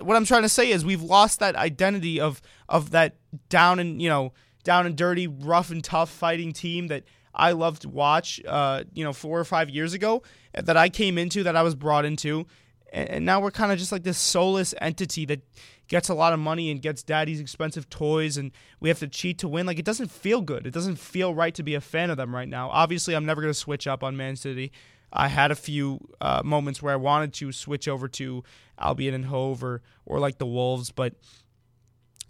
what 0.00 0.16
I'm 0.16 0.24
trying 0.24 0.42
to 0.42 0.48
say 0.48 0.70
is 0.70 0.86
we've 0.86 1.02
lost 1.02 1.38
that 1.40 1.54
identity 1.54 2.18
of 2.18 2.40
of 2.66 2.92
that 2.92 3.16
down 3.50 3.78
and 3.78 4.00
you 4.00 4.08
know 4.08 4.32
down 4.64 4.86
and 4.86 4.96
dirty, 4.96 5.26
rough 5.26 5.70
and 5.70 5.84
tough 5.84 6.08
fighting 6.08 6.54
team 6.54 6.86
that 6.86 7.04
I 7.34 7.52
loved 7.52 7.82
to 7.82 7.90
watch. 7.90 8.40
Uh, 8.48 8.84
you 8.94 9.04
know, 9.04 9.12
four 9.12 9.38
or 9.38 9.44
five 9.44 9.68
years 9.68 9.92
ago 9.92 10.22
that 10.54 10.78
I 10.78 10.88
came 10.88 11.18
into, 11.18 11.42
that 11.42 11.56
I 11.56 11.62
was 11.62 11.74
brought 11.74 12.06
into, 12.06 12.46
and, 12.90 13.10
and 13.10 13.26
now 13.26 13.38
we're 13.38 13.50
kind 13.50 13.70
of 13.70 13.78
just 13.78 13.92
like 13.92 14.02
this 14.02 14.16
soulless 14.16 14.74
entity 14.80 15.26
that 15.26 15.42
gets 15.88 16.08
a 16.08 16.14
lot 16.14 16.32
of 16.32 16.38
money 16.38 16.70
and 16.70 16.80
gets 16.80 17.02
daddy's 17.02 17.40
expensive 17.40 17.88
toys 17.90 18.36
and 18.36 18.52
we 18.80 18.88
have 18.88 18.98
to 18.98 19.08
cheat 19.08 19.38
to 19.38 19.48
win. 19.48 19.66
Like 19.66 19.78
it 19.78 19.84
doesn't 19.84 20.10
feel 20.10 20.40
good. 20.40 20.66
It 20.66 20.72
doesn't 20.72 20.98
feel 20.98 21.34
right 21.34 21.54
to 21.54 21.62
be 21.62 21.74
a 21.74 21.80
fan 21.80 22.10
of 22.10 22.16
them 22.16 22.34
right 22.34 22.48
now. 22.48 22.70
Obviously 22.70 23.14
i'm 23.14 23.26
never 23.26 23.40
going 23.40 23.52
to 23.52 23.58
switch 23.58 23.86
up 23.86 24.02
on 24.02 24.16
man 24.16 24.36
city. 24.36 24.72
I 25.12 25.28
had 25.28 25.52
a 25.52 25.54
few 25.54 26.00
uh, 26.20 26.42
moments 26.44 26.82
where 26.82 26.92
I 26.92 26.96
wanted 26.96 27.32
to 27.34 27.52
switch 27.52 27.86
over 27.86 28.08
to 28.08 28.42
Albion 28.78 29.14
and 29.14 29.26
Hove 29.26 29.62
or, 29.62 29.80
or 30.04 30.18
like 30.18 30.38
the 30.38 30.46
Wolves, 30.46 30.90
but 30.90 31.14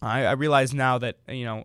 I, 0.03 0.27
I 0.27 0.33
realize 0.33 0.75
now 0.75 0.99
that 0.99 1.17
you 1.27 1.47
know 1.47 1.65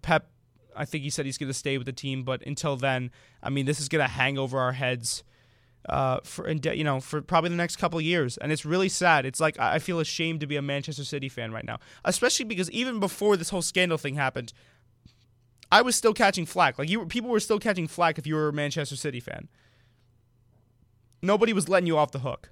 Pep. 0.00 0.30
I 0.76 0.84
think 0.84 1.02
he 1.02 1.10
said 1.10 1.26
he's 1.26 1.36
going 1.36 1.48
to 1.48 1.54
stay 1.54 1.76
with 1.76 1.86
the 1.86 1.92
team, 1.92 2.22
but 2.22 2.46
until 2.46 2.76
then, 2.76 3.10
I 3.42 3.50
mean, 3.50 3.66
this 3.66 3.80
is 3.80 3.88
going 3.88 4.04
to 4.04 4.10
hang 4.10 4.38
over 4.38 4.58
our 4.60 4.72
heads 4.72 5.24
uh, 5.88 6.20
for 6.22 6.50
you 6.50 6.84
know 6.84 7.00
for 7.00 7.22
probably 7.22 7.50
the 7.50 7.56
next 7.56 7.76
couple 7.76 7.98
of 7.98 8.04
years, 8.04 8.36
and 8.38 8.52
it's 8.52 8.64
really 8.64 8.88
sad. 8.88 9.24
It's 9.24 9.40
like 9.40 9.58
I 9.58 9.78
feel 9.78 10.00
ashamed 10.00 10.40
to 10.40 10.46
be 10.46 10.56
a 10.56 10.62
Manchester 10.62 11.04
City 11.04 11.28
fan 11.28 11.52
right 11.52 11.64
now, 11.64 11.78
especially 12.04 12.44
because 12.44 12.70
even 12.70 13.00
before 13.00 13.36
this 13.36 13.50
whole 13.50 13.62
scandal 13.62 13.98
thing 13.98 14.14
happened, 14.14 14.52
I 15.72 15.82
was 15.82 15.96
still 15.96 16.12
catching 16.12 16.46
flack. 16.46 16.78
Like 16.78 16.90
you, 16.90 17.06
people 17.06 17.30
were 17.30 17.40
still 17.40 17.58
catching 17.58 17.86
flack 17.86 18.18
if 18.18 18.26
you 18.26 18.34
were 18.34 18.48
a 18.48 18.52
Manchester 18.52 18.96
City 18.96 19.20
fan. 19.20 19.48
Nobody 21.22 21.52
was 21.52 21.68
letting 21.68 21.86
you 21.86 21.96
off 21.96 22.12
the 22.12 22.20
hook. 22.20 22.50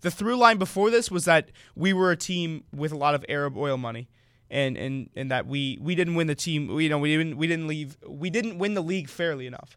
The 0.00 0.10
through 0.10 0.36
line 0.36 0.58
before 0.58 0.90
this 0.90 1.10
was 1.10 1.24
that 1.24 1.50
we 1.74 1.92
were 1.92 2.10
a 2.10 2.16
team 2.16 2.64
with 2.74 2.92
a 2.92 2.96
lot 2.96 3.14
of 3.14 3.24
Arab 3.28 3.56
oil 3.56 3.76
money, 3.76 4.08
and 4.50 4.76
and 4.76 5.10
and 5.14 5.30
that 5.30 5.46
we 5.46 5.78
we 5.80 5.94
didn't 5.94 6.14
win 6.14 6.26
the 6.26 6.34
team. 6.34 6.70
You 6.80 6.88
know, 6.88 6.98
we 6.98 7.16
didn't 7.16 7.36
we 7.36 7.46
didn't 7.46 7.66
leave. 7.66 7.96
We 8.06 8.30
didn't 8.30 8.58
win 8.58 8.74
the 8.74 8.82
league 8.82 9.08
fairly 9.08 9.46
enough. 9.46 9.76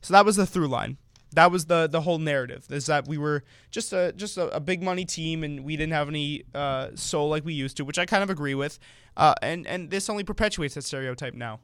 So 0.00 0.12
that 0.14 0.24
was 0.24 0.36
the 0.36 0.46
through 0.46 0.68
line. 0.68 0.98
That 1.34 1.50
was 1.50 1.66
the 1.66 1.86
the 1.86 2.00
whole 2.00 2.18
narrative. 2.18 2.66
Is 2.70 2.86
that 2.86 3.06
we 3.06 3.18
were 3.18 3.44
just 3.70 3.92
a 3.92 4.12
just 4.12 4.36
a, 4.36 4.48
a 4.56 4.60
big 4.60 4.82
money 4.82 5.04
team, 5.04 5.44
and 5.44 5.64
we 5.64 5.76
didn't 5.76 5.92
have 5.92 6.08
any 6.08 6.44
uh, 6.54 6.90
soul 6.94 7.28
like 7.28 7.44
we 7.44 7.54
used 7.54 7.76
to, 7.78 7.84
which 7.84 7.98
I 7.98 8.06
kind 8.06 8.22
of 8.22 8.30
agree 8.30 8.54
with. 8.54 8.78
Uh, 9.16 9.34
and 9.42 9.66
and 9.66 9.90
this 9.90 10.08
only 10.08 10.24
perpetuates 10.24 10.74
that 10.74 10.82
stereotype 10.82 11.34
now. 11.34 11.60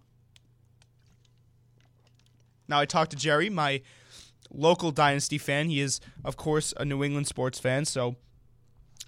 Now 2.68 2.80
I 2.80 2.84
talked 2.84 3.10
to 3.12 3.16
Jerry, 3.16 3.50
my 3.50 3.82
local 4.52 4.90
Dynasty 4.90 5.38
fan. 5.38 5.68
He 5.68 5.80
is, 5.80 6.00
of 6.24 6.36
course, 6.36 6.74
a 6.76 6.84
New 6.84 7.02
England 7.02 7.26
sports 7.26 7.58
fan, 7.58 7.84
so 7.84 8.16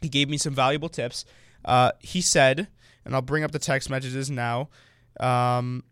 he 0.00 0.08
gave 0.08 0.28
me 0.28 0.36
some 0.38 0.54
valuable 0.54 0.88
tips. 0.88 1.24
Uh, 1.64 1.92
he 2.00 2.20
said, 2.20 2.68
and 3.04 3.14
I'll 3.14 3.22
bring 3.22 3.44
up 3.44 3.52
the 3.52 3.58
text 3.58 3.88
messages 3.88 4.30
now. 4.30 4.68
Um, 5.20 5.84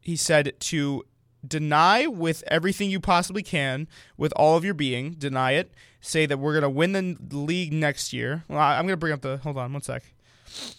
he 0.00 0.16
said 0.16 0.54
to 0.58 1.04
deny 1.46 2.06
with 2.06 2.42
everything 2.48 2.90
you 2.90 3.00
possibly 3.00 3.42
can, 3.42 3.88
with 4.16 4.32
all 4.36 4.56
of 4.56 4.64
your 4.64 4.74
being, 4.74 5.12
deny 5.12 5.52
it. 5.52 5.72
Say 6.00 6.26
that 6.26 6.38
we're 6.38 6.54
gonna 6.54 6.70
win 6.70 6.92
the 6.92 7.36
league 7.36 7.72
next 7.72 8.12
year. 8.12 8.44
Well, 8.48 8.58
I'm 8.58 8.86
gonna 8.86 8.96
bring 8.96 9.12
up 9.12 9.22
the. 9.22 9.38
Hold 9.38 9.58
on, 9.58 9.72
one 9.72 9.82
sec. 9.82 10.02
because 10.44 10.72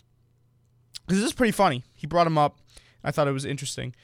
This 1.08 1.24
is 1.24 1.34
pretty 1.34 1.52
funny. 1.52 1.84
He 1.94 2.08
brought 2.08 2.28
him 2.28 2.38
up. 2.38 2.58
I 3.04 3.12
thought 3.12 3.28
it 3.28 3.34
was 3.34 3.46
interesting. 3.46 3.96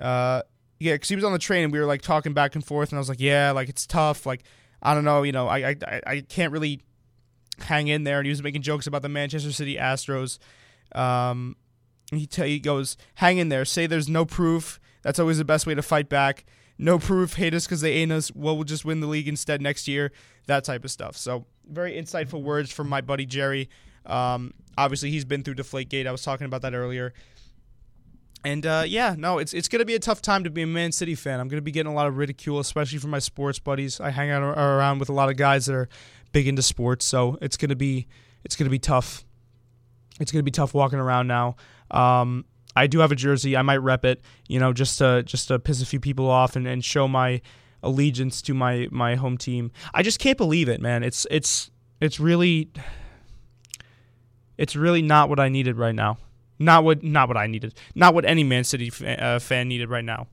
Uh, 0.00 0.42
yeah, 0.78 0.94
because 0.94 1.08
he 1.08 1.16
was 1.16 1.24
on 1.24 1.32
the 1.32 1.38
train 1.38 1.64
and 1.64 1.72
we 1.72 1.78
were 1.80 1.86
like 1.86 2.02
talking 2.02 2.32
back 2.34 2.54
and 2.54 2.64
forth, 2.64 2.90
and 2.90 2.98
I 2.98 3.00
was 3.00 3.08
like, 3.08 3.20
yeah, 3.20 3.50
like 3.50 3.68
it's 3.68 3.86
tough. 3.86 4.26
Like 4.26 4.44
I 4.82 4.94
don't 4.94 5.04
know, 5.04 5.22
you 5.22 5.32
know, 5.32 5.48
I 5.48 5.70
I 5.70 6.00
I 6.06 6.20
can't 6.28 6.52
really 6.52 6.82
hang 7.60 7.88
in 7.88 8.04
there. 8.04 8.18
And 8.18 8.26
he 8.26 8.30
was 8.30 8.42
making 8.42 8.62
jokes 8.62 8.86
about 8.86 9.02
the 9.02 9.08
Manchester 9.08 9.52
City 9.52 9.76
Astros. 9.76 10.38
Um, 10.92 11.56
he 12.10 12.26
t- 12.26 12.46
he 12.46 12.60
goes, 12.60 12.96
hang 13.16 13.38
in 13.38 13.48
there. 13.48 13.64
Say 13.64 13.86
there's 13.86 14.08
no 14.08 14.24
proof. 14.24 14.80
That's 15.02 15.18
always 15.18 15.38
the 15.38 15.44
best 15.44 15.66
way 15.66 15.74
to 15.74 15.82
fight 15.82 16.08
back. 16.08 16.44
No 16.78 16.98
proof. 16.98 17.34
Hate 17.34 17.54
us 17.54 17.66
because 17.66 17.80
they 17.80 17.94
ain't 17.94 18.12
us. 18.12 18.32
Well, 18.34 18.56
we'll 18.56 18.64
just 18.64 18.84
win 18.84 19.00
the 19.00 19.06
league 19.06 19.28
instead 19.28 19.60
next 19.60 19.88
year. 19.88 20.12
That 20.46 20.64
type 20.64 20.84
of 20.84 20.90
stuff. 20.90 21.16
So 21.16 21.46
very 21.68 21.92
insightful 21.92 22.42
words 22.42 22.72
from 22.72 22.88
my 22.88 23.00
buddy 23.00 23.26
Jerry. 23.26 23.68
Um, 24.06 24.54
obviously, 24.76 25.10
he's 25.10 25.24
been 25.24 25.42
through 25.42 25.56
Deflategate. 25.56 26.06
I 26.06 26.12
was 26.12 26.22
talking 26.22 26.46
about 26.46 26.62
that 26.62 26.74
earlier. 26.74 27.12
And 28.44 28.64
uh, 28.64 28.84
yeah, 28.86 29.16
no, 29.18 29.38
it's 29.38 29.52
it's 29.52 29.66
gonna 29.66 29.84
be 29.84 29.96
a 29.96 29.98
tough 29.98 30.22
time 30.22 30.44
to 30.44 30.50
be 30.50 30.62
a 30.62 30.66
Man 30.66 30.92
City 30.92 31.16
fan. 31.16 31.40
I'm 31.40 31.48
gonna 31.48 31.60
be 31.60 31.72
getting 31.72 31.90
a 31.90 31.94
lot 31.94 32.06
of 32.06 32.16
ridicule, 32.16 32.60
especially 32.60 32.98
from 32.98 33.10
my 33.10 33.18
sports 33.18 33.58
buddies. 33.58 34.00
I 34.00 34.10
hang 34.10 34.30
out 34.30 34.42
around 34.42 35.00
with 35.00 35.08
a 35.08 35.12
lot 35.12 35.28
of 35.28 35.36
guys 35.36 35.66
that 35.66 35.74
are 35.74 35.88
big 36.32 36.46
into 36.46 36.62
sports, 36.62 37.04
so 37.04 37.36
it's 37.42 37.56
gonna 37.56 37.74
be 37.76 38.06
it's 38.44 38.54
gonna 38.54 38.70
be 38.70 38.78
tough. 38.78 39.24
It's 40.20 40.30
gonna 40.30 40.44
be 40.44 40.52
tough 40.52 40.72
walking 40.72 41.00
around 41.00 41.26
now. 41.26 41.56
Um, 41.90 42.44
I 42.78 42.86
do 42.86 43.00
have 43.00 43.10
a 43.10 43.16
jersey. 43.16 43.56
I 43.56 43.62
might 43.62 43.78
rep 43.78 44.04
it, 44.04 44.20
you 44.46 44.60
know, 44.60 44.72
just 44.72 44.98
to 44.98 45.22
just 45.24 45.48
to 45.48 45.58
piss 45.58 45.82
a 45.82 45.86
few 45.86 46.00
people 46.00 46.30
off 46.30 46.54
and, 46.56 46.66
and 46.66 46.84
show 46.84 47.08
my 47.08 47.40
allegiance 47.82 48.40
to 48.42 48.54
my 48.54 48.88
my 48.90 49.16
home 49.16 49.36
team. 49.36 49.72
I 49.92 50.02
just 50.02 50.18
can't 50.20 50.38
believe 50.38 50.68
it, 50.68 50.80
man. 50.80 51.02
It's 51.02 51.26
it's 51.30 51.70
it's 52.00 52.20
really 52.20 52.70
it's 54.56 54.76
really 54.76 55.02
not 55.02 55.28
what 55.28 55.40
I 55.40 55.48
needed 55.48 55.76
right 55.76 55.94
now. 55.94 56.18
Not 56.58 56.84
what 56.84 57.02
not 57.02 57.28
what 57.28 57.36
I 57.36 57.46
needed. 57.48 57.74
Not 57.94 58.14
what 58.14 58.24
any 58.24 58.44
Man 58.44 58.64
City 58.64 58.90
fan, 58.90 59.18
uh, 59.18 59.38
fan 59.40 59.68
needed 59.68 59.90
right 59.90 60.04
now. 60.04 60.28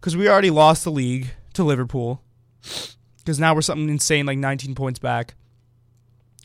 Cuz 0.00 0.16
we 0.16 0.28
already 0.28 0.50
lost 0.50 0.84
the 0.84 0.90
league 0.90 1.32
to 1.52 1.64
Liverpool. 1.64 2.22
Cuz 3.26 3.38
now 3.38 3.54
we're 3.54 3.62
something 3.62 3.88
insane 3.88 4.26
like 4.26 4.38
19 4.38 4.74
points 4.74 4.98
back. 4.98 5.34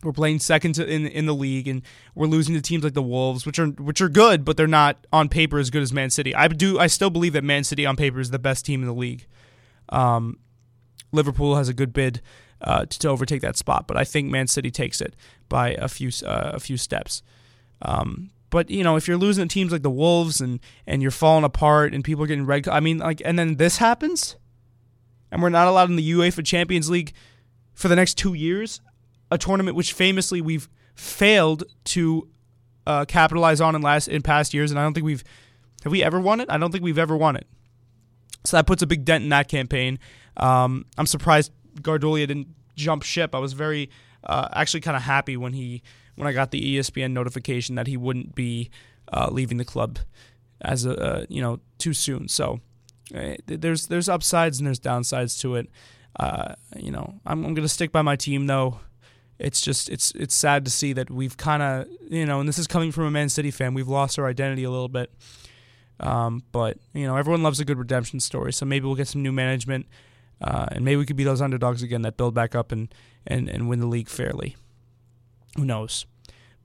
We're 0.03 0.13
playing 0.13 0.39
second 0.39 0.73
to, 0.75 0.87
in 0.87 1.07
in 1.07 1.25
the 1.25 1.35
league, 1.35 1.67
and 1.67 1.81
we're 2.15 2.27
losing 2.27 2.55
to 2.55 2.61
teams 2.61 2.83
like 2.83 2.93
the 2.93 3.01
Wolves, 3.01 3.45
which 3.45 3.59
are 3.59 3.67
which 3.67 4.01
are 4.01 4.09
good, 4.09 4.45
but 4.45 4.55
they're 4.55 4.67
not 4.67 5.05
on 5.11 5.27
paper 5.27 5.59
as 5.59 5.69
good 5.69 5.81
as 5.81 5.91
Man 5.91 6.09
City. 6.09 6.33
I 6.33 6.47
do 6.47 6.79
I 6.79 6.87
still 6.87 7.09
believe 7.09 7.33
that 7.33 7.43
Man 7.43 7.63
City 7.63 7.85
on 7.85 7.95
paper 7.95 8.19
is 8.19 8.31
the 8.31 8.39
best 8.39 8.65
team 8.65 8.81
in 8.81 8.87
the 8.87 8.93
league. 8.93 9.25
Um, 9.89 10.39
Liverpool 11.11 11.55
has 11.55 11.67
a 11.67 11.73
good 11.73 11.91
bid 11.91 12.21
uh, 12.61 12.85
to, 12.85 12.99
to, 12.99 13.09
overtake 13.09 13.41
that 13.41 13.57
spot, 13.57 13.87
but 13.87 13.97
I 13.97 14.03
think 14.03 14.29
Man 14.29 14.47
City 14.47 14.71
takes 14.71 15.01
it 15.01 15.15
by 15.49 15.71
a 15.71 15.87
few 15.87 16.11
uh, 16.25 16.51
a 16.53 16.59
few 16.59 16.77
steps. 16.77 17.21
Um, 17.81 18.31
but 18.49 18.69
you 18.69 18.83
know, 18.83 18.95
if 18.95 19.07
you're 19.07 19.17
losing 19.17 19.47
to 19.47 19.53
teams 19.53 19.71
like 19.71 19.83
the 19.83 19.89
Wolves 19.89 20.41
and 20.41 20.59
and 20.87 21.01
you're 21.01 21.11
falling 21.11 21.43
apart 21.43 21.93
and 21.93 22.03
people 22.03 22.23
are 22.23 22.27
getting 22.27 22.45
red, 22.45 22.67
I 22.67 22.79
mean, 22.79 22.99
like, 22.99 23.21
and 23.25 23.37
then 23.37 23.55
this 23.55 23.77
happens, 23.77 24.35
and 25.31 25.41
we're 25.41 25.49
not 25.49 25.67
allowed 25.67 25.89
in 25.89 25.95
the 25.95 26.11
UEFA 26.11 26.45
Champions 26.45 26.89
League 26.89 27.13
for 27.73 27.87
the 27.87 27.95
next 27.95 28.17
two 28.17 28.33
years, 28.33 28.81
a 29.31 29.37
tournament 29.37 29.75
which 29.75 29.93
famously 29.93 30.41
we've 30.41 30.69
failed 30.95 31.63
to 31.85 32.27
uh, 32.85 33.05
capitalize 33.05 33.61
on 33.61 33.75
in 33.75 33.81
last 33.81 34.07
in 34.07 34.21
past 34.21 34.53
years, 34.53 34.71
and 34.71 34.79
I 34.79 34.83
don't 34.83 34.93
think 34.93 35.05
we've 35.05 35.23
have 35.83 35.91
we 35.91 36.03
ever 36.03 36.19
won 36.19 36.39
it. 36.39 36.49
I 36.49 36.57
don't 36.57 36.71
think 36.71 36.83
we've 36.83 36.97
ever 36.97 37.15
won 37.15 37.35
it. 37.35 37.47
So 38.45 38.57
that 38.57 38.67
puts 38.67 38.81
a 38.81 38.87
big 38.87 39.05
dent 39.05 39.23
in 39.23 39.29
that 39.29 39.47
campaign. 39.47 39.99
Um, 40.37 40.85
I'm 40.97 41.05
surprised 41.05 41.51
Guardiola 41.81 42.25
didn't 42.25 42.47
jump 42.75 43.03
ship. 43.03 43.35
I 43.35 43.39
was 43.39 43.53
very 43.53 43.89
uh, 44.23 44.47
actually 44.53 44.81
kind 44.81 44.97
of 44.97 45.03
happy 45.03 45.37
when 45.37 45.53
he 45.53 45.81
when 46.15 46.27
I 46.27 46.33
got 46.33 46.51
the 46.51 46.77
ESPN 46.77 47.11
notification 47.11 47.75
that 47.75 47.87
he 47.87 47.95
wouldn't 47.95 48.35
be 48.35 48.69
uh, 49.11 49.29
leaving 49.31 49.57
the 49.57 49.65
club 49.65 49.99
as 50.61 50.85
a 50.85 50.99
uh, 50.99 51.25
you 51.29 51.41
know 51.41 51.59
too 51.77 51.93
soon. 51.93 52.27
So 52.27 52.59
uh, 53.15 53.35
there's 53.45 53.87
there's 53.87 54.09
upsides 54.09 54.59
and 54.59 54.67
there's 54.67 54.79
downsides 54.79 55.39
to 55.41 55.55
it. 55.55 55.69
Uh, 56.19 56.55
you 56.75 56.91
know, 56.91 57.19
I'm, 57.25 57.45
I'm 57.45 57.53
gonna 57.53 57.69
stick 57.69 57.91
by 57.91 58.01
my 58.01 58.15
team 58.15 58.47
though. 58.47 58.79
It's 59.39 59.61
just 59.61 59.89
it's 59.89 60.11
it's 60.11 60.35
sad 60.35 60.65
to 60.65 60.71
see 60.71 60.93
that 60.93 61.09
we've 61.09 61.37
kind 61.37 61.63
of 61.63 61.87
you 62.09 62.25
know, 62.25 62.39
and 62.39 62.47
this 62.47 62.59
is 62.59 62.67
coming 62.67 62.91
from 62.91 63.05
a 63.05 63.11
Man 63.11 63.29
City 63.29 63.51
fan. 63.51 63.73
We've 63.73 63.87
lost 63.87 64.19
our 64.19 64.27
identity 64.27 64.63
a 64.63 64.69
little 64.69 64.89
bit. 64.89 65.11
Um, 65.99 66.43
but 66.51 66.77
you 66.93 67.05
know, 67.05 67.15
everyone 67.15 67.43
loves 67.43 67.59
a 67.59 67.65
good 67.65 67.77
redemption 67.77 68.19
story. 68.19 68.53
So 68.53 68.65
maybe 68.65 68.85
we'll 68.85 68.95
get 68.95 69.07
some 69.07 69.21
new 69.21 69.31
management, 69.31 69.87
uh, 70.41 70.67
and 70.71 70.85
maybe 70.85 70.97
we 70.97 71.05
could 71.05 71.17
be 71.17 71.23
those 71.23 71.41
underdogs 71.41 71.83
again 71.83 72.01
that 72.03 72.17
build 72.17 72.33
back 72.33 72.55
up 72.55 72.71
and 72.71 72.93
and 73.27 73.49
and 73.49 73.67
win 73.69 73.79
the 73.79 73.87
league 73.87 74.09
fairly. 74.09 74.55
Who 75.57 75.65
knows? 75.65 76.05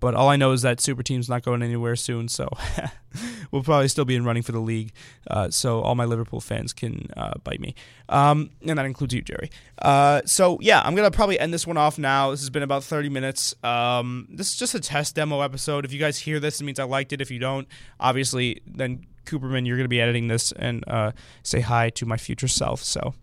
But 0.00 0.14
all 0.14 0.28
I 0.28 0.36
know 0.36 0.52
is 0.52 0.62
that 0.62 0.80
Super 0.80 1.02
Team's 1.02 1.28
not 1.28 1.42
going 1.42 1.62
anywhere 1.62 1.96
soon, 1.96 2.28
so 2.28 2.48
we'll 3.54 3.62
probably 3.62 3.86
still 3.86 4.04
be 4.04 4.16
in 4.16 4.24
running 4.24 4.42
for 4.42 4.50
the 4.50 4.60
league. 4.60 4.92
Uh, 5.30 5.48
so 5.48 5.80
all 5.80 5.94
my 5.94 6.04
Liverpool 6.04 6.40
fans 6.40 6.72
can 6.72 7.08
uh, 7.16 7.34
bite 7.44 7.60
me, 7.60 7.74
um, 8.08 8.50
and 8.66 8.78
that 8.78 8.84
includes 8.84 9.14
you, 9.14 9.22
Jerry. 9.22 9.48
Uh, 9.80 10.20
so 10.26 10.58
yeah, 10.60 10.82
I'm 10.84 10.96
gonna 10.96 11.10
probably 11.10 11.38
end 11.38 11.54
this 11.54 11.66
one 11.66 11.76
off 11.76 11.96
now. 11.96 12.32
This 12.32 12.40
has 12.40 12.50
been 12.50 12.64
about 12.64 12.82
30 12.82 13.08
minutes. 13.08 13.54
Um, 13.62 14.26
this 14.28 14.50
is 14.50 14.56
just 14.56 14.74
a 14.74 14.80
test 14.80 15.14
demo 15.14 15.40
episode. 15.40 15.84
If 15.84 15.92
you 15.92 16.00
guys 16.00 16.18
hear 16.18 16.40
this, 16.40 16.60
it 16.60 16.64
means 16.64 16.80
I 16.80 16.84
liked 16.84 17.12
it. 17.12 17.20
If 17.20 17.30
you 17.30 17.38
don't, 17.38 17.68
obviously, 18.00 18.60
then 18.66 19.06
Cooperman, 19.24 19.66
you're 19.66 19.76
gonna 19.76 19.88
be 19.88 20.00
editing 20.00 20.26
this 20.26 20.50
and 20.52 20.84
uh, 20.88 21.12
say 21.44 21.60
hi 21.60 21.90
to 21.90 22.04
my 22.04 22.16
future 22.16 22.48
self. 22.48 22.82
So. 22.82 23.14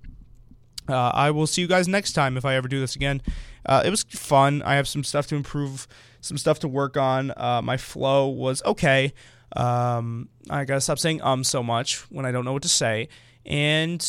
Uh, 0.90 1.12
I 1.14 1.32
will 1.32 1.48
see 1.48 1.62
you 1.62 1.68
guys 1.68 1.88
next 1.88 2.14
time 2.14 2.36
if 2.36 2.44
I 2.44 2.56
ever 2.56 2.68
do 2.68 2.80
this 2.80 2.96
again. 2.96 3.22
Uh, 3.66 3.84
it 3.86 3.92
was 3.92 4.04
fun. 4.04 4.62
I 4.64 4.76
have 4.76 4.88
some 4.88 5.04
stuff 5.04 5.28
to 5.28 5.36
improve 5.36 5.88
some 6.22 6.38
stuff 6.38 6.60
to 6.62 6.68
work 6.68 6.98
on. 6.98 7.32
My 7.38 7.78
flow 7.78 8.28
was 8.28 8.64
okay. 8.64 9.14
Um, 9.56 10.30
I 10.50 10.66
gotta 10.66 10.82
stop 10.82 11.00
saying 11.00 11.22
um 11.22 11.44
so 11.44 11.62
much 11.62 12.00
when 12.12 12.26
I 12.26 12.32
don't 12.32 12.46
know 12.46 12.54
what 12.54 12.64
to 12.64 12.70
say, 12.70 13.10
and 13.46 14.06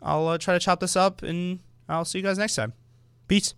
I'll 0.00 0.28
uh, 0.28 0.38
try 0.38 0.54
to 0.54 0.60
chop 0.60 0.80
this 0.80 0.96
up, 0.96 1.22
and 1.22 1.60
I'll 1.88 2.04
see 2.04 2.18
you 2.18 2.24
guys 2.24 2.38
next 2.38 2.54
time. 2.54 2.72
Peace. 3.28 3.54